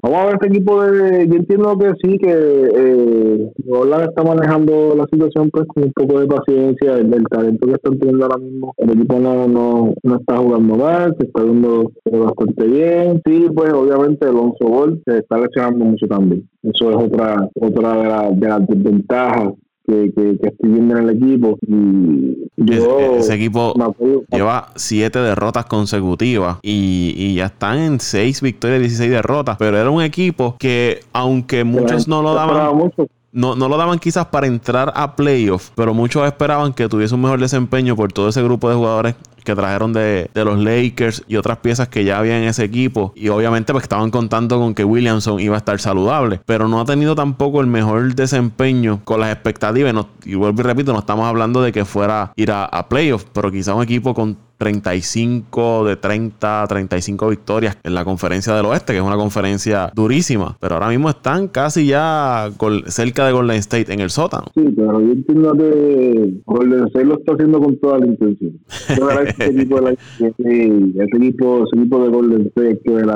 Vamos 0.03 0.19
a 0.19 0.27
ver 0.27 0.35
este 0.35 0.49
equipo 0.49 0.83
de. 0.83 1.29
Yo 1.29 1.35
entiendo 1.35 1.79
que 1.79 1.93
sí, 2.03 2.19
que 2.19 2.33
eh, 2.33 3.53
está 4.09 4.23
manejando 4.23 4.95
la 4.97 5.07
situación 5.11 5.51
pues 5.51 5.67
con 5.69 5.85
un 5.85 5.93
poco 5.93 6.21
de 6.21 6.27
paciencia, 6.27 6.99
el, 7.17 7.25
talento 7.25 7.67
que 7.67 7.73
están 7.75 7.99
teniendo 7.99 8.25
ahora 8.25 8.39
mismo. 8.39 8.75
El 8.77 8.91
equipo 8.91 9.19
no, 9.19 9.49
no, 9.49 9.95
no 10.03 10.17
está 10.17 10.37
jugando 10.37 10.77
mal, 10.77 11.15
se 11.19 11.27
está 11.27 11.43
viendo 11.43 11.91
bastante 12.05 12.67
bien. 12.67 13.23
Sí, 13.25 13.47
pues 13.55 13.73
obviamente 13.73 14.27
Alonso 14.27 14.67
Gol 14.67 15.03
se 15.07 15.19
está 15.19 15.39
lesionando 15.39 15.85
mucho 15.85 16.07
también. 16.07 16.49
Eso 16.63 16.91
es 16.91 16.97
otra 16.97 17.49
otra 17.61 18.31
de, 18.31 18.49
las 18.49 18.67
desventajas 18.67 19.53
que, 19.87 20.13
que, 20.15 20.31
estoy 20.43 20.71
viendo 20.71 20.97
en 20.97 21.09
el 21.09 21.17
equipo. 21.17 21.59
Y 22.57 22.73
ese, 22.73 23.35
equipo 23.35 23.75
lleva 24.31 24.69
siete 24.77 25.19
derrotas 25.19 25.67
consecutivas 25.67 26.59
y, 26.63 27.15
y, 27.17 27.35
ya 27.35 27.47
están 27.47 27.79
en 27.79 28.01
seis 28.01 28.41
victorias 28.41 28.79
y 28.81 28.85
16 28.85 29.11
derrotas. 29.11 29.57
Pero 29.59 29.77
era 29.77 29.91
un 29.91 30.03
equipo 30.03 30.57
que, 30.59 31.01
aunque 31.13 31.65
muchos 31.65 32.09
no 32.09 32.23
lo 32.23 32.35
daban. 32.35 32.93
No, 33.35 33.57
no, 33.57 33.69
lo 33.69 33.77
daban 33.77 33.99
quizás 33.99 34.27
para 34.27 34.47
entrar 34.47 34.93
a 34.95 35.17
playoffs, 35.17 35.73
pero 35.75 35.93
muchos 35.93 36.25
esperaban 36.25 36.73
que 36.73 36.89
tuviese 36.89 37.17
un 37.17 37.23
mejor 37.23 37.41
desempeño 37.41 37.97
por 37.97 38.13
todo 38.13 38.29
ese 38.29 38.41
grupo 38.45 38.71
de 38.71 38.77
jugadores 38.77 39.17
que 39.45 39.55
trajeron 39.55 39.93
de, 39.93 40.31
los 40.35 40.59
Lakers 40.59 41.23
y 41.29 41.37
otras 41.37 41.59
piezas 41.59 41.89
que 41.89 42.05
ya 42.05 42.19
había 42.19 42.39
en 42.39 42.45
ese 42.45 42.65
equipo. 42.65 43.13
Y 43.15 43.29
obviamente 43.29 43.73
pues 43.73 43.83
estaban 43.83 44.11
contando 44.11 44.59
con 44.59 44.75
que 44.75 44.85
Williamson 44.85 45.39
iba 45.39 45.55
a 45.55 45.59
estar 45.59 45.79
saludable. 45.81 46.41
Pero 46.47 46.67
no 46.67 46.81
ha 46.81 46.85
tenido 46.85 47.15
tampoco 47.15 47.61
el 47.61 47.67
mejor 47.67 48.15
desempeño 48.15 49.01
con 49.05 49.21
las 49.21 49.33
expectativas. 49.33 49.95
y 50.25 50.35
vuelvo 50.35 50.61
y 50.61 50.65
repito, 50.65 50.93
no 50.93 51.01
estamos 51.01 51.27
hablando 51.27 51.61
de 51.61 51.73
que 51.73 51.85
fuera 51.85 52.33
ir 52.37 52.51
a, 52.51 52.87
playoffs, 52.89 53.27
pero 53.33 53.51
quizás 53.51 53.75
un 53.75 53.83
equipo 53.83 54.15
con 54.15 54.37
35 54.59 55.85
de 55.85 55.97
30, 55.97 56.67
35 56.69 57.29
victorias 57.29 57.79
en 57.83 57.95
la 57.95 58.05
conferencia 58.05 58.55
del 58.55 58.67
oeste, 58.67 58.93
que 58.93 58.99
es 58.99 59.05
una 59.05 59.17
conferencia 59.17 59.91
durísima. 59.95 60.57
Pero 60.61 60.75
ahora 60.75 60.89
mismo 60.89 61.11
están 61.11 61.49
casi 61.49 61.87
ya 61.87 62.51
cerca 62.87 63.27
de 63.27 63.33
Golden 63.33 63.57
State 63.57 63.93
en 63.93 64.01
el 64.01 64.11
sótano. 64.11 64.47
Sí, 64.55 64.65
pero 64.77 65.01
yo 65.01 65.13
entiendo 65.13 65.53
que 65.55 66.43
Golden 66.47 66.87
State 66.87 67.05
lo 67.05 67.19
está 67.19 67.33
haciendo 67.33 67.61
con 67.61 67.77
toda 67.79 67.99
la 67.99 68.07
intención. 68.07 68.53
este 69.27 69.47
equipo, 69.47 69.81
de 69.81 69.93
este 69.93 71.17
equipo, 71.17 71.65
ese 71.65 71.81
equipo 71.81 72.05
de 72.05 72.09
Golden 72.09 72.47
State 72.47 72.81
que 72.85 72.91
la 73.05 73.15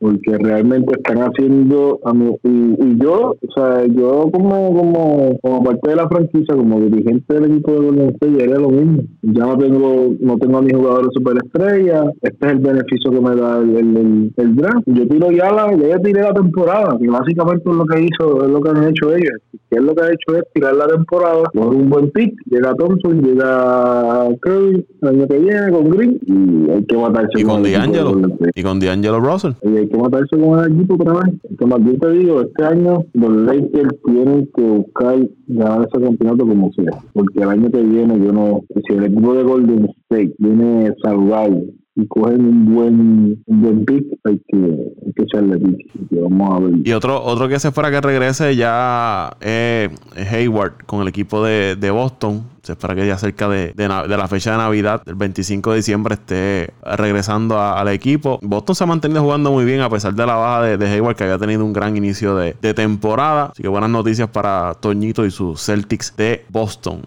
porque 0.00 0.38
realmente 0.38 0.94
están 0.96 1.18
haciendo 1.18 2.00
y, 2.42 2.98
yo, 2.98 3.36
o 3.40 3.52
sea, 3.54 3.86
yo 3.86 4.30
como, 4.32 4.74
como, 4.74 5.38
como 5.40 5.64
parte 5.64 5.90
de 5.90 5.96
la 5.96 6.08
franquicia, 6.08 6.54
como 6.54 6.80
dirigente 6.80 7.34
del 7.34 7.52
equipo 7.52 7.72
de 7.72 7.86
Golden 7.86 8.08
State, 8.10 8.42
haría 8.42 8.56
lo 8.56 8.70
mismo. 8.70 9.02
Ya 9.22 9.46
no 9.46 9.58
tengo, 9.58 10.14
no 10.20 10.38
tengo 10.38 10.55
a 10.58 10.62
mis 10.62 10.74
jugadores 10.74 11.08
superestrella, 11.12 12.04
este 12.22 12.46
es 12.46 12.52
el 12.52 12.58
beneficio 12.58 13.10
que 13.10 13.20
me 13.20 13.36
da 13.36 13.58
el, 13.58 13.76
el, 13.76 14.32
el, 14.36 14.56
draft. 14.56 14.82
Yo 14.86 15.08
tiro 15.08 15.30
ya 15.30 15.52
la, 15.52 15.74
ya 15.76 15.98
tiré 15.98 16.22
la 16.22 16.32
temporada, 16.32 16.96
que 16.98 17.08
básicamente 17.08 17.68
es 17.68 17.76
lo 17.76 17.84
que 17.84 18.00
hizo, 18.00 18.44
es 18.44 18.50
lo 18.50 18.60
que 18.60 18.70
han 18.70 18.84
hecho 18.88 19.14
ellos. 19.14 19.38
Que 19.70 19.78
es 19.78 19.82
lo 19.82 19.94
que 19.94 20.02
ha 20.02 20.08
hecho 20.08 20.36
es 20.36 20.44
tirar 20.54 20.74
la 20.74 20.86
temporada, 20.86 21.44
con 21.52 21.68
un 21.74 21.90
buen 21.90 22.10
pick, 22.10 22.34
llega 22.46 22.74
Thompson, 22.74 23.22
llega 23.22 24.28
Curry, 24.40 24.86
el 25.02 25.08
año 25.08 25.26
que 25.26 25.38
viene 25.38 25.70
con 25.70 25.90
Green, 25.90 26.20
y 26.22 26.70
hay 26.70 26.84
que 26.84 26.96
matarse 26.96 27.40
y 27.40 27.42
con, 27.42 27.62
D'Angelo. 27.62 28.20
Y 28.54 28.62
con 28.62 28.78
D'Angelo 28.78 29.20
Russell. 29.20 29.52
Y 29.62 29.76
hay 29.76 29.88
que 29.88 29.96
matarse 29.96 30.36
con 30.38 30.58
el 30.58 30.72
equipo 30.72 30.94
otra 30.94 31.14
vez. 31.14 31.34
Como 31.58 31.78
yo 31.78 31.98
te 31.98 32.10
digo, 32.12 32.40
este 32.42 32.64
año 32.64 33.04
los 33.14 33.32
Lakers 33.32 33.96
tienen 34.04 34.48
que 34.54 34.62
buscar 34.62 35.18
ganar 35.48 35.88
ese 35.88 36.04
campeonato 36.04 36.46
como 36.46 36.72
sea, 36.72 37.00
porque 37.12 37.40
el 37.40 37.48
año 37.48 37.70
que 37.70 37.82
viene 37.82 38.18
yo 38.18 38.32
no, 38.32 38.60
si 38.86 38.94
el 38.94 39.04
equipo 39.04 39.34
de 39.34 39.42
Golden 39.42 39.88
State 40.08 40.34
viene 40.38 40.92
saludable 41.02 41.74
y 41.96 42.06
cogen 42.08 42.44
un 42.44 42.74
buen, 42.74 43.42
un 43.46 43.62
buen 43.62 43.84
pick, 43.86 44.04
hay 44.24 44.38
que, 44.48 44.56
hay 44.56 45.12
que 45.14 45.22
echarle 45.22 45.56
pick. 45.58 45.78
Y, 46.10 46.16
vamos 46.16 46.54
a 46.54 46.60
ver. 46.60 46.72
y 46.84 46.92
otro, 46.92 47.22
otro 47.22 47.48
que 47.48 47.58
se 47.58 47.72
fuera 47.72 47.90
que 47.90 48.00
regrese 48.02 48.54
ya 48.54 49.34
es 49.40 49.90
Hayward 50.30 50.84
con 50.84 51.00
el 51.00 51.08
equipo 51.08 51.42
de, 51.42 51.74
de 51.76 51.90
Boston. 51.90 52.44
Se 52.62 52.72
espera 52.72 52.94
que 52.94 53.06
ya 53.06 53.16
cerca 53.16 53.48
de, 53.48 53.72
de, 53.74 53.88
la 53.88 54.28
fecha 54.28 54.50
de 54.52 54.58
Navidad, 54.58 55.00
el 55.06 55.14
25 55.14 55.70
de 55.70 55.76
diciembre, 55.76 56.14
esté 56.14 56.74
regresando 56.82 57.58
al 57.60 57.88
equipo. 57.88 58.40
Boston 58.42 58.76
se 58.76 58.84
ha 58.84 58.86
mantenido 58.88 59.22
jugando 59.22 59.52
muy 59.52 59.64
bien 59.64 59.80
a 59.80 59.88
pesar 59.88 60.14
de 60.14 60.26
la 60.26 60.34
baja 60.34 60.62
de, 60.62 60.76
de 60.76 60.86
Hayward, 60.88 61.16
que 61.16 61.24
había 61.24 61.38
tenido 61.38 61.64
un 61.64 61.72
gran 61.72 61.96
inicio 61.96 62.36
de, 62.36 62.52
temporada. 62.74 63.50
Así 63.52 63.62
que 63.62 63.68
buenas 63.68 63.88
noticias 63.88 64.28
para 64.28 64.74
Toñito 64.74 65.24
y 65.24 65.30
sus 65.30 65.64
Celtics 65.64 66.14
de 66.16 66.44
Boston. 66.50 67.02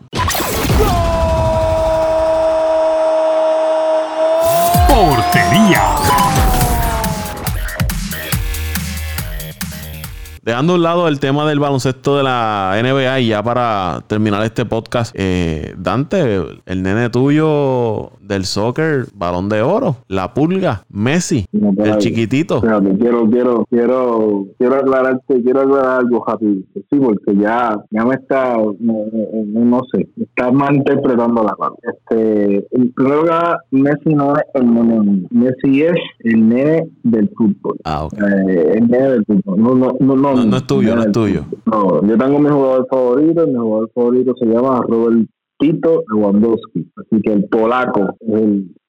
Dejando 10.42 10.74
a 10.74 10.76
un 10.76 10.84
lado 10.84 11.08
el 11.08 11.22
tema 11.22 11.48
del 11.48 11.60
baloncesto 11.60 12.18
de 12.18 12.24
la 12.24 12.78
NBA 12.82 13.20
y 13.22 13.28
ya 13.28 13.42
para 13.42 14.04
terminar 14.08 14.44
este 14.44 14.66
podcast, 14.66 15.16
eh, 15.16 15.74
Dante, 15.78 16.42
el 16.66 16.84
nene 16.84 17.10
tuyo 17.10 18.12
del 18.30 18.46
soccer, 18.46 19.08
balón 19.16 19.50
de 19.50 19.64
oro, 19.64 19.98
la 20.08 20.36
pulga, 20.36 20.84
Messi, 20.90 21.46
el 21.52 21.98
chiquitito. 21.98 22.62
quiero, 22.62 23.26
quiero, 23.28 23.66
quiero, 23.66 24.46
quiero 24.60 24.76
aclararte, 24.76 25.42
quiero 25.42 25.62
aclarar 25.62 26.02
algo 26.02 26.24
rápido. 26.26 26.62
Sí, 26.76 27.00
porque 27.00 27.36
ya, 27.36 27.76
ya 27.90 28.06
me 28.06 28.14
está, 28.14 28.56
no, 28.80 29.82
sé, 29.92 30.08
está 30.16 30.52
mal 30.52 30.76
interpretando 30.76 31.44
la 31.44 31.56
palabra. 31.56 31.80
Este, 31.82 32.68
primero 32.96 33.24
que 33.26 33.78
Messi 33.78 34.14
no 34.14 34.36
es 34.36 34.44
el 34.54 34.74
nene, 34.74 35.28
Messi 35.32 35.82
es 35.82 35.98
el 36.20 36.48
nene 36.48 36.88
del 37.02 37.32
fútbol. 37.36 37.78
Ah, 37.84 38.06
ok. 38.06 38.14
Eh, 38.14 38.74
el 38.76 38.88
nene 38.90 39.10
del 39.10 39.26
fútbol. 39.26 39.60
No, 39.60 39.74
no, 39.74 39.96
no, 40.00 40.16
no, 40.16 40.46
no, 40.46 40.58
es 40.58 40.68
tuyo, 40.68 40.96
no 40.96 41.02
es 41.02 41.12
tuyo. 41.12 41.46
No, 41.66 42.08
yo 42.08 42.16
tengo 42.16 42.38
mi 42.38 42.50
jugador 42.50 42.88
favorito, 42.92 43.48
mi 43.48 43.56
jugador 43.56 43.92
favorito 43.96 44.36
se 44.40 44.46
llama 44.46 44.82
Robert 44.88 45.28
Tito 45.60 46.04
Lewandowski. 46.14 46.90
Así 46.96 47.22
que 47.22 47.34
el 47.34 47.46
polaco 47.46 48.16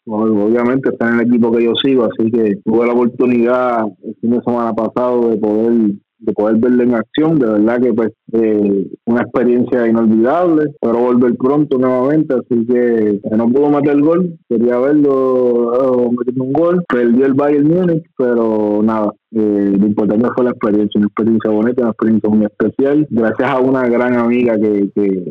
obviamente 0.07 0.91
está 0.91 1.09
en 1.09 1.21
el 1.21 1.27
equipo 1.27 1.53
que 1.53 1.65
yo 1.65 1.73
sigo, 1.75 2.05
así 2.05 2.31
que 2.31 2.57
tuve 2.65 2.87
la 2.87 2.93
oportunidad 2.93 3.85
el 4.03 4.17
fin 4.21 4.31
de 4.31 4.43
semana 4.43 4.73
pasado 4.73 5.31
de 5.31 5.37
poder 5.37 5.73
de 6.21 6.33
poder 6.35 6.57
verlo 6.57 6.83
en 6.83 6.95
acción, 6.95 7.39
de 7.39 7.47
verdad 7.47 7.81
que 7.81 7.95
pues 7.95 8.13
eh, 8.33 8.87
una 9.07 9.23
experiencia 9.23 9.89
inolvidable, 9.89 10.67
pero 10.81 10.99
volver 10.99 11.35
pronto 11.37 11.79
nuevamente, 11.79 12.35
así 12.35 12.67
que 12.67 13.21
no 13.35 13.49
pudo 13.49 13.71
meter 13.71 13.93
el 13.93 14.03
gol, 14.03 14.39
quería 14.49 14.79
verlo 14.79 15.11
oh, 15.13 16.13
metiendo 16.13 16.45
un 16.45 16.53
gol, 16.53 16.85
perdió 16.89 17.25
el 17.25 17.35
Bayern 17.35 17.69
Múnich, 17.69 18.05
pero 18.19 18.83
nada, 18.83 19.13
eh, 19.33 19.77
lo 19.79 19.87
importante 19.87 20.29
fue 20.35 20.45
la 20.45 20.51
experiencia, 20.51 20.99
una 20.99 21.07
experiencia 21.07 21.51
bonita, 21.51 21.83
una 21.83 21.91
experiencia 21.91 22.31
muy 22.31 22.47
especial, 22.47 23.07
gracias 23.11 23.51
a 23.51 23.59
una 23.61 23.89
gran 23.89 24.17
amiga 24.17 24.59
que, 24.59 24.91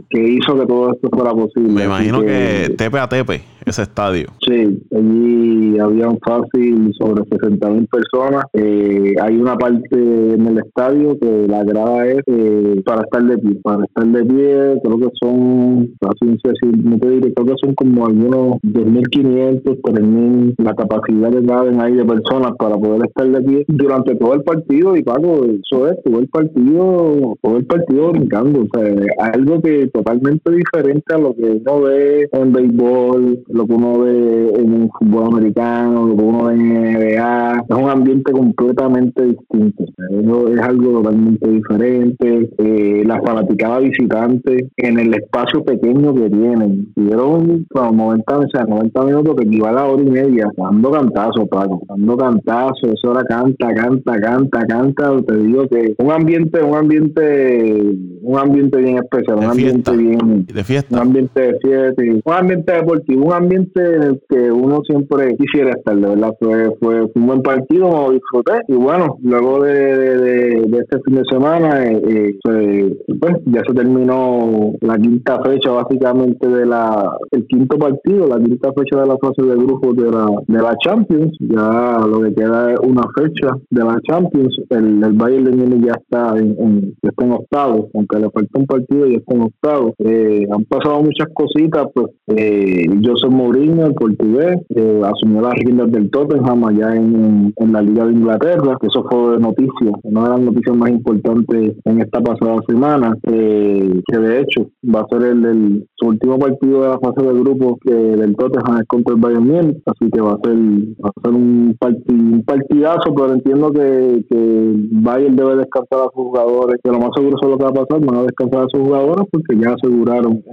que, 0.10 0.30
hizo 0.30 0.56
que 0.56 0.66
todo 0.66 0.94
esto 0.94 1.10
fuera 1.12 1.32
posible. 1.32 1.74
Me 1.74 1.86
imagino 1.86 2.22
que, 2.22 2.74
tepe 2.78 3.00
a 3.00 3.10
tepe 3.10 3.42
ese 3.66 3.84
estadio. 3.84 4.30
Sí, 4.48 4.82
allí 4.96 5.80
habían 5.80 6.18
fácil 6.20 6.92
sobre 6.98 7.24
60 7.30 7.70
mil 7.70 7.88
personas. 7.88 8.46
Eh, 8.54 9.14
hay 9.22 9.38
una 9.38 9.56
parte 9.58 9.88
en 9.92 10.48
el 10.48 10.60
estadio 10.60 11.18
que 11.20 11.46
la 11.48 11.64
grada 11.64 12.06
es 12.08 12.22
eh, 12.28 12.82
para 12.86 13.02
estar 13.02 13.24
de 13.24 13.38
pie. 13.38 13.60
Para 13.64 13.84
estar 13.84 14.08
de 14.08 14.26
pie, 14.26 14.82
creo 14.84 14.98
que 14.98 15.10
son, 15.22 15.94
así 16.08 16.38
no 16.84 17.00
te 17.00 17.10
diré, 17.10 17.34
creo 17.34 17.48
que 17.48 17.56
son 17.62 17.76
como 17.76 18.06
algunos 18.06 18.62
2.500, 18.64 19.64
3.000 19.64 20.56
la 20.58 20.74
capacidad 20.74 21.32
que 21.32 21.46
caben 21.46 21.82
ahí 21.82 21.94
de 21.94 22.06
personas 22.06 22.54
para 22.58 22.78
poder 22.78 23.08
estar 23.08 23.28
de 23.28 23.42
pie 23.42 23.66
durante 23.90 24.16
todo 24.16 24.34
el 24.34 24.44
partido. 24.44 24.96
Y 24.96 25.04
Paco, 25.04 25.46
eso 25.46 25.88
es, 25.88 25.98
todo 26.04 26.20
el 26.20 26.28
partido, 26.28 27.38
todo 27.42 27.58
el 27.58 27.66
partido 27.66 28.12
brincando. 28.12 28.62
O 28.62 28.68
sea, 28.74 29.32
algo 29.34 29.62
que 29.62 29.88
totalmente 29.88 30.52
diferente 30.52 31.14
a 31.14 31.18
lo 31.18 31.36
que 31.36 31.62
uno 31.66 31.82
ve 31.82 32.30
en 32.32 32.54
béisbol, 32.54 33.44
lo 33.48 33.66
que 33.66 33.74
uno 33.74 34.00
ve 34.00 34.50
en 34.56 34.90
fútbol 35.00 35.34
americano, 35.34 36.08
lo 36.08 36.16
que 36.16 36.24
uno 36.24 36.44
ve 36.46 36.54
en 36.54 36.94
NBA. 36.94 37.66
Es 37.70 37.76
un 37.76 37.90
ambiente 37.90 38.32
completamente 38.32 39.26
distinto. 39.26 39.84
Eso 40.12 40.48
es 40.48 40.62
algo 40.62 41.02
totalmente 41.02 41.50
diferente. 41.50 42.50
Eh, 42.58 43.04
la 43.06 43.22
fanaticada 43.22 43.80
visitante 43.80 44.70
en 44.78 45.00
el 45.00 45.14
espacio 45.14 45.64
pequeño 45.64 46.14
que 46.14 46.30
tienen. 46.30 46.94
Tuvieron 46.94 47.66
90, 47.74 48.38
o 48.38 48.50
sea, 48.50 48.64
90 48.66 49.04
minutos 49.04 49.36
que 49.36 49.46
equivale 49.46 49.80
a 49.80 49.86
hora 49.86 50.02
y 50.02 50.10
media, 50.10 50.52
dando 50.56 50.92
cantazo, 50.92 51.48
Paco, 51.48 51.82
dando 51.88 52.18
cantazo, 52.18 52.88
eso 52.94 53.12
era 53.12 53.24
canta, 53.24 53.74
canta, 53.80 54.20
canta, 54.20 54.66
canta. 54.68 55.22
Te 55.28 55.38
digo 55.38 55.68
que 55.68 55.96
un 55.98 56.12
ambiente, 56.12 56.62
un 56.62 56.76
ambiente, 56.76 57.96
un 58.22 58.38
ambiente 58.38 58.78
bien 58.78 58.98
especial, 58.98 59.38
un 59.38 59.44
ambiente 59.46 59.98
bien 59.98 60.46
de 60.46 60.64
fiesta. 60.64 60.96
Un 60.96 61.08
ambiente 61.08 61.42
de 61.42 61.58
fiesta, 61.60 62.04
un 62.26 62.34
ambiente 62.34 62.74
deportivo, 62.74 63.26
un 63.26 63.34
ambiente 63.34 63.96
en 63.96 64.04
el 64.04 64.22
que 64.30 64.52
uno 64.52 64.82
siempre 64.86 65.36
quisiera 65.38 65.72
estar, 65.72 65.96
de 65.96 66.08
verdad. 66.08 66.34
Fue, 66.40 66.76
fue, 66.80 67.12
un 67.16 67.28
buen 67.28 67.42
partido, 67.42 67.90
lo 67.90 68.12
disfruté. 68.12 68.54
Y 68.68 68.74
bueno, 68.74 69.18
luego 69.24 69.64
de, 69.64 69.98
de, 70.18 70.78
este 70.80 71.00
fin 71.06 71.16
de 71.16 71.24
semana, 71.30 71.86
eh, 71.86 72.36
eh, 72.50 72.98
pues, 73.20 73.36
ya 73.46 73.62
se 73.68 73.74
terminó 73.74 74.74
la 74.82 74.98
quinta 74.98 75.42
fecha 75.44 75.72
básicamente 75.72 76.48
de 76.48 76.66
la 76.66 77.12
el 77.32 77.46
quinto 77.48 77.78
partido, 77.78 78.28
la 78.28 78.38
quinta 78.38 78.72
fecha 78.74 79.02
de 79.02 79.08
la 79.08 79.18
fase 79.18 79.42
de 79.42 79.56
grupos 79.56 79.96
de 79.96 80.12
la, 80.12 80.28
de 80.48 80.62
la 80.62 80.76
Champions. 80.84 81.32
Ya 81.40 82.00
lo 82.08 82.22
que 82.22 82.34
queda 82.34 82.74
es 82.74 82.80
una 82.80 83.04
fecha 83.16 83.56
de 83.70 83.84
la 83.84 84.00
Champions. 84.04 84.56
El, 84.70 85.04
el 85.04 85.14
Bayern 85.14 85.46
de 85.46 85.52
Múnich 85.52 85.86
ya 85.86 85.94
está 85.94 86.38
en, 86.38 86.56
en, 86.60 86.96
está 87.02 87.26
en 87.26 87.32
octavo, 87.32 87.90
aunque 87.94 88.20
le 88.20 88.30
falta 88.30 88.60
un 88.60 88.66
partido 88.66 89.08
y 89.08 89.16
está 89.16 89.36
en 89.36 89.42
octavo. 89.42 89.94
Eh, 90.00 90.48
han 90.52 90.66
pasado 90.66 91.02
muchas 91.02 91.28
cositas, 91.34 91.88
pues 91.94 92.08
eh, 92.28 92.86
José 93.04 93.28
Mourinho, 93.30 93.88
el 93.88 93.94
portugués, 93.94 94.58
eh, 94.76 95.02
asumió 95.04 95.42
las 95.42 95.54
riendas 95.56 95.92
del 95.92 96.10
Tottenham 96.10 96.66
allá 96.66 96.96
en, 96.96 97.54
en, 97.56 97.74
la 97.74 97.82
Liga 97.82 98.06
de 98.06 98.14
Inglaterra, 98.14 98.78
eso 98.82 99.06
fue 99.10 99.40
noticia, 99.40 99.92
una 100.04 100.24
de 100.24 100.30
las 100.30 100.42
noticias 100.42 100.76
más 100.76 100.90
importantes 100.90 101.76
en 101.86 102.02
esta 102.02 102.22
pasada 102.22 102.58
semana, 102.68 103.16
eh, 103.24 104.02
que 104.06 104.18
de 104.18 104.42
hecho 104.42 104.70
va 104.84 105.02
a 105.02 105.08
ser 105.10 105.28
el, 105.30 105.88
su 105.96 106.08
último 106.08 106.40
partido 106.40 106.82
de 106.82 106.90
la 106.90 107.00
fase 107.00 107.26
de 107.26 107.40
grupos 107.40 107.74
que 107.82 107.94
del 107.94 108.36
Tottenham 108.36 108.80
es 108.82 108.88
contra 108.88 109.16
el 109.16 109.22
Bayern 109.22 109.48
Múnich, 109.48 109.78
así 109.86 110.10
que 110.12 110.22
va 110.22 110.32
a 110.32 110.40
ser, 110.44 110.56
va 110.56 111.10
a 111.10 111.22
ser 111.22 111.34
un, 111.34 111.78
un 112.10 112.44
partidazo, 112.44 113.14
pero 113.16 113.34
entiendo 113.34 113.59
que, 113.68 114.24
que 114.30 114.74
Bayern 114.92 115.36
debe 115.36 115.58
descansar 115.58 116.00
a 116.00 116.04
sus 116.04 116.14
jugadores, 116.14 116.80
que 116.84 116.92
lo 116.92 117.00
más 117.00 117.10
seguro 117.16 117.38
es 117.42 117.48
lo 117.48 117.58
que 117.58 117.64
va 117.64 117.70
a 117.70 117.74
pasar, 117.74 118.06
van 118.06 118.16
a 118.16 118.24
descansar 118.24 118.64
a 118.64 118.68
sus 118.72 118.82
jugadores 118.82 119.26
porque 119.32 119.58
ya 119.58 119.74
aseguraron 119.74 120.44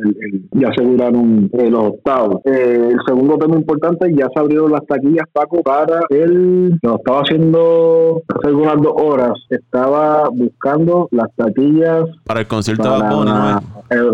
ya 0.52 0.68
aseguraron 0.68 1.50
los 1.52 1.84
octavos. 1.84 2.40
Eh, 2.44 2.90
el 2.92 2.98
segundo 3.06 3.36
tema 3.38 3.56
importante, 3.56 4.12
ya 4.16 4.26
se 4.34 4.40
abrieron 4.40 4.72
las 4.72 4.84
taquillas, 4.86 5.26
Paco, 5.32 5.62
para 5.62 6.00
el, 6.10 6.78
lo 6.82 6.96
estaba 6.96 7.20
haciendo 7.20 8.22
hace 8.34 8.48
algunas 8.48 8.76
dos 8.82 8.94
horas, 8.96 9.32
estaba 9.50 10.28
buscando 10.30 11.08
las 11.10 11.28
taquillas 11.36 12.04
para 12.24 12.40
el 12.40 12.46
concierto 12.46 13.00
de 13.00 13.08
Bunny, 13.08 13.30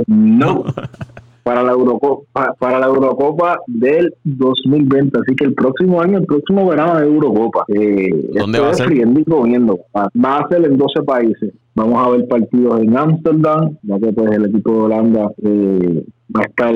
¿no? 0.06 0.54
no. 0.54 0.64
para 1.42 1.62
la 1.62 1.72
Eurocopa 1.72 2.54
para 2.58 2.78
la 2.78 2.86
Eurocopa 2.86 3.58
del 3.66 4.14
2020 4.24 5.18
así 5.20 5.34
que 5.34 5.44
el 5.44 5.54
próximo 5.54 6.00
año 6.00 6.18
el 6.18 6.26
próximo 6.26 6.68
verano 6.68 6.98
de 6.98 7.06
Eurocopa 7.06 7.64
eh, 7.68 8.30
¿dónde 8.34 8.60
va 8.60 8.70
a 8.70 8.74
ser? 8.74 8.88
va 10.24 10.38
a 10.38 10.48
ser 10.48 10.64
en 10.64 10.76
12 10.76 11.02
países. 11.02 11.52
Vamos 11.74 12.06
a 12.06 12.10
ver 12.10 12.28
partidos 12.28 12.80
en 12.80 12.96
Ámsterdam 12.96 13.76
ya 13.82 13.98
que 13.98 14.12
pues 14.12 14.30
el 14.30 14.46
equipo 14.46 14.72
de 14.72 14.78
Holanda 14.78 15.32
eh, 15.42 16.04
va 16.34 16.40
a 16.40 16.48
estar 16.48 16.74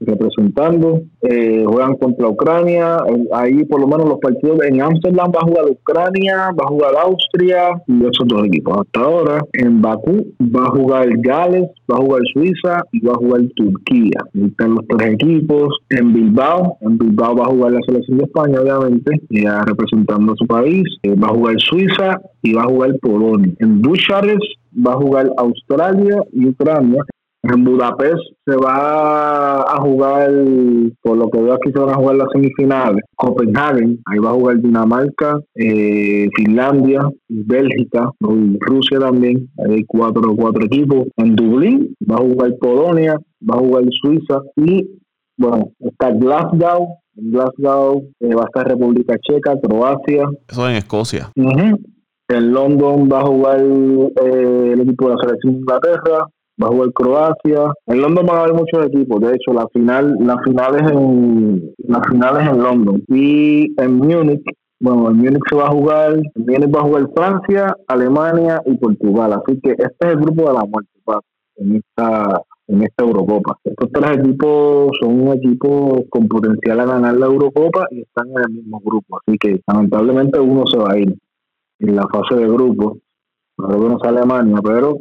representando. 0.00 1.02
Eh, 1.22 1.64
juegan 1.66 1.96
contra 1.96 2.28
Ucrania. 2.28 2.98
Ahí, 3.32 3.64
por 3.64 3.80
lo 3.80 3.86
menos, 3.86 4.08
los 4.08 4.18
partidos 4.18 4.58
en 4.64 4.80
Amsterdam 4.80 5.32
va 5.34 5.40
a 5.40 5.46
jugar 5.46 5.64
Ucrania, 5.66 6.36
va 6.52 6.64
a 6.64 6.68
jugar 6.68 6.94
Austria 7.02 7.82
y 7.86 8.00
esos 8.00 8.26
dos 8.26 8.44
equipos. 8.46 8.78
Hasta 8.78 9.00
ahora, 9.00 9.38
en 9.52 9.80
Bakú 9.80 10.26
va 10.40 10.66
a 10.66 10.70
jugar 10.70 11.08
Gales, 11.18 11.68
va 11.90 11.96
a 11.96 12.02
jugar 12.02 12.22
Suiza 12.32 12.84
y 12.92 13.00
va 13.00 13.12
a 13.12 13.16
jugar 13.16 13.42
Turquía. 13.56 14.20
Ahí 14.34 14.44
están 14.44 14.74
los 14.74 14.86
tres 14.88 15.14
equipos. 15.14 15.78
En 15.90 16.12
Bilbao, 16.12 16.76
en 16.80 16.98
Bilbao 16.98 17.36
va 17.36 17.44
a 17.44 17.50
jugar 17.50 17.72
la 17.72 17.80
selección 17.86 18.18
de 18.18 18.24
España, 18.24 18.60
obviamente, 18.60 19.20
ya 19.30 19.62
representando 19.62 20.32
a 20.32 20.36
su 20.36 20.46
país. 20.46 20.84
Eh, 21.02 21.14
va 21.14 21.28
a 21.28 21.34
jugar 21.34 21.56
Suiza 21.58 22.20
y 22.42 22.52
va 22.52 22.62
a 22.62 22.66
jugar 22.66 22.98
Polonia. 23.00 23.52
En 23.58 23.80
Bucharest 23.80 24.44
va 24.74 24.92
a 24.92 24.96
jugar 24.96 25.30
Australia 25.36 26.22
y 26.32 26.46
Ucrania. 26.46 27.02
En 27.46 27.62
Budapest 27.62 28.22
se 28.46 28.56
va 28.56 29.60
a 29.60 29.80
jugar, 29.82 30.30
por 31.02 31.18
lo 31.18 31.28
que 31.28 31.42
veo 31.42 31.52
aquí 31.52 31.70
se 31.72 31.78
van 31.78 31.90
a 31.90 31.96
jugar 31.96 32.16
las 32.16 32.28
semifinales. 32.32 33.04
Copenhagen, 33.16 34.00
ahí 34.06 34.18
va 34.18 34.30
a 34.30 34.34
jugar 34.34 34.60
Dinamarca, 34.60 35.38
eh, 35.54 36.26
Finlandia, 36.36 37.06
Bélgica, 37.28 38.10
Rusia 38.60 38.98
también. 38.98 39.50
Ahí 39.58 39.74
hay 39.74 39.84
cuatro, 39.86 40.34
cuatro 40.34 40.64
equipos. 40.64 41.06
En 41.18 41.36
Dublín 41.36 41.94
va 42.10 42.16
a 42.16 42.22
jugar 42.22 42.56
Polonia, 42.58 43.18
va 43.42 43.56
a 43.56 43.60
jugar 43.60 43.84
Suiza 43.90 44.40
y, 44.56 44.88
bueno, 45.36 45.70
está 45.80 46.12
Glasgow. 46.12 46.96
En 47.16 47.30
Glasgow 47.30 48.04
eh, 48.20 48.34
va 48.34 48.42
a 48.42 48.46
estar 48.46 48.66
República 48.66 49.16
Checa, 49.20 49.60
Croacia. 49.60 50.24
Eso 50.48 50.68
en 50.68 50.76
Escocia. 50.76 51.30
En 51.36 52.52
London 52.52 53.06
va 53.12 53.20
a 53.20 53.26
jugar 53.26 53.60
eh, 53.60 54.70
el 54.72 54.80
equipo 54.80 55.08
de 55.08 55.14
la 55.14 55.20
selección 55.20 55.52
de 55.52 55.58
Inglaterra, 55.60 56.26
va 56.62 56.68
a 56.68 56.70
jugar 56.70 56.92
Croacia. 56.92 57.72
En 57.86 58.00
London 58.00 58.26
van 58.26 58.36
a 58.36 58.40
haber 58.40 58.54
muchos 58.54 58.86
equipos. 58.86 59.20
De 59.20 59.34
hecho, 59.34 59.52
la 59.52 59.66
final, 59.68 60.16
la 60.20 60.38
final 60.42 60.74
es 60.76 60.92
en 60.92 61.74
la 61.78 62.02
final 62.02 62.40
es 62.40 62.48
en 62.48 62.62
London 62.62 63.02
y 63.08 63.80
en 63.80 63.96
Múnich. 63.96 64.44
Bueno, 64.80 65.10
en 65.10 65.16
Múnich 65.16 65.42
se 65.48 65.56
va 65.56 65.66
a 65.66 65.70
jugar, 65.70 66.12
en 66.14 66.44
Múnich 66.46 66.74
va 66.74 66.80
a 66.80 66.84
jugar 66.84 67.10
Francia, 67.14 67.76
Alemania 67.86 68.60
y 68.66 68.76
Portugal. 68.76 69.32
Así 69.32 69.60
que 69.60 69.70
este 69.70 69.86
es 70.00 70.12
el 70.12 70.16
grupo 70.16 70.48
de 70.48 70.54
la 70.54 70.64
muerte 70.64 70.90
en 71.56 71.76
esta 71.76 72.42
en 72.66 72.82
esta 72.82 73.04
Eurocopa. 73.04 73.58
Estos 73.62 73.90
tres 73.92 74.18
equipos 74.18 74.96
son 75.00 75.20
un 75.20 75.34
equipo 75.34 76.04
con 76.08 76.28
potencial 76.28 76.80
a 76.80 76.86
ganar 76.86 77.14
la 77.16 77.26
Eurocopa 77.26 77.86
y 77.90 78.02
están 78.02 78.28
en 78.28 78.38
el 78.38 78.50
mismo 78.54 78.80
grupo. 78.82 79.18
Así 79.18 79.36
que 79.38 79.60
lamentablemente 79.66 80.40
uno 80.40 80.64
se 80.66 80.78
va 80.78 80.92
a 80.92 80.98
ir 80.98 81.14
en 81.80 81.96
la 81.96 82.06
fase 82.08 82.36
de 82.36 82.48
grupo. 82.48 82.98
Creo 83.56 83.88
no 83.88 83.98
sale 83.98 84.18
Alemania, 84.18 84.56
pero 84.64 84.98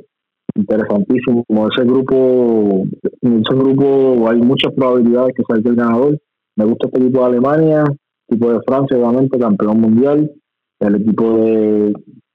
interesantísimo. 0.55 1.43
Como 1.47 1.67
ese 1.69 1.83
grupo, 1.83 2.83
en 3.21 3.41
ese 3.41 3.55
grupo 3.55 4.29
hay 4.29 4.39
muchas 4.39 4.73
probabilidades 4.73 5.33
que 5.35 5.43
salga 5.47 5.69
el 5.69 5.75
ganador. 5.75 6.19
Me 6.55 6.65
gusta 6.65 6.87
este 6.87 7.01
equipo 7.01 7.19
de 7.19 7.25
Alemania, 7.25 7.83
equipo 8.27 8.51
de 8.51 8.59
Francia, 8.65 8.97
obviamente, 8.97 9.39
campeón 9.39 9.81
mundial, 9.81 10.31
el 10.79 10.95
equipo 10.95 11.37
de, 11.37 11.93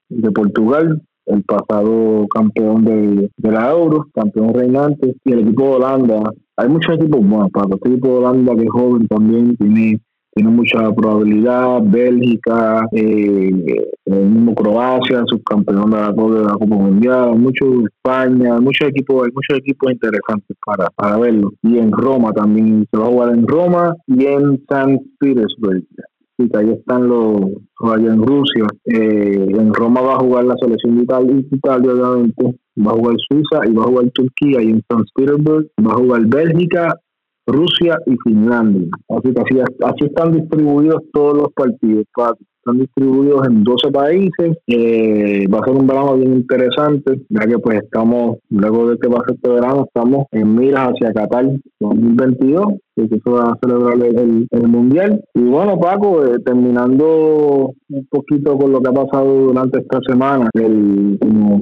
de 0.09 0.31
Portugal, 0.31 1.01
el 1.25 1.43
pasado 1.43 2.27
campeón 2.27 2.83
de, 2.83 3.29
de 3.37 3.51
la 3.51 3.71
Euro, 3.71 4.07
campeón 4.13 4.53
reinante, 4.53 5.15
y 5.23 5.31
el 5.31 5.39
equipo 5.39 5.63
de 5.63 5.75
Holanda. 5.75 6.33
Hay 6.57 6.67
muchos 6.67 6.95
equipos 6.95 7.21
buenos, 7.21 7.51
para 7.51 7.75
este 7.75 7.89
equipo 7.89 8.07
de 8.07 8.13
Holanda 8.15 8.55
que 8.55 8.63
es 8.63 8.69
joven 8.69 9.07
también, 9.07 9.55
tiene 9.55 9.99
tiene 10.39 10.55
mucha 10.55 10.91
probabilidad. 10.93 11.81
Bélgica, 11.83 12.87
eh, 12.93 13.51
el 14.05 14.25
mismo 14.29 14.55
Croacia, 14.55 15.23
subcampeón 15.25 15.91
de 15.91 15.97
la, 15.97 16.11
de 16.11 16.43
la 16.43 16.53
Copa 16.53 16.75
Mundial, 16.75 17.37
mucho 17.37 17.65
España, 17.83 18.57
muchos 18.61 18.87
equipos, 18.87 19.25
hay 19.25 19.31
muchos 19.33 19.57
equipos 19.57 19.91
interesantes 19.91 20.55
para, 20.65 20.89
para 20.91 21.17
verlo. 21.17 21.51
Y 21.63 21.77
en 21.77 21.91
Roma 21.91 22.31
también 22.31 22.85
se 22.89 22.97
va 22.97 23.07
a 23.07 23.09
jugar 23.09 23.35
en 23.35 23.47
Roma 23.47 23.95
y 24.07 24.25
en 24.25 24.63
San 24.69 24.97
Petersburg. 25.19 25.83
Que 26.37 26.57
ahí 26.57 26.69
están 26.69 27.09
los, 27.09 27.41
allá 27.81 28.13
en 28.13 28.25
Rusia. 28.25 28.65
Eh, 28.85 29.45
en 29.49 29.73
Roma 29.73 29.99
va 29.99 30.13
a 30.13 30.19
jugar 30.19 30.45
la 30.45 30.55
selección 30.55 30.95
de 30.95 31.03
Italia, 31.03 31.43
Italia, 31.51 31.91
obviamente. 31.91 32.57
Va 32.77 32.91
a 32.91 32.95
jugar 32.95 33.15
Suiza 33.27 33.69
y 33.69 33.73
va 33.73 33.83
a 33.83 33.87
jugar 33.87 34.09
Turquía 34.11 34.61
y 34.61 34.69
en 34.69 34.81
San 34.89 35.03
Petersburg. 35.15 35.67
Va 35.85 35.91
a 35.91 35.97
jugar 35.97 36.25
Bélgica 36.27 36.95
Rusia 37.51 37.97
y 38.05 38.15
Finlandia. 38.23 38.87
Así 39.09 39.33
que 39.33 39.63
así, 39.83 40.05
están 40.05 40.31
distribuidos 40.31 41.03
todos 41.11 41.37
los 41.37 41.53
partidos. 41.53 42.05
Distribuidos 42.77 43.47
en 43.47 43.63
12 43.63 43.91
países. 43.91 44.57
Eh, 44.67 45.47
va 45.47 45.59
a 45.59 45.65
ser 45.65 45.75
un 45.75 45.87
verano 45.87 46.15
bien 46.17 46.33
interesante, 46.33 47.21
ya 47.29 47.47
que 47.47 47.57
pues 47.59 47.81
estamos, 47.83 48.37
luego 48.49 48.89
de 48.89 48.97
que 48.97 49.09
pase 49.09 49.33
este 49.33 49.49
verano, 49.49 49.85
estamos 49.87 50.25
en 50.31 50.55
miras 50.55 50.89
hacia 50.89 51.13
Qatar 51.13 51.45
2022 51.79 52.65
que 53.07 53.19
se 53.19 53.29
va 53.29 53.51
a 53.51 53.57
celebrar 53.61 53.97
el, 54.01 54.47
Mundial. 54.67 55.23
Y 55.33 55.41
bueno, 55.41 55.79
Paco, 55.79 56.25
eh, 56.25 56.39
terminando 56.45 57.73
un 57.89 58.07
poquito 58.09 58.57
con 58.57 58.71
lo 58.71 58.81
que 58.81 58.89
ha 58.89 58.93
pasado 58.93 59.47
durante 59.47 59.79
esta 59.79 59.99
semana, 60.07 60.49
el, 60.53 61.17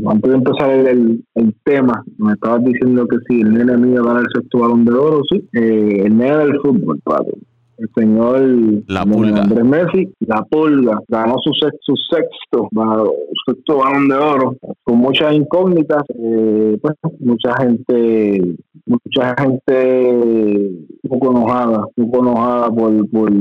antes 0.07 0.31
de 0.31 0.37
empezar 0.37 0.69
el, 0.71 1.23
el, 1.35 1.55
tema, 1.63 2.03
me 2.17 2.33
estabas 2.33 2.63
diciendo 2.63 3.07
que 3.07 3.17
si 3.27 3.41
el 3.41 3.53
nene 3.53 3.77
mío 3.77 4.03
gana 4.03 4.19
el 4.21 4.27
sexto 4.33 4.59
balón 4.59 4.85
de 4.85 4.93
oro, 4.93 5.21
sí, 5.29 5.47
eh, 5.53 6.03
el 6.05 6.17
nene 6.17 6.37
del 6.37 6.59
fútbol, 6.59 6.99
Paco 7.03 7.31
el 7.77 7.89
señor 7.95 8.41
la 8.87 9.05
pulga. 9.05 9.43
Andrés 9.43 9.65
Messi, 9.65 10.09
la 10.19 10.43
pulga, 10.49 10.99
ganó 11.07 11.35
su 11.43 11.51
sexto, 11.53 11.93
sexto, 12.09 12.69
sexto 13.45 13.77
balón 13.77 14.07
de 14.07 14.15
oro, 14.15 14.55
con 14.83 14.97
muchas 14.97 15.33
incógnitas, 15.33 16.03
eh, 16.15 16.77
pues 16.81 16.95
mucha 17.19 17.53
gente, 17.61 18.55
mucha 18.85 19.35
gente 19.39 20.71
un 21.03 21.09
poco 21.09 21.31
enojada, 21.31 21.85
un 21.95 22.11
poco 22.11 22.23
enojada 22.23 22.69
por, 22.69 23.09
por, 23.09 23.31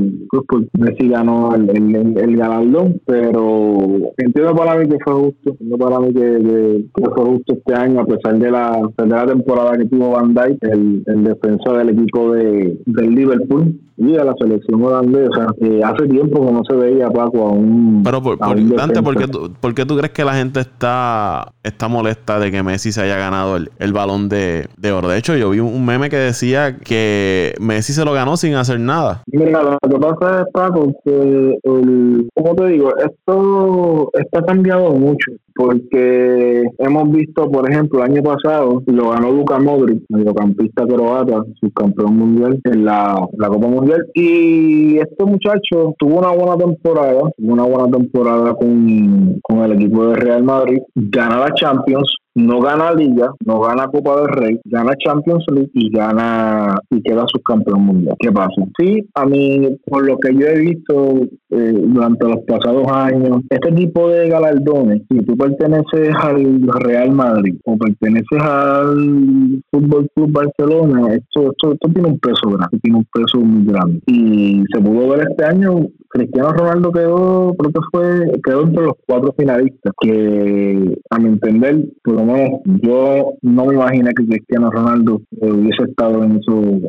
pues, 0.47 0.65
Messi 0.77 1.09
ganó 1.09 1.55
el, 1.55 1.95
el, 2.17 2.37
galardón, 2.37 3.01
pero 3.05 3.77
entiendo 4.17 4.55
para 4.55 4.77
mí 4.77 4.87
que 4.87 4.97
fue 5.03 5.13
justo, 5.13 5.51
entiendo 5.51 5.77
para 5.77 5.99
mí 5.99 6.13
que, 6.13 6.85
fue 6.93 7.25
justo 7.25 7.53
este 7.53 7.73
año, 7.73 8.01
a 8.01 8.05
pesar 8.05 8.37
de 8.37 8.51
la, 8.51 8.81
de 8.97 9.07
la 9.07 9.25
temporada 9.25 9.77
que 9.77 9.85
tuvo 9.85 10.11
Van 10.11 10.33
Dijk, 10.33 10.63
el, 10.63 11.03
el 11.05 11.23
defensor 11.23 11.77
del 11.77 11.89
equipo 11.89 12.33
de, 12.33 12.79
del 12.85 13.15
Liverpool, 13.15 13.79
y 13.97 14.15
a 14.15 14.23
la 14.23 14.33
selección 14.39 14.83
holandesa. 14.83 15.47
Eh, 15.61 15.81
hace 15.83 16.07
tiempo 16.07 16.45
que 16.45 16.51
no 16.51 16.61
se 16.63 16.75
veía 16.75 17.09
Paco 17.09 17.47
a 17.47 17.51
un. 17.51 18.01
Pero, 18.03 18.21
por, 18.21 18.37
Dante, 18.39 19.01
¿por 19.01 19.17
qué, 19.17 19.27
tú, 19.27 19.51
¿por 19.59 19.73
qué, 19.73 19.85
tú, 19.85 19.97
crees 19.97 20.13
que 20.13 20.23
la 20.23 20.35
gente 20.35 20.59
está, 20.59 21.51
está 21.63 21.87
molesta 21.87 22.39
de 22.39 22.51
que 22.51 22.61
Messi 22.61 22.91
se 22.91 23.01
haya 23.01 23.17
ganado 23.17 23.57
el, 23.57 23.71
el 23.79 23.93
balón 23.93 24.29
de, 24.29 24.67
de, 24.77 24.91
oro? 24.91 25.09
De 25.09 25.17
hecho, 25.17 25.35
yo 25.35 25.49
vi 25.49 25.59
un 25.59 25.85
meme 25.85 26.09
que 26.09 26.17
decía 26.17 26.77
que 26.77 27.55
Messi 27.59 27.93
se 27.93 28.05
lo 28.05 28.13
ganó 28.13 28.37
sin 28.37 28.53
hacer 28.53 28.79
nada. 28.79 29.23
Mira, 29.27 29.63
lo 29.63 29.89
que 29.89 29.97
pasa 29.97 30.41
es, 30.41 30.47
Paco, 30.53 30.93
que, 31.03 31.57
el, 31.63 32.29
como 32.35 32.55
te 32.55 32.67
digo, 32.67 32.95
esto 32.97 34.09
está 34.13 34.43
cambiado 34.43 34.91
mucho 34.91 35.31
porque 35.57 36.63
hemos 36.77 37.11
visto, 37.11 37.49
por 37.49 37.69
ejemplo, 37.69 38.03
el 38.03 38.11
año 38.11 38.23
pasado 38.23 38.83
lo 38.85 39.09
ganó 39.09 39.31
Luka 39.31 39.59
Modric, 39.59 40.03
mediocampista 40.09 40.85
croata, 40.85 41.43
subcampeón 41.59 42.15
mundial 42.15 42.59
en 42.63 42.85
la, 42.85 43.27
la 43.37 43.47
Copa 43.47 43.67
Mundial, 43.67 44.05
y 44.13 44.97
este 44.97 45.25
muchacho 45.25 45.95
tuvo 45.97 46.19
una 46.19 46.31
buena 46.31 46.55
temporada, 46.57 47.21
tuvo 47.37 47.53
una 47.53 47.63
buena 47.63 47.91
temporada 47.91 48.53
con, 48.53 49.39
con 49.41 49.59
el 49.63 49.71
equipo 49.73 50.07
de 50.07 50.15
Real 50.15 50.43
Madrid, 50.43 50.79
gana 50.95 51.39
la 51.39 51.53
Champions, 51.55 52.15
no 52.37 52.59
gana 52.61 52.93
Liga, 52.93 53.33
no 53.45 53.59
gana 53.59 53.87
Copa 53.87 54.21
del 54.21 54.27
Rey, 54.29 54.59
gana 54.65 54.93
Champions 55.03 55.43
League 55.51 55.71
y 55.73 55.89
gana 55.89 56.77
y 56.91 57.01
queda 57.01 57.25
subcampeón 57.27 57.81
mundial. 57.81 58.15
¿Qué 58.19 58.31
pasa? 58.31 58.61
Sí, 58.79 59.03
a 59.15 59.25
mí, 59.25 59.75
por 59.85 60.05
lo 60.05 60.17
que 60.17 60.33
yo 60.35 60.45
he 60.45 60.59
visto 60.59 61.15
eh, 61.49 61.73
durante 61.73 62.25
los 62.25 62.37
pasados 62.47 62.87
años, 62.91 63.41
este 63.49 63.71
tipo 63.71 64.09
de 64.09 64.29
galardones, 64.29 65.01
si 65.09 65.17
tú 65.19 65.35
perteneces 65.35 66.15
al 66.21 66.61
Real 66.79 67.11
Madrid 67.11 67.55
o 67.65 67.75
perteneces 67.75 68.39
al 68.39 69.63
Fútbol 69.71 70.07
Club 70.13 70.31
Barcelona, 70.31 71.13
esto, 71.13 71.51
esto, 71.51 71.73
esto 71.73 71.89
tiene 71.91 72.09
un 72.09 72.19
peso 72.19 72.49
grande, 72.49 72.79
tiene 72.81 72.99
un 72.99 73.07
peso 73.11 73.39
muy 73.39 73.65
grande. 73.65 73.99
Y 74.05 74.63
se 74.71 74.79
pudo 74.79 75.09
ver 75.09 75.27
este 75.29 75.43
año 75.43 75.87
Cristiano 76.09 76.51
Ronaldo 76.51 76.91
quedó, 76.91 77.53
creo 77.57 77.71
que 77.71 77.79
fue, 77.91 78.31
quedó 78.43 78.63
entre 78.63 78.83
los 78.83 78.93
cuatro 79.05 79.33
finalistas, 79.37 79.93
que 79.99 80.99
a 81.09 81.19
mi 81.19 81.27
entender, 81.27 81.85
por 82.03 82.15
menos 82.33 82.59
yo 82.65 83.33
no 83.41 83.65
me 83.65 83.75
imaginé 83.75 84.11
que 84.13 84.25
Cristiano 84.25 84.69
Ronaldo 84.71 85.21
hubiese 85.31 85.83
estado 85.83 86.23
en, 86.23 86.39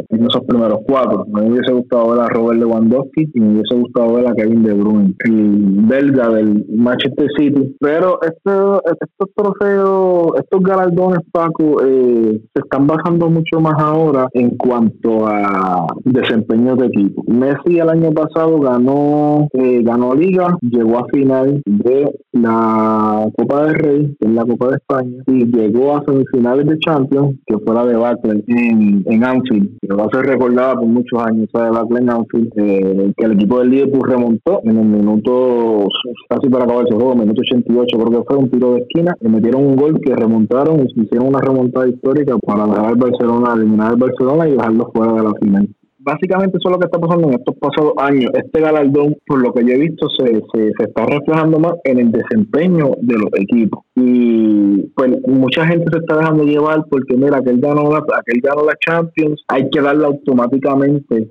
en 0.09 0.26
esos 0.26 0.45
primeros 0.47 0.80
cuatro. 0.86 1.26
Me 1.32 1.49
hubiese 1.49 1.72
gustado 1.72 2.11
ver 2.11 2.20
a 2.20 2.28
Robert 2.28 2.61
Lewandowski 2.61 3.30
y 3.32 3.41
me 3.41 3.53
hubiese 3.55 3.74
gustado 3.74 4.14
ver 4.14 4.26
a 4.28 4.34
Kevin 4.34 4.62
De 4.62 4.74
Bruyne, 4.74 5.14
el 5.24 5.59
belga 5.89 6.28
del 6.30 6.64
Manchester 6.68 7.28
City. 7.36 7.76
Pero 7.80 8.20
estos, 8.22 8.80
estos 8.84 9.28
trofeos, 9.34 10.32
estos 10.39 10.61
galardones, 10.62 11.20
Paco, 11.32 11.82
eh, 11.84 12.41
se 12.55 12.61
están 12.62 12.86
basando 12.86 13.30
mucho 13.30 13.61
más 13.61 13.74
ahora 13.78 14.28
en 14.32 14.51
cuanto 14.57 15.26
a 15.26 15.86
desempeño 16.05 16.76
de 16.76 16.86
equipo. 16.86 17.22
Messi 17.26 17.78
el 17.78 17.89
año 17.89 18.11
pasado 18.12 18.59
ganó 18.61 19.49
eh, 19.53 19.82
ganó 19.82 20.14
Liga, 20.14 20.57
llegó 20.61 20.99
a 20.99 21.07
final 21.12 21.62
de 21.64 22.11
la 22.32 23.28
Copa 23.36 23.64
del 23.64 23.74
Rey, 23.74 24.16
que 24.20 24.28
es 24.28 24.34
la 24.34 24.45
Copa 24.45 24.68
de 24.68 24.76
España, 24.76 25.22
y 25.28 25.44
llegó 25.44 25.96
a 25.96 26.04
semifinales 26.04 26.66
de 26.66 26.78
Champions, 26.78 27.36
que 27.46 27.58
fue 27.58 27.74
la 27.74 27.84
debacle 27.84 28.42
en, 28.46 29.02
en 29.06 29.24
Anfield, 29.24 29.78
que 29.80 29.94
va 29.94 30.04
a 30.04 30.10
ser 30.10 30.26
recordada 30.26 30.74
por 30.74 30.86
muchos 30.86 31.20
años 31.22 31.48
esa 31.48 31.64
debacle 31.64 31.98
en 32.00 32.10
Anfield, 32.10 32.52
eh, 32.56 33.12
que 33.16 33.26
el 33.26 33.32
equipo 33.32 33.58
del 33.58 33.70
Liverpool 33.70 34.08
remontó 34.08 34.60
en 34.64 34.78
el 34.78 34.86
minuto, 34.86 35.86
casi 36.28 36.48
para 36.48 36.64
acabar 36.64 36.86
ese 36.86 36.94
juego, 36.94 37.14
minuto 37.14 37.42
88, 37.42 37.98
creo 37.98 38.20
que 38.20 38.26
fue 38.26 38.36
un 38.36 38.50
tiro 38.50 38.72
de 38.74 38.80
esquina, 38.80 39.14
y 39.20 39.28
metieron 39.28 39.66
un 39.66 39.76
gol 39.76 40.00
que 40.00 40.14
remontaron 40.14 40.80
y 40.80 41.02
hicieron 41.02 41.28
una 41.28 41.40
remontada 41.40 41.88
histórica 41.88 42.36
para 42.38 42.66
dejar 42.66 42.86
al 42.86 42.96
Barcelona, 42.96 43.54
eliminar 43.54 43.92
al 43.92 43.96
Barcelona 43.96 44.48
y 44.48 44.52
dejarlo 44.52 44.90
fuera 44.94 45.12
de 45.12 45.22
la 45.22 45.34
final 45.40 45.68
básicamente 45.99 46.59
eso 46.59 46.68
es 46.68 46.72
lo 46.72 46.78
que 46.78 46.86
está 46.86 46.99
pasando 46.99 47.28
en 47.28 47.34
estos 47.34 47.57
pasados 47.57 47.92
años. 47.99 48.30
Este 48.34 48.61
galardón, 48.61 49.16
por 49.26 49.42
lo 49.42 49.53
que 49.53 49.64
yo 49.64 49.72
he 49.72 49.78
visto, 49.78 50.09
se, 50.11 50.26
se, 50.26 50.72
se, 50.76 50.84
está 50.84 51.07
reflejando 51.07 51.59
más 51.59 51.74
en 51.84 51.99
el 51.99 52.12
desempeño 52.12 52.92
de 53.01 53.14
los 53.14 53.30
equipos. 53.34 53.84
Y 53.96 54.82
pues 54.94 55.11
mucha 55.26 55.66
gente 55.66 55.86
se 55.92 55.99
está 55.99 56.16
dejando 56.16 56.44
llevar 56.44 56.84
porque, 56.88 57.16
mira, 57.16 57.38
aquel 57.38 57.61
ganó 57.61 57.90
la, 57.90 57.99
aquel 57.99 58.40
ganó 58.42 58.64
la 58.64 58.74
Champions, 58.80 59.42
hay 59.49 59.68
que 59.70 59.80
darle 59.80 60.07
automáticamente 60.07 61.30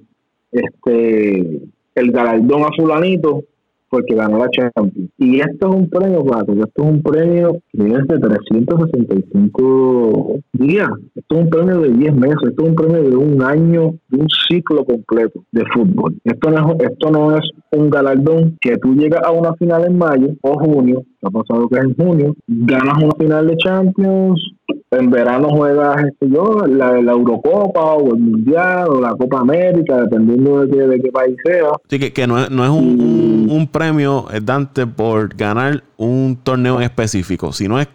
este 0.51 1.61
el 1.95 2.11
galardón 2.11 2.61
a 2.63 2.69
fulanito 2.77 3.43
porque 3.89 4.15
ganó 4.15 4.37
la 4.37 4.49
Champions. 4.49 5.09
Y 5.17 5.39
esto 5.39 5.69
es 5.69 5.75
un 5.75 5.89
premio, 5.89 6.23
Paco, 6.25 6.53
esto 6.53 6.83
es 6.83 6.89
un 6.89 7.01
premio 7.01 7.53
que 7.71 7.83
es 7.83 8.07
de 8.07 8.19
365 8.19 10.39
días. 10.53 10.89
Esto 11.15 11.35
es 11.35 11.41
un 11.41 11.49
premio 11.49 11.81
de 11.81 11.91
10 11.91 12.15
meses, 12.15 12.37
esto 12.49 12.63
es 12.63 12.69
un 12.69 12.75
premio 12.75 13.03
de 13.03 13.15
un 13.15 13.41
año, 13.41 13.95
de 14.09 14.19
un 14.19 14.27
ciclo 14.49 14.85
completo 14.85 15.43
de 15.51 15.63
fútbol. 15.73 16.15
Esto 16.23 16.51
no 16.51 16.57
es, 16.57 16.65
esto 16.91 17.11
no 17.11 17.35
es 17.37 17.49
un 17.71 17.89
galardón 17.89 18.57
que 18.61 18.77
tú 18.77 18.95
llegas 18.95 19.21
a 19.23 19.31
una 19.31 19.53
final 19.55 19.85
en 19.85 19.97
mayo 19.97 20.29
o 20.41 20.59
junio, 20.59 21.03
ha 21.23 21.29
pasado 21.29 21.67
que 21.69 21.77
es 21.77 21.83
en 21.83 21.95
junio, 21.95 22.35
ganas 22.47 23.03
una 23.03 23.13
final 23.17 23.47
de 23.47 23.57
Champions, 23.57 24.41
en 24.91 25.09
verano 25.09 25.49
juegas 25.49 26.03
este, 26.05 26.29
yo, 26.29 26.65
la, 26.65 27.01
la, 27.01 27.11
Eurocopa 27.11 27.95
o 27.95 28.15
el 28.15 28.21
Mundial 28.21 28.87
o 28.89 29.01
la 29.01 29.11
Copa 29.11 29.39
América, 29.39 30.01
dependiendo 30.01 30.65
de 30.65 30.71
qué, 30.71 30.87
de 30.87 31.01
qué 31.01 31.11
país 31.11 31.35
sea. 31.43 31.71
Sí, 31.89 31.99
que, 31.99 32.13
que 32.13 32.25
no 32.25 32.39
es, 32.39 32.49
no 32.49 32.63
es 32.63 32.69
un, 32.69 33.47
un, 33.49 33.67
premio, 33.67 34.25
eh, 34.31 34.39
Dante, 34.41 34.87
por 34.87 35.35
ganar 35.35 35.83
un 35.97 36.37
torneo 36.41 36.77
en 36.77 36.83
específico, 36.83 37.51
sino 37.51 37.79
es 37.79 37.87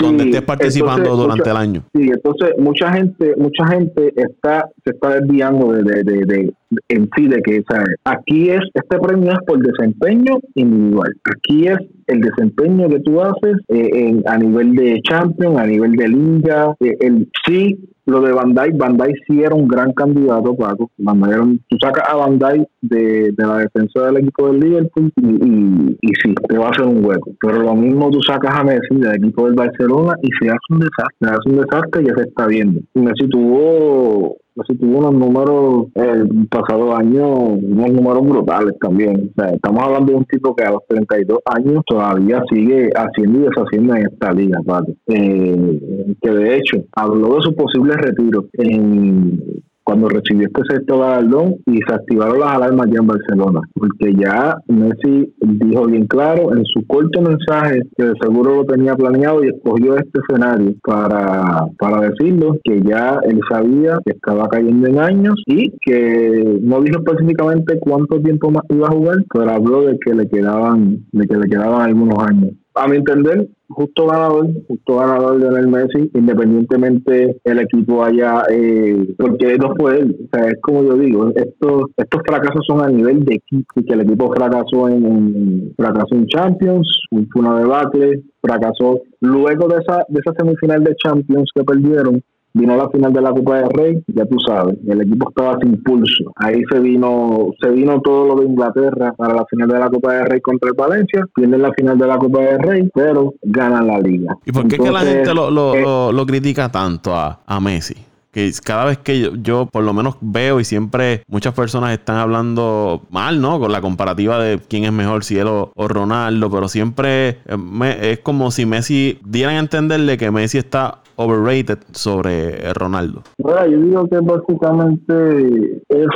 donde 0.00 0.24
estés 0.24 0.42
participando 0.42 1.16
durante 1.16 1.50
el 1.50 1.56
año. 1.56 1.82
Sí, 1.94 2.08
entonces 2.12 2.50
mucha 2.58 2.92
gente, 2.92 3.34
mucha 3.36 3.66
gente 3.68 4.12
está, 4.16 4.68
se 4.84 4.90
está 4.90 5.20
desviando 5.20 5.72
de, 5.72 5.82
de, 5.82 6.02
de, 6.02 6.52
en 6.88 7.08
sí 7.16 7.28
de 7.28 7.42
que 7.42 7.62
aquí 8.04 8.50
es, 8.50 8.60
este 8.74 8.98
premio 8.98 9.32
es 9.32 9.38
por 9.46 9.58
desempeño 9.58 10.38
individual. 10.54 11.14
Aquí 11.24 11.66
es 11.68 11.78
el 12.06 12.20
desempeño 12.20 12.88
que 12.88 13.00
tú 13.00 13.20
haces 13.20 13.56
eh, 13.68 13.90
en, 13.92 14.22
a 14.26 14.38
nivel 14.38 14.74
de 14.74 15.00
champion, 15.02 15.58
a 15.58 15.66
nivel 15.66 15.92
de 15.92 16.08
liga, 16.08 16.74
eh, 16.80 16.96
el 17.00 17.28
sí 17.46 17.78
lo 18.04 18.20
de 18.20 18.32
Bandai, 18.32 18.72
Bandai 18.72 19.12
sí 19.26 19.42
era 19.42 19.54
un 19.54 19.68
gran 19.68 19.92
candidato, 19.92 20.56
Paco. 20.56 20.90
Bandai 20.98 21.58
tú 21.68 21.76
sacas 21.80 22.08
a 22.08 22.16
Bandai 22.16 22.66
de, 22.80 23.30
de 23.30 23.46
la 23.46 23.58
defensa 23.58 24.06
del 24.06 24.18
equipo 24.18 24.48
del 24.48 24.60
Liverpool 24.60 25.12
y, 25.16 25.26
y, 25.26 25.98
y, 26.00 26.08
sí, 26.22 26.34
te 26.48 26.58
va 26.58 26.66
a 26.66 26.70
hacer 26.70 26.86
un 26.86 27.04
hueco. 27.04 27.30
Pero 27.40 27.62
lo 27.62 27.74
mismo 27.76 28.10
tú 28.10 28.20
sacas 28.22 28.56
a 28.56 28.64
Messi 28.64 28.96
del 28.96 29.16
equipo 29.16 29.46
del 29.46 29.54
Barcelona 29.54 30.14
y 30.20 30.28
se 30.40 30.50
hace 30.50 30.58
un 30.70 30.80
desastre, 30.80 31.16
se 31.20 31.26
hace 31.26 31.48
un 31.48 31.56
desastre 31.56 32.02
y 32.02 32.06
ya 32.06 32.14
se 32.16 32.22
está 32.22 32.46
viendo. 32.46 32.80
Messi 32.94 33.28
tuvo 33.28 34.36
si 34.66 34.76
tuvo 34.76 34.98
unos 34.98 35.14
números 35.14 35.86
el 35.94 36.46
pasado 36.48 36.94
año, 36.96 37.26
unos 37.26 37.92
números 37.92 38.22
brutales 38.22 38.78
también. 38.80 39.32
estamos 39.36 39.82
hablando 39.82 40.12
de 40.12 40.18
un 40.18 40.24
tipo 40.26 40.54
que 40.54 40.64
a 40.64 40.72
los 40.72 40.82
32 40.88 41.38
años 41.46 41.82
todavía 41.86 42.42
sigue 42.50 42.90
haciendo 42.94 43.38
y 43.38 43.42
deshaciendo 43.42 43.94
en 43.94 44.06
esta 44.06 44.32
liga, 44.32 44.60
¿vale? 44.64 44.94
eh, 45.06 46.14
que 46.20 46.30
de 46.30 46.56
hecho 46.56 46.84
habló 46.94 47.36
de 47.36 47.42
su 47.42 47.54
posible 47.54 47.94
retiro 47.94 48.46
en 48.54 49.62
cuando 49.84 50.08
recibió 50.08 50.46
este 50.46 50.74
sexto 50.74 50.98
galardón 50.98 51.56
y 51.66 51.78
se 51.86 51.94
activaron 51.94 52.40
las 52.40 52.56
alarmas 52.56 52.86
ya 52.90 53.00
en 53.00 53.06
Barcelona, 53.06 53.60
porque 53.74 54.14
ya 54.14 54.56
Messi 54.68 55.34
dijo 55.40 55.86
bien 55.86 56.06
claro 56.06 56.54
en 56.54 56.64
su 56.64 56.86
corto 56.86 57.20
mensaje 57.20 57.80
que 57.96 58.04
de 58.04 58.12
seguro 58.20 58.56
lo 58.56 58.64
tenía 58.64 58.94
planeado 58.94 59.44
y 59.44 59.48
escogió 59.48 59.96
este 59.96 60.20
escenario 60.20 60.74
para, 60.82 61.66
para 61.78 62.08
decirlo, 62.08 62.56
que 62.64 62.80
ya 62.82 63.18
él 63.24 63.40
sabía 63.50 63.98
que 64.04 64.12
estaba 64.12 64.48
cayendo 64.48 64.88
en 64.88 64.98
años 64.98 65.34
y 65.46 65.72
que 65.84 66.58
no 66.62 66.80
dijo 66.80 67.00
específicamente 67.00 67.78
cuánto 67.80 68.20
tiempo 68.20 68.50
más 68.50 68.64
iba 68.70 68.88
a 68.88 68.92
jugar, 68.92 69.16
pero 69.32 69.50
habló 69.50 69.82
de 69.86 69.98
que 69.98 70.14
le 70.14 70.28
quedaban, 70.28 71.04
de 71.12 71.26
que 71.26 71.36
le 71.36 71.48
quedaban 71.48 71.82
algunos 71.82 72.18
años 72.28 72.52
a 72.74 72.88
mi 72.88 72.96
entender, 72.96 73.48
justo 73.68 74.06
ganador, 74.06 74.48
justo 74.68 74.96
ganador 74.96 75.38
de 75.38 75.50
Lionel 75.50 75.68
Messi, 75.68 76.10
independientemente 76.14 77.36
el 77.44 77.58
equipo 77.60 78.04
haya, 78.04 78.42
eh, 78.50 79.14
porque 79.18 79.56
no 79.58 79.74
fue 79.76 80.00
él, 80.00 80.16
o 80.24 80.36
sea, 80.36 80.48
es 80.48 80.60
como 80.60 80.82
yo 80.82 80.94
digo, 80.94 81.28
estos 81.34 81.90
estos 81.96 82.22
fracasos 82.26 82.64
son 82.66 82.82
a 82.82 82.88
nivel 82.88 83.24
de 83.24 83.36
equipo, 83.36 83.72
y 83.76 83.84
que 83.84 83.94
el 83.94 84.02
equipo 84.02 84.32
fracasó 84.34 84.88
en, 84.88 85.72
fracasó 85.76 86.14
en 86.14 86.26
Champions, 86.26 87.02
fue 87.10 87.42
una 87.42 87.58
debate, 87.58 88.22
fracasó 88.40 89.00
luego 89.20 89.68
de 89.68 89.80
esa, 89.80 90.04
de 90.08 90.20
esa 90.20 90.34
semifinal 90.38 90.82
de 90.84 90.96
Champions 90.96 91.50
que 91.54 91.64
perdieron, 91.64 92.22
vino 92.54 92.76
la 92.76 92.88
final 92.90 93.12
de 93.12 93.20
la 93.20 93.30
Copa 93.32 93.56
del 93.58 93.70
Rey, 93.70 94.04
ya 94.08 94.24
tú 94.26 94.36
sabes, 94.46 94.76
el 94.86 95.00
equipo 95.00 95.28
estaba 95.28 95.58
sin 95.60 95.82
pulso. 95.82 96.32
Ahí 96.36 96.62
se 96.70 96.80
vino 96.80 97.50
se 97.60 97.70
vino 97.70 98.00
todo 98.00 98.28
lo 98.28 98.40
de 98.40 98.46
Inglaterra 98.46 99.14
para 99.16 99.34
la 99.34 99.44
final 99.46 99.68
de 99.68 99.78
la 99.78 99.90
Copa 99.90 100.14
del 100.14 100.26
Rey 100.26 100.40
contra 100.40 100.68
el 100.68 100.74
Valencia, 100.74 101.26
pierden 101.34 101.62
la 101.62 101.72
final 101.72 101.98
de 101.98 102.06
la 102.06 102.18
Copa 102.18 102.40
del 102.40 102.58
Rey, 102.58 102.90
pero 102.94 103.34
ganan 103.42 103.86
la 103.86 103.98
liga. 103.98 104.36
¿Y 104.44 104.52
por 104.52 104.68
qué 104.68 104.78
que 104.78 104.90
la 104.90 105.00
gente 105.00 105.34
lo, 105.34 105.50
lo, 105.50 105.74
eh, 105.74 106.12
lo, 106.12 106.26
critica 106.26 106.70
tanto 106.70 107.14
a, 107.14 107.40
a 107.46 107.60
Messi? 107.60 108.11
Que 108.32 108.50
cada 108.64 108.86
vez 108.86 108.98
que 108.98 109.30
yo, 109.42 109.66
por 109.66 109.84
lo 109.84 109.92
menos 109.92 110.16
veo 110.20 110.58
y 110.58 110.64
siempre 110.64 111.22
muchas 111.28 111.54
personas 111.54 111.92
están 111.92 112.16
hablando 112.16 113.02
mal, 113.10 113.40
¿no? 113.40 113.60
Con 113.60 113.72
la 113.72 113.80
comparativa 113.80 114.42
de 114.42 114.58
quién 114.58 114.84
es 114.84 114.92
mejor, 114.92 115.22
si 115.24 115.38
él 115.38 115.46
o, 115.48 115.72
Ronaldo, 115.76 116.50
pero 116.50 116.68
siempre 116.68 117.28
eh, 117.46 117.98
es 118.00 118.18
como 118.20 118.50
si 118.50 118.64
Messi 118.66 119.18
dieran 119.24 119.56
a 119.56 119.58
entenderle 119.58 120.16
que 120.16 120.30
Messi 120.30 120.58
está 120.58 121.02
overrated 121.16 121.78
sobre 121.92 122.72
Ronaldo? 122.74 123.22
Bueno, 123.38 123.66
yo 123.66 123.78
digo 123.78 124.08
que 124.08 124.18
básicamente 124.20 125.82
es 125.88 126.06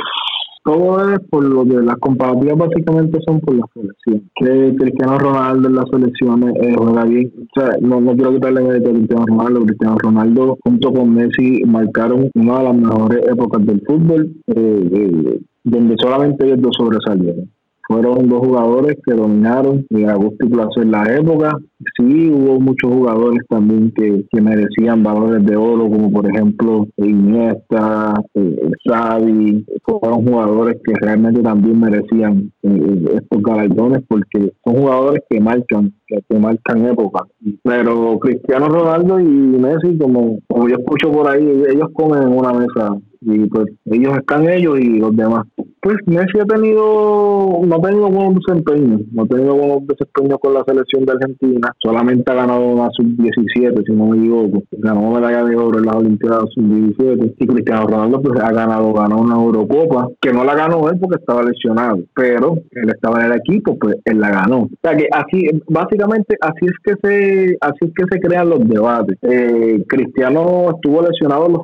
todo 0.67 1.13
es 1.13 1.19
por 1.29 1.45
lo 1.45 1.63
que 1.63 1.75
las 1.81 1.95
comparativas 1.99 2.57
básicamente 2.57 3.19
son 3.25 3.39
por 3.39 3.55
la 3.55 3.65
selección. 3.73 4.29
Que 4.35 4.75
Cristiano 4.75 5.17
Ronaldo 5.17 5.69
en 5.69 5.75
las 5.75 5.85
selecciones 5.89 6.53
eh, 6.61 6.75
juega 6.77 7.05
bien. 7.05 7.31
O 7.37 7.59
sea, 7.59 7.77
no, 7.79 8.01
no 8.01 8.13
quiero 8.15 8.33
quitarle 8.33 8.61
mérito 8.63 8.89
a 8.89 8.93
Cristiano 8.93 9.25
Ronaldo. 9.27 9.65
Cristiano 9.65 9.95
Ronaldo 9.97 10.57
junto 10.65 10.91
con 10.91 11.13
Messi 11.13 11.63
marcaron 11.65 12.29
una 12.35 12.57
de 12.57 12.63
las 12.65 12.75
mejores 12.75 13.25
épocas 13.29 13.65
del 13.65 13.81
fútbol, 13.87 14.29
eh, 14.47 14.89
eh, 14.91 15.39
donde 15.63 15.95
solamente 15.97 16.45
ellos 16.45 16.61
dos 16.61 16.75
sobresalieron 16.77 17.49
fueron 17.87 18.27
dos 18.27 18.39
jugadores 18.39 18.97
que 19.05 19.13
dominaron 19.13 19.85
y 19.89 20.03
Augusto 20.03 20.45
y 20.45 20.81
en 20.81 20.91
la 20.91 21.03
época. 21.15 21.57
Sí, 21.97 22.29
hubo 22.29 22.59
muchos 22.59 22.91
jugadores 22.91 23.39
también 23.49 23.91
que, 23.95 24.41
merecían 24.41 25.03
valores 25.03 25.45
de 25.45 25.55
oro, 25.55 25.89
como 25.89 26.11
por 26.11 26.27
ejemplo 26.29 26.87
Iniesta, 26.97 28.13
eh, 28.35 28.71
Xavi, 28.85 29.65
fueron 29.83 30.25
jugadores 30.25 30.77
que 30.83 30.93
realmente 30.99 31.41
también 31.41 31.79
merecían 31.79 32.51
eh, 32.63 33.05
estos 33.15 33.41
galardones 33.41 34.03
porque 34.07 34.51
son 34.63 34.75
jugadores 34.75 35.21
que 35.29 35.39
marcan 35.39 35.93
que, 36.07 36.39
marcan 36.39 36.85
época. 36.85 37.23
Pero 37.63 38.19
Cristiano 38.19 38.67
Ronaldo 38.67 39.19
y 39.19 39.25
Messi, 39.25 39.97
como, 39.97 40.39
como 40.47 40.67
yo 40.67 40.75
escucho 40.77 41.11
por 41.11 41.29
ahí, 41.29 41.43
ellos 41.43 41.89
comen 41.93 42.23
en 42.23 42.37
una 42.37 42.53
mesa 42.53 42.97
y 43.21 43.45
pues 43.47 43.67
ellos 43.85 44.17
están 44.17 44.49
ellos 44.49 44.79
y 44.79 44.99
los 44.99 45.15
demás. 45.15 45.45
Pues 45.87 45.99
Messi 46.05 46.37
ha 46.37 46.43
tenido, 46.43 47.61
no 47.65 47.75
ha 47.77 47.81
tenido 47.81 48.09
buenos 48.09 48.43
desempeños, 48.45 49.03
no 49.13 49.23
ha 49.23 49.27
tenido 49.27 49.55
buenos 49.55 49.87
desempeños 49.87 50.37
con 50.41 50.53
la 50.53 50.65
selección 50.67 51.05
de 51.05 51.13
Argentina, 51.13 51.71
solamente 51.81 52.29
ha 52.29 52.35
ganado 52.35 52.59
una 52.59 52.89
sub-17, 52.91 53.85
si 53.85 53.93
no 53.93 54.07
me 54.07 54.17
equivoco, 54.17 54.63
ganó 54.79 55.11
medalla 55.11 55.45
de 55.45 55.55
oro 55.55 55.79
en 55.79 55.85
las 55.85 55.95
Olimpiadas 55.95 56.43
sub-17 56.55 57.35
y 57.39 57.47
Cristiano 57.47 57.87
Ronaldo 57.87 58.21
pues 58.21 58.37
ha 58.43 58.51
ganado, 58.51 58.91
ganó 58.91 59.21
una 59.21 59.35
Eurocopa, 59.35 60.09
que 60.19 60.33
no 60.33 60.43
la 60.43 60.55
ganó 60.55 60.89
él 60.89 60.99
porque 60.99 61.21
estaba 61.21 61.41
lesionado, 61.41 61.99
pero 62.13 62.55
él 62.71 62.89
estaba 62.89 63.21
en 63.21 63.31
el 63.31 63.37
equipo, 63.37 63.77
pues 63.79 63.95
él 64.03 64.19
la 64.19 64.29
ganó. 64.29 64.63
O 64.63 64.69
sea 64.83 64.97
que 64.97 65.07
así, 65.09 65.49
básicamente 65.69 66.35
así 66.41 66.65
es 66.65 66.73
que 66.83 66.95
se, 67.01 67.57
así 67.61 67.77
es 67.79 67.91
que 67.95 68.03
se 68.11 68.19
crean 68.19 68.49
los 68.49 68.59
debates. 68.67 69.17
Eh, 69.21 69.81
Cristiano 69.87 70.69
estuvo 70.75 71.01
lesionado 71.01 71.47
los 71.47 71.61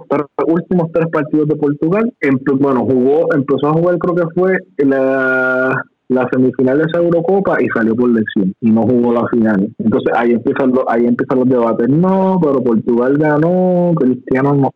últimos 0.48 0.94
tres 0.94 1.10
partidos 1.12 1.50
de 1.50 1.58
Portugal, 1.58 2.10
bueno, 2.58 2.86
jugó, 2.86 3.28
empezó 3.36 3.68
a 3.68 3.74
jugar 3.74 3.98
creo 3.98 4.13
que 4.16 4.24
fue 4.36 4.58
la, 4.78 5.74
la 6.10 6.30
semifinal 6.32 6.78
de 6.78 6.86
esa 6.86 7.00
Eurocopa 7.00 7.58
y 7.62 7.68
salió 7.70 7.96
por 7.96 8.10
lesión 8.10 8.54
y 8.62 8.72
no 8.72 8.84
jugó 8.84 9.14
la 9.14 9.28
final. 9.28 9.74
Entonces 9.78 10.14
ahí 10.16 10.32
empiezan 10.32 10.72
los, 10.72 10.84
ahí 10.88 11.06
empiezan 11.06 11.40
los 11.40 11.50
debates. 11.50 11.90
No, 11.90 12.40
pero 12.42 12.64
Portugal 12.64 13.18
ganó, 13.18 13.94
Cristiano 13.96 14.54
no 14.54 14.70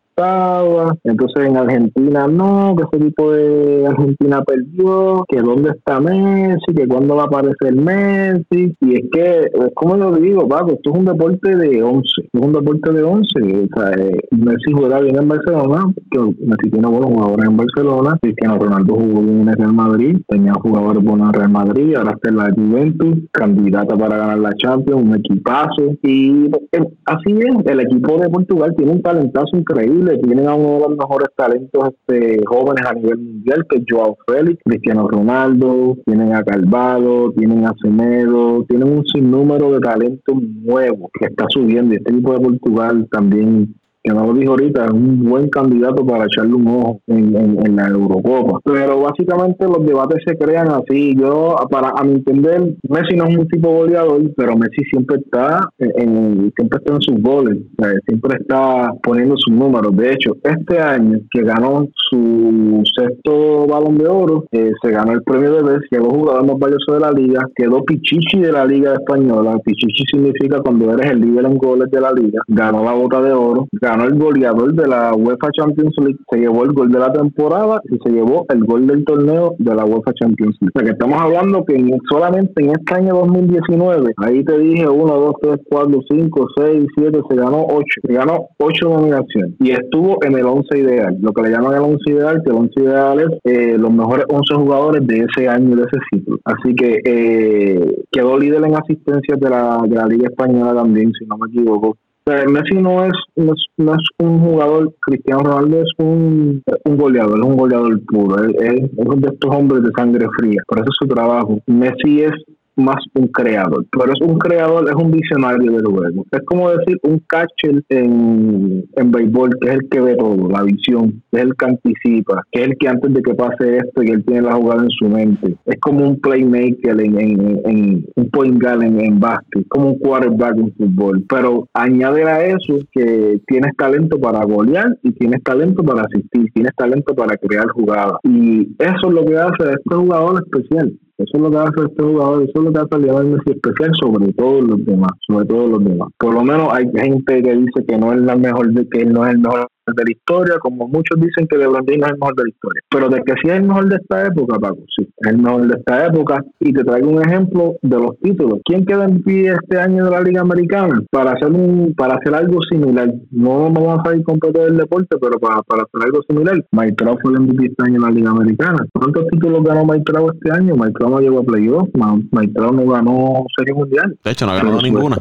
entonces 1.04 1.46
en 1.46 1.56
Argentina 1.56 2.26
no, 2.26 2.74
que 2.76 2.84
ese 2.84 3.04
tipo 3.06 3.32
de 3.32 3.86
Argentina 3.86 4.42
perdió, 4.42 5.24
que 5.28 5.40
dónde 5.40 5.70
está 5.70 6.00
Messi, 6.00 6.74
que 6.74 6.88
cuándo 6.88 7.16
va 7.16 7.22
a 7.22 7.26
aparecer 7.26 7.74
Messi, 7.74 8.74
y 8.80 8.94
es 8.94 9.02
que, 9.12 9.50
como 9.74 9.96
yo 9.96 10.12
digo, 10.16 10.48
Paco, 10.48 10.72
esto 10.72 10.90
es 10.90 10.98
un 10.98 11.04
deporte 11.04 11.56
de 11.56 11.82
11, 11.82 12.02
es 12.32 12.40
un 12.40 12.52
deporte 12.52 12.92
de 12.92 13.02
11, 13.02 13.24
o 13.36 13.80
sea, 13.80 13.92
eh, 13.92 14.18
Messi 14.32 14.72
juega 14.72 15.00
bien 15.00 15.16
en 15.16 15.28
Barcelona, 15.28 15.84
que 16.10 16.18
Messi 16.18 16.70
tiene 16.70 16.88
buenos 16.88 17.10
jugadores 17.10 17.48
en 17.48 17.56
Barcelona, 17.56 18.18
Cristiano 18.20 18.58
Ronaldo 18.58 18.94
jugó 18.94 19.22
bien 19.22 19.40
en 19.42 19.48
el 19.48 19.56
Real 19.56 19.72
Madrid, 19.72 20.18
tenía 20.26 20.52
jugadores 20.54 21.02
buenos 21.04 21.28
en 21.28 21.34
Real 21.34 21.52
Madrid, 21.52 21.94
ahora 21.94 22.12
está 22.12 22.30
en 22.30 22.36
la 22.36 22.52
Juventus, 22.52 23.18
candidata 23.32 23.96
para 23.96 24.16
ganar 24.16 24.38
la 24.38 24.52
Champions, 24.54 25.02
un 25.02 25.14
equipazo, 25.14 25.92
y 26.02 26.46
eh, 26.72 26.88
así 27.06 27.38
es, 27.38 27.66
el 27.66 27.80
equipo 27.80 28.18
de 28.18 28.28
Portugal 28.28 28.74
tiene 28.76 28.92
un 28.92 29.02
talentazo 29.02 29.56
increíble 29.56 30.07
tienen 30.16 30.48
a 30.48 30.54
uno 30.54 30.74
de 30.74 30.80
los 30.80 30.98
mejores 30.98 31.28
talentos 31.36 31.90
este, 31.90 32.44
jóvenes 32.46 32.86
a 32.86 32.94
nivel 32.94 33.18
mundial, 33.18 33.66
que 33.68 33.76
es 33.76 33.84
Joao 33.88 34.16
Félix, 34.26 34.60
Cristiano 34.64 35.08
Ronaldo, 35.08 35.98
tienen 36.06 36.34
a 36.34 36.42
Calvado, 36.42 37.32
tienen 37.32 37.66
a 37.66 37.74
Semedo, 37.82 38.64
tienen 38.68 38.88
un 38.88 39.06
sinnúmero 39.06 39.72
de 39.72 39.80
talentos 39.80 40.36
nuevos 40.62 41.10
que 41.18 41.26
está 41.26 41.44
subiendo. 41.48 41.94
Este 41.94 42.10
equipo 42.10 42.32
de 42.32 42.40
Portugal 42.40 43.08
también 43.10 43.74
no 44.14 44.26
lo 44.26 44.34
dijo 44.34 44.52
ahorita, 44.52 44.86
es 44.86 44.90
un 44.90 45.24
buen 45.24 45.48
candidato 45.48 46.04
para 46.04 46.24
echarle 46.24 46.54
un 46.54 46.68
ojo 46.68 47.00
en, 47.06 47.36
en, 47.36 47.76
la 47.76 47.88
Eurocopa. 47.88 48.60
Pero 48.64 49.00
básicamente 49.00 49.64
los 49.66 49.84
debates 49.84 50.22
se 50.26 50.36
crean 50.36 50.68
así. 50.68 51.14
Yo, 51.16 51.56
para 51.70 51.90
a 51.90 52.04
mi 52.04 52.14
entender, 52.14 52.74
Messi 52.88 53.16
no 53.16 53.26
es 53.26 53.36
un 53.36 53.48
tipo 53.48 53.68
goleador, 53.70 54.22
pero 54.36 54.56
Messi 54.56 54.82
siempre 54.90 55.18
está 55.18 55.68
en, 55.78 56.52
siempre 56.56 56.78
está 56.78 56.94
en 56.94 57.00
sus 57.00 57.22
goles, 57.22 57.58
siempre 58.06 58.38
está 58.40 58.92
poniendo 59.02 59.34
sus 59.36 59.54
números. 59.54 59.96
De 59.96 60.12
hecho, 60.12 60.36
este 60.42 60.80
año 60.80 61.18
que 61.30 61.42
ganó 61.42 61.86
su 62.10 62.82
sexto 62.96 63.66
balón 63.66 63.98
de 63.98 64.08
oro, 64.08 64.44
eh, 64.52 64.72
se 64.82 64.90
ganó 64.90 65.12
el 65.12 65.22
premio 65.22 65.52
de 65.54 65.62
vez, 65.62 65.80
llegó 65.90 66.10
jugador 66.10 66.46
más 66.46 66.58
valioso 66.58 66.94
de 66.94 67.00
la 67.00 67.12
liga, 67.12 67.40
quedó 67.54 67.84
Pichichi 67.84 68.40
de 68.40 68.52
la 68.52 68.64
liga 68.64 68.94
española. 68.94 69.58
Pichichi 69.64 70.04
significa 70.10 70.60
cuando 70.60 70.92
eres 70.92 71.10
el 71.10 71.20
líder 71.20 71.46
en 71.46 71.56
goles 71.56 71.90
de 71.90 72.00
la 72.00 72.12
liga, 72.12 72.42
ganó 72.48 72.84
la 72.84 72.92
bota 72.92 73.20
de 73.22 73.32
oro, 73.32 73.68
ganó 73.72 73.97
el 74.04 74.18
goleador 74.18 74.74
de 74.74 74.86
la 74.86 75.14
UEFA 75.14 75.48
Champions 75.52 75.94
League, 75.98 76.18
se 76.30 76.38
llevó 76.38 76.64
el 76.64 76.72
gol 76.72 76.90
de 76.90 76.98
la 76.98 77.12
temporada 77.12 77.80
y 77.90 77.98
se 78.04 78.12
llevó 78.12 78.44
el 78.48 78.64
gol 78.64 78.86
del 78.86 79.04
torneo 79.04 79.54
de 79.58 79.74
la 79.74 79.84
UEFA 79.84 80.12
Champions 80.14 80.56
League. 80.60 80.72
O 80.74 80.78
sea 80.78 80.86
que 80.86 80.92
estamos 80.92 81.20
hablando 81.20 81.64
que 81.64 81.78
solamente 82.10 82.62
en 82.62 82.70
este 82.70 82.94
año 82.94 83.14
2019, 83.14 84.12
ahí 84.18 84.44
te 84.44 84.58
dije 84.58 84.88
1, 84.88 85.14
2, 85.14 85.34
3, 85.40 85.56
4, 85.70 86.00
5, 86.10 86.46
6, 86.56 86.86
7, 86.96 87.20
se 87.28 87.36
ganó 87.36 87.64
8, 87.68 87.84
se 88.06 88.12
ganó 88.12 88.46
8 88.58 88.88
nominaciones 88.88 89.54
y 89.60 89.70
estuvo 89.70 90.18
en 90.24 90.36
el 90.36 90.46
11 90.46 90.78
ideal, 90.78 91.16
lo 91.20 91.32
que 91.32 91.42
le 91.42 91.50
llaman 91.50 91.74
el 91.74 91.82
11 91.82 92.12
ideal, 92.12 92.42
que 92.44 92.50
el 92.50 92.56
11 92.56 92.82
ideal 92.82 93.20
es 93.20 93.38
eh, 93.44 93.78
los 93.78 93.92
mejores 93.92 94.24
11 94.28 94.54
jugadores 94.54 95.06
de 95.06 95.26
ese 95.28 95.48
año 95.48 95.72
y 95.72 95.76
de 95.76 95.82
ese 95.82 95.98
ciclo. 96.10 96.38
Así 96.44 96.74
que 96.74 97.00
eh, 97.04 98.04
quedó 98.10 98.38
líder 98.38 98.64
en 98.64 98.76
asistencias 98.76 99.40
de 99.40 99.50
la, 99.50 99.80
de 99.86 99.96
la 99.96 100.06
Liga 100.06 100.28
Española 100.28 100.74
también, 100.74 101.12
si 101.18 101.26
no 101.26 101.36
me 101.38 101.50
equivoco. 101.50 101.96
Messi 102.28 102.74
no 102.74 103.04
es, 103.04 103.12
no 103.36 103.54
es, 103.94 104.02
un 104.18 104.40
jugador, 104.40 104.94
Cristiano 105.00 105.42
Ronaldo 105.44 105.82
es 105.82 105.90
un, 105.98 106.62
goleador, 106.84 107.38
es 107.38 107.44
un 107.44 107.56
goleador 107.56 108.00
puro, 108.06 108.44
es, 108.44 108.54
es 108.54 109.20
de 109.20 109.28
estos 109.28 109.54
hombres 109.54 109.82
de 109.82 109.90
sangre 109.96 110.26
fría, 110.38 110.60
por 110.66 110.78
eso 110.78 110.88
es 110.90 110.96
su 110.98 111.06
trabajo. 111.06 111.58
Messi 111.66 112.22
es 112.22 112.32
más 112.78 113.04
un 113.14 113.28
creador, 113.28 113.84
pero 113.90 114.12
es 114.12 114.20
un 114.20 114.38
creador, 114.38 114.88
es 114.88 114.94
un 114.94 115.10
visionario 115.10 115.72
del 115.72 115.86
juego. 115.86 116.24
Es 116.30 116.40
como 116.44 116.70
decir 116.70 116.98
un 117.02 117.18
catcher 117.26 117.82
en, 117.88 118.84
en 118.96 119.10
béisbol, 119.10 119.50
que 119.60 119.68
es 119.68 119.74
el 119.74 119.88
que 119.88 120.00
ve 120.00 120.16
todo, 120.16 120.48
la 120.48 120.62
visión, 120.62 121.22
es 121.32 121.40
el 121.40 121.54
que 121.56 121.66
anticipa, 121.66 122.42
que 122.52 122.62
es 122.62 122.68
el 122.68 122.78
que 122.78 122.88
antes 122.88 123.12
de 123.12 123.22
que 123.22 123.34
pase 123.34 123.76
esto 123.78 124.02
y 124.02 124.10
él 124.10 124.24
tiene 124.24 124.42
la 124.42 124.54
jugada 124.54 124.82
en 124.82 124.90
su 124.90 125.08
mente. 125.08 125.56
Es 125.66 125.80
como 125.80 126.06
un 126.06 126.20
playmaker 126.20 127.00
en, 127.00 127.20
en, 127.20 128.06
un 128.14 128.30
point 128.30 128.60
guard 128.60 128.82
en, 128.82 129.00
en 129.00 129.20
básquet, 129.20 129.66
como 129.68 129.90
un 129.90 129.98
quarterback 129.98 130.58
en 130.58 130.72
fútbol. 130.74 131.24
Pero 131.28 131.68
añade 131.74 132.24
a 132.24 132.44
eso 132.44 132.78
que 132.92 133.40
tienes 133.46 133.76
talento 133.76 134.18
para 134.18 134.44
golear 134.44 134.96
y 135.02 135.12
tienes 135.12 135.42
talento 135.42 135.82
para 135.82 136.02
asistir, 136.02 136.46
tienes 136.54 136.72
talento 136.76 137.14
para 137.14 137.36
crear 137.36 137.68
jugadas. 137.68 138.14
Y 138.24 138.68
eso 138.78 139.08
es 139.08 139.12
lo 139.12 139.24
que 139.24 139.36
hace 139.36 139.64
a 139.64 139.72
este 139.72 139.94
jugador 139.94 140.42
especial. 140.44 140.92
Eso 141.18 141.36
es 141.36 141.42
lo 141.42 141.50
que 141.50 141.56
hace 141.56 141.84
este 141.84 142.02
jugador, 142.02 142.42
eso 142.44 142.52
es 142.54 142.64
lo 142.64 142.72
que 142.72 142.78
hace 142.78 142.98
Lionel 143.02 143.26
Messi 143.32 143.50
especial 143.50 143.90
sobre 144.00 144.32
todos 144.34 144.62
los 144.62 144.84
demás, 144.86 145.10
sobre 145.26 145.46
todos 145.46 145.68
los 145.68 145.84
demás. 145.84 146.08
Por 146.16 146.32
lo 146.32 146.44
menos 146.44 146.68
hay 146.72 146.88
gente 146.94 147.42
que 147.42 147.56
dice 147.56 147.84
que 147.88 147.98
no 147.98 148.12
es 148.12 148.20
la 148.20 148.36
mejor, 148.36 148.72
que 148.88 148.98
él 148.98 149.12
no 149.12 149.26
es 149.26 149.32
el 149.32 149.38
mejor 149.40 149.66
de 149.94 150.04
la 150.04 150.10
historia, 150.10 150.58
como 150.58 150.88
muchos 150.88 151.20
dicen 151.20 151.46
que 151.48 151.56
LeBron 151.56 151.84
James 151.86 152.06
es 152.06 152.12
el 152.12 152.18
mejor 152.18 152.34
de 152.36 152.42
la 152.44 152.48
historia. 152.48 152.82
Pero 152.90 153.08
de 153.08 153.22
que 153.22 153.32
sí 153.42 153.48
es 153.48 153.54
el 153.54 153.62
mejor 153.64 153.88
de 153.88 153.96
esta 153.96 154.26
época, 154.26 154.58
Paco, 154.58 154.78
sí, 154.96 155.08
es 155.16 155.28
el 155.28 155.38
mejor 155.38 155.66
de 155.66 155.78
esta 155.78 156.06
época. 156.06 156.44
Y 156.60 156.72
te 156.72 156.84
traigo 156.84 157.10
un 157.10 157.22
ejemplo 157.22 157.74
de 157.82 157.96
los 157.96 158.18
títulos. 158.20 158.60
¿Quién 158.64 158.84
queda 158.84 159.04
en 159.04 159.22
pie 159.22 159.52
este 159.52 159.80
año 159.80 160.04
de 160.04 160.10
la 160.10 160.20
Liga 160.20 160.40
Americana 160.40 161.02
para 161.10 161.32
hacer 161.32 161.50
un 161.50 161.94
para 161.96 162.14
hacer 162.14 162.34
algo 162.34 162.58
similar? 162.70 163.12
No 163.30 163.70
vamos 163.70 163.98
a 163.98 164.02
salir 164.04 164.24
completo 164.24 164.64
del 164.64 164.76
deporte, 164.76 165.16
pero 165.20 165.38
para, 165.38 165.62
para 165.62 165.82
hacer 165.82 166.02
algo 166.04 166.20
similar. 166.28 166.64
Mike 166.72 166.94
Trout 166.96 167.18
fue 167.22 167.32
el 167.32 167.40
MVP 167.40 167.66
este 167.66 167.82
año 167.84 167.96
en 167.96 168.02
la 168.02 168.10
Liga 168.10 168.30
Americana. 168.30 168.86
¿Cuántos 168.92 169.26
títulos 169.28 169.64
ganó 169.64 169.84
Mike 169.84 170.04
Trout 170.04 170.34
este 170.34 170.50
año? 170.52 170.74
Mike 170.74 170.94
Trout 170.98 171.12
no 171.12 171.20
llegó 171.20 171.40
a 171.40 171.42
playoff. 171.42 171.88
Mike 172.32 172.52
Trout 172.54 172.74
no 172.74 172.86
ganó 172.90 173.44
Serie 173.56 173.74
Mundial. 173.74 174.18
De 174.24 174.30
hecho, 174.30 174.46
no 174.46 174.54
ganó 174.54 174.80
ninguna. 174.80 175.16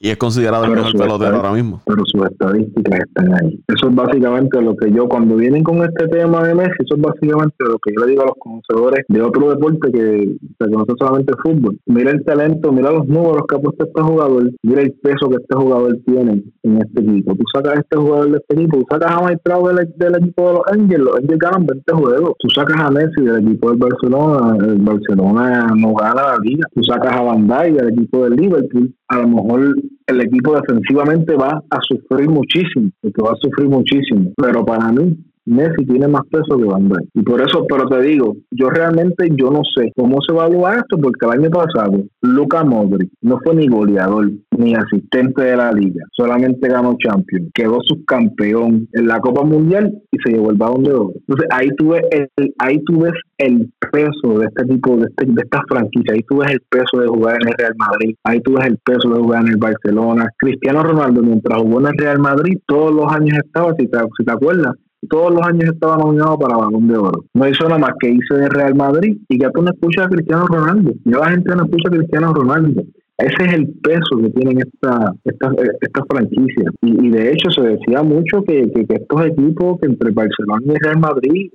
Y 0.00 0.10
es 0.10 0.16
considerado 0.16 0.64
el 0.64 0.72
mejor 0.72 0.92
pelotero 0.92 1.36
ahora 1.36 1.52
mismo. 1.52 1.82
Pero 1.86 2.02
sus 2.06 2.24
estadísticas 2.24 3.00
están 3.00 3.34
ahí. 3.34 3.62
Eso 3.68 3.88
es 3.88 3.94
básicamente 4.04 4.60
lo 4.60 4.76
que 4.76 4.90
yo, 4.90 5.08
cuando 5.08 5.36
vienen 5.36 5.62
con 5.62 5.82
este 5.82 6.08
tema 6.08 6.42
de 6.46 6.54
Messi, 6.54 6.84
eso 6.84 6.96
es 6.96 7.00
básicamente 7.00 7.56
lo 7.60 7.78
que 7.78 7.92
yo 7.94 8.04
le 8.04 8.10
digo 8.12 8.22
a 8.22 8.26
los 8.26 8.36
conocedores 8.38 9.04
de 9.08 9.22
otro 9.22 9.50
deporte 9.50 9.92
que 9.92 10.36
se 10.58 10.70
conoce 10.70 10.92
solamente 10.98 11.32
el 11.32 11.38
fútbol. 11.42 11.78
Mira 11.86 12.10
el 12.10 12.24
talento, 12.24 12.72
mira 12.72 12.90
los 12.90 13.06
números 13.06 13.44
que 13.48 13.56
ha 13.56 13.58
puesto 13.58 13.84
este 13.84 14.00
jugador, 14.00 14.50
mira 14.62 14.82
el 14.82 14.92
peso 14.92 15.28
que 15.28 15.36
este 15.36 15.56
jugador 15.56 15.98
tiene 16.06 16.42
en 16.62 16.76
este 16.78 17.00
equipo. 17.00 17.34
Tú 17.34 17.42
sacas 17.52 17.76
a 17.76 17.80
este 17.80 17.96
jugador 17.96 18.30
de 18.30 18.38
este 18.38 18.54
equipo, 18.54 18.78
tú 18.78 18.86
sacas 18.90 19.12
a 19.12 19.22
Maestrao 19.22 19.68
del, 19.68 19.78
equipo 19.78 20.48
de 20.48 20.52
los 20.54 20.62
Angels, 20.72 21.04
los 21.04 21.16
Angels 21.16 21.38
ganan 21.38 21.66
20 21.66 21.92
juegos. 21.92 22.32
Tú 22.38 22.48
sacas 22.50 22.80
a 22.80 22.90
Messi 22.90 23.22
del 23.22 23.46
equipo 23.46 23.70
del 23.70 23.78
Barcelona, 23.78 24.56
el 24.64 24.78
Barcelona 24.78 25.66
no 25.76 25.94
gana 25.94 26.22
la 26.22 26.38
liga. 26.42 26.66
Tú 26.74 26.82
sacas 26.82 27.12
a 27.12 27.22
Bandai 27.22 27.72
del 27.72 27.90
equipo 27.90 28.24
del 28.24 28.34
Liverpool, 28.34 28.94
a 29.08 29.18
lo 29.18 29.28
mejor 29.28 29.76
el 30.06 30.20
equipo 30.20 30.54
defensivamente 30.54 31.34
va 31.34 31.62
a 31.70 31.78
sufrir 31.82 32.28
muchísimo, 32.28 32.90
porque 33.00 33.22
va 33.22 33.32
a 33.32 33.36
sufrir 33.36 33.68
muchísimo. 33.68 34.32
Pero 34.36 34.64
para 34.64 34.92
mí, 34.92 35.16
Messi 35.46 35.84
tiene 35.86 36.08
más 36.08 36.22
peso 36.30 36.56
que 36.58 36.64
Van 36.64 36.90
Y 37.12 37.22
por 37.22 37.40
eso, 37.40 37.66
pero 37.68 37.86
te 37.86 38.00
digo, 38.02 38.36
yo 38.50 38.70
realmente 38.70 39.28
yo 39.36 39.50
no 39.50 39.60
sé 39.76 39.92
cómo 39.96 40.18
se 40.22 40.32
evalúa 40.32 40.76
esto, 40.76 40.96
porque 40.98 41.26
el 41.26 41.40
año 41.40 41.50
pasado 41.50 42.04
Luca 42.22 42.64
Modric 42.64 43.10
no 43.20 43.38
fue 43.44 43.54
ni 43.54 43.68
goleador 43.68 44.30
ni 44.56 44.74
asistente 44.74 45.42
de 45.42 45.56
la 45.56 45.72
liga, 45.72 46.04
solamente 46.12 46.68
ganó 46.68 46.96
Champions, 46.98 47.50
quedó 47.54 47.78
subcampeón 47.82 48.88
en 48.92 49.06
la 49.06 49.20
Copa 49.20 49.44
Mundial 49.44 49.92
y 50.10 50.18
se 50.24 50.32
llevó 50.32 50.50
el 50.50 50.56
balón 50.56 50.84
de 50.84 50.92
oro. 50.92 51.12
Entonces 51.14 51.48
ahí 51.50 51.68
tú 51.76 51.90
ves 51.90 52.02
el, 52.10 52.54
ahí 52.58 52.82
tú 52.84 53.00
ves 53.00 53.12
el 53.38 53.70
peso 53.92 54.38
de 54.38 54.46
este 54.46 54.64
tipo, 54.66 54.96
de, 54.96 55.06
este, 55.06 55.26
de 55.26 55.42
esta 55.42 55.62
franquicia, 55.68 56.14
ahí 56.14 56.22
tú 56.28 56.38
ves 56.38 56.52
el 56.52 56.60
peso 56.70 57.00
de 57.00 57.08
jugar 57.08 57.36
en 57.40 57.48
el 57.48 57.54
Real 57.58 57.74
Madrid, 57.76 58.14
ahí 58.24 58.40
tú 58.40 58.54
ves 58.54 58.66
el 58.66 58.78
peso 58.78 59.08
de 59.10 59.20
jugar 59.20 59.42
en 59.42 59.48
el 59.48 59.56
Barcelona. 59.56 60.26
Cristiano 60.38 60.82
Ronaldo 60.82 61.22
mientras 61.22 61.60
jugó 61.60 61.80
en 61.80 61.86
el 61.86 61.98
Real 61.98 62.18
Madrid 62.18 62.58
todos 62.66 62.94
los 62.94 63.12
años 63.12 63.38
estaba, 63.44 63.74
si 63.78 63.88
te, 63.88 63.98
si 64.18 64.24
te 64.24 64.32
acuerdas, 64.32 64.74
todos 65.08 65.32
los 65.32 65.42
años 65.46 65.70
estaba 65.72 65.96
nominado 65.96 66.38
para 66.38 66.56
Balón 66.56 66.88
de 66.88 66.96
Oro. 66.96 67.24
No 67.34 67.48
hizo 67.48 67.64
nada 67.64 67.78
más 67.78 67.92
que 68.00 68.10
hice 68.10 68.34
de 68.34 68.48
Real 68.48 68.74
Madrid 68.74 69.16
y 69.28 69.40
ya 69.40 69.50
tú 69.50 69.62
no 69.62 69.70
escuchas 69.70 70.06
a 70.06 70.08
Cristiano 70.10 70.46
Ronaldo. 70.46 70.92
Ya 71.04 71.18
la 71.18 71.30
gente 71.30 71.54
no 71.54 71.64
escucha 71.64 71.88
a 71.88 71.96
Cristiano 71.96 72.32
Ronaldo. 72.32 72.82
Ese 73.16 73.44
es 73.44 73.52
el 73.52 73.68
peso 73.74 74.16
que 74.20 74.30
tienen 74.30 74.58
esta, 74.58 75.14
esta, 75.24 75.52
esta 75.80 76.04
franquicia. 76.10 76.68
Y, 76.82 77.10
de 77.10 77.30
hecho 77.30 77.48
se 77.50 77.62
decía 77.62 78.02
mucho 78.02 78.42
que, 78.42 78.68
que, 78.72 78.86
estos 78.88 79.26
equipos, 79.26 79.78
que 79.80 79.86
entre 79.86 80.10
Barcelona 80.10 80.62
y 80.66 80.84
Real 80.84 80.98
Madrid, 80.98 81.50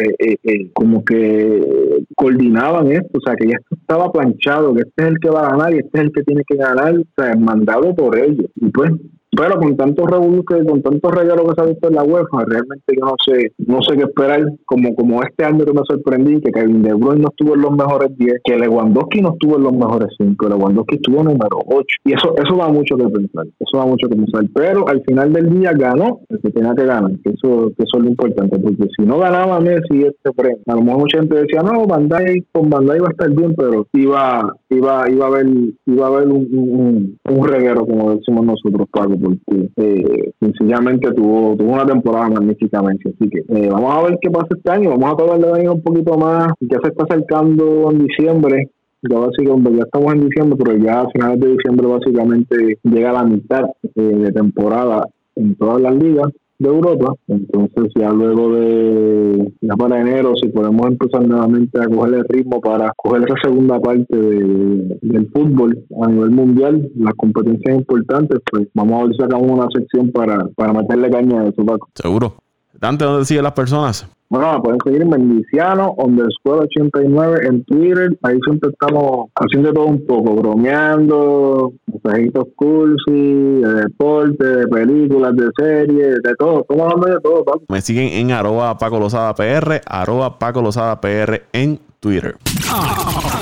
eh, 0.00 0.14
eh, 0.18 0.36
eh, 0.42 0.70
como 0.72 1.04
que 1.04 2.06
coordinaban 2.16 2.90
esto, 2.92 3.18
o 3.18 3.20
sea, 3.20 3.34
que 3.36 3.46
ya 3.46 3.56
esto 3.60 3.76
estaba 3.78 4.10
planchado, 4.10 4.72
que 4.74 4.82
este 4.82 5.02
es 5.02 5.08
el 5.08 5.18
que 5.18 5.28
va 5.28 5.46
a 5.46 5.50
ganar 5.50 5.74
y 5.74 5.80
este 5.80 5.90
es 5.98 6.04
el 6.04 6.12
que 6.12 6.22
tiene 6.22 6.42
que 6.46 6.56
ganar, 6.56 6.94
o 6.96 7.04
sea, 7.14 7.36
mandado 7.36 7.94
por 7.94 8.16
ellos. 8.16 8.46
Y 8.56 8.70
pues 8.70 8.92
pero 9.34 9.58
con 9.58 9.76
tantos 9.76 10.10
revoluciones, 10.10 10.68
con 10.68 10.82
tantos 10.82 11.10
regalos 11.10 11.46
que 11.46 11.54
se 11.54 11.60
ha 11.62 11.70
visto 11.70 11.88
en 11.88 11.94
la 11.94 12.04
UEFA, 12.04 12.44
realmente 12.46 12.84
yo 12.94 13.06
no 13.06 13.14
sé, 13.24 13.52
no 13.66 13.78
sé 13.82 13.96
qué 13.96 14.04
esperar. 14.04 14.44
Como, 14.66 14.94
como 14.94 15.22
este 15.22 15.44
año 15.44 15.64
que 15.64 15.72
me 15.72 15.80
sorprendí, 15.88 16.40
que 16.40 16.52
Kevin 16.52 16.82
De 16.82 16.92
Bruyne 16.92 17.22
no 17.22 17.28
estuvo 17.30 17.54
en 17.54 17.62
los 17.62 17.72
mejores 17.72 18.10
10, 18.18 18.40
que 18.44 18.58
Lewandowski 18.58 19.22
no 19.22 19.32
estuvo 19.32 19.56
en 19.56 19.62
los 19.62 19.72
mejores 19.72 20.08
5, 20.18 20.48
Lewandowski 20.48 20.96
estuvo 20.96 21.22
número 21.22 21.58
8. 21.66 21.86
Y 22.04 22.12
eso, 22.12 22.34
eso 22.36 22.56
da 22.56 22.68
mucho 22.68 22.96
que 22.96 23.08
pensar, 23.08 23.46
eso 23.58 23.78
da 23.78 23.86
mucho 23.86 24.06
que 24.08 24.16
pensar. 24.16 24.44
Pero 24.54 24.86
al 24.86 25.02
final 25.02 25.32
del 25.32 25.48
día 25.48 25.72
ganó 25.72 26.20
el 26.28 26.40
que 26.40 26.50
tenía 26.50 26.74
que 26.74 26.84
ganar, 26.84 27.10
eso, 27.24 27.72
eso 27.78 27.96
es 27.96 28.02
lo 28.02 28.08
importante, 28.08 28.58
porque 28.58 28.86
si 28.98 29.06
no 29.06 29.18
ganaba 29.18 29.60
Messi 29.60 30.04
este 30.04 30.30
premio, 30.36 30.58
a 30.66 30.74
lo 30.74 30.82
mejor 30.82 31.00
mucha 31.00 31.18
gente 31.18 31.36
decía, 31.36 31.62
no, 31.62 31.86
Bandai, 31.86 32.44
con 32.52 32.68
Bandai 32.68 32.98
va 32.98 33.08
a 33.08 33.12
estar 33.12 33.30
bien, 33.30 33.54
pero 33.56 33.86
iba, 33.94 34.42
iba, 34.68 35.10
iba 35.10 35.24
a 35.24 35.28
haber, 35.28 35.46
iba 35.86 36.04
a 36.04 36.08
haber 36.08 36.28
un, 36.28 36.48
un, 36.52 37.18
un 37.30 37.48
reguero, 37.48 37.86
como 37.86 38.14
decimos 38.14 38.44
nosotros, 38.44 38.88
Paco 38.92 39.21
porque 39.22 39.70
eh, 39.76 40.32
sencillamente 40.40 41.12
tuvo, 41.12 41.56
tuvo 41.56 41.72
una 41.72 41.86
temporada 41.86 42.28
magníficamente. 42.28 43.10
Así 43.10 43.30
que 43.30 43.38
eh, 43.38 43.68
vamos 43.70 43.94
a 43.94 44.02
ver 44.02 44.18
qué 44.20 44.30
pasa 44.30 44.48
este 44.50 44.70
año. 44.70 44.90
Vamos 44.90 45.12
a 45.12 45.16
tratar 45.16 45.40
de 45.40 45.52
venir 45.52 45.70
un 45.70 45.82
poquito 45.82 46.16
más. 46.18 46.52
Ya 46.60 46.78
se 46.82 46.88
está 46.90 47.04
acercando 47.04 47.90
en 47.90 48.06
diciembre. 48.06 48.70
Ya, 49.08 49.18
básicamente, 49.18 49.76
ya 49.76 49.82
estamos 49.82 50.14
en 50.14 50.28
diciembre, 50.28 50.58
pero 50.62 50.78
ya 50.78 51.00
a 51.00 51.10
finales 51.10 51.40
de 51.40 51.52
diciembre 51.52 51.86
básicamente 51.88 52.78
llega 52.84 53.12
la 53.12 53.24
mitad 53.24 53.64
eh, 53.96 54.00
de 54.02 54.32
temporada 54.32 55.08
en 55.34 55.56
todas 55.56 55.80
las 55.80 55.94
ligas 55.96 56.28
de 56.62 56.68
Europa. 56.68 57.14
Entonces 57.28 57.92
ya 57.98 58.10
luego 58.10 58.54
de, 58.54 59.52
ya 59.60 59.74
para 59.76 60.00
enero, 60.00 60.32
si 60.40 60.48
podemos 60.48 60.86
empezar 60.86 61.26
nuevamente 61.26 61.80
a 61.80 61.86
coger 61.86 62.14
el 62.14 62.24
ritmo 62.28 62.60
para 62.60 62.92
coger 62.96 63.22
esa 63.22 63.34
segunda 63.42 63.80
parte 63.80 64.16
del 64.16 65.30
fútbol 65.32 65.84
a 66.02 66.08
nivel 66.08 66.30
mundial, 66.30 66.90
las 66.96 67.14
competencias 67.14 67.76
importantes, 67.76 68.40
pues 68.50 68.68
vamos 68.74 69.00
a 69.00 69.04
ver 69.04 69.14
si 69.14 69.22
sacamos 69.22 69.50
una 69.50 69.66
sección 69.74 70.10
para, 70.12 70.38
para 70.56 70.72
meterle 70.72 71.10
caña 71.10 71.42
a 71.42 71.48
eso. 71.48 71.62
Seguro. 71.94 72.34
Dante, 72.80 73.04
¿dónde 73.04 73.24
siguen 73.24 73.44
las 73.44 73.52
personas? 73.52 74.06
Bueno, 74.32 74.54
me 74.54 74.60
pueden 74.60 74.80
seguir 74.82 75.02
en 75.02 75.10
Mendiciano, 75.10 75.92
underscore 75.98 76.64
89 76.64 77.40
en 77.46 77.64
Twitter. 77.64 78.18
Ahí 78.22 78.38
siempre 78.46 78.70
estamos 78.70 79.28
haciendo 79.34 79.74
todo 79.74 79.84
un 79.84 80.06
poco, 80.06 80.36
bromeando, 80.36 81.74
mensajitos 81.86 82.46
cursi, 82.56 83.12
de 83.60 83.74
deporte, 83.74 84.42
de 84.42 84.66
películas, 84.68 85.36
de 85.36 85.50
series, 85.54 86.16
de 86.22 86.34
todo. 86.38 86.62
Estamos 86.62 86.94
hablando 86.94 87.14
de 87.14 87.20
todo, 87.20 87.44
Paco. 87.44 87.62
Me 87.68 87.82
siguen 87.82 88.08
en 88.10 88.30
arroba 88.30 88.78
Paco 88.78 88.98
Lozada 88.98 89.34
PR, 89.34 89.82
arroba 89.84 90.38
Paco 90.38 90.62
Lozada 90.62 90.98
PR 90.98 91.42
en 91.52 91.78
Twitter. 92.00 92.34
Ah, 92.70 93.38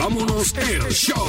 vámonos 0.00 0.54
el 0.56 0.90
show. 0.90 1.28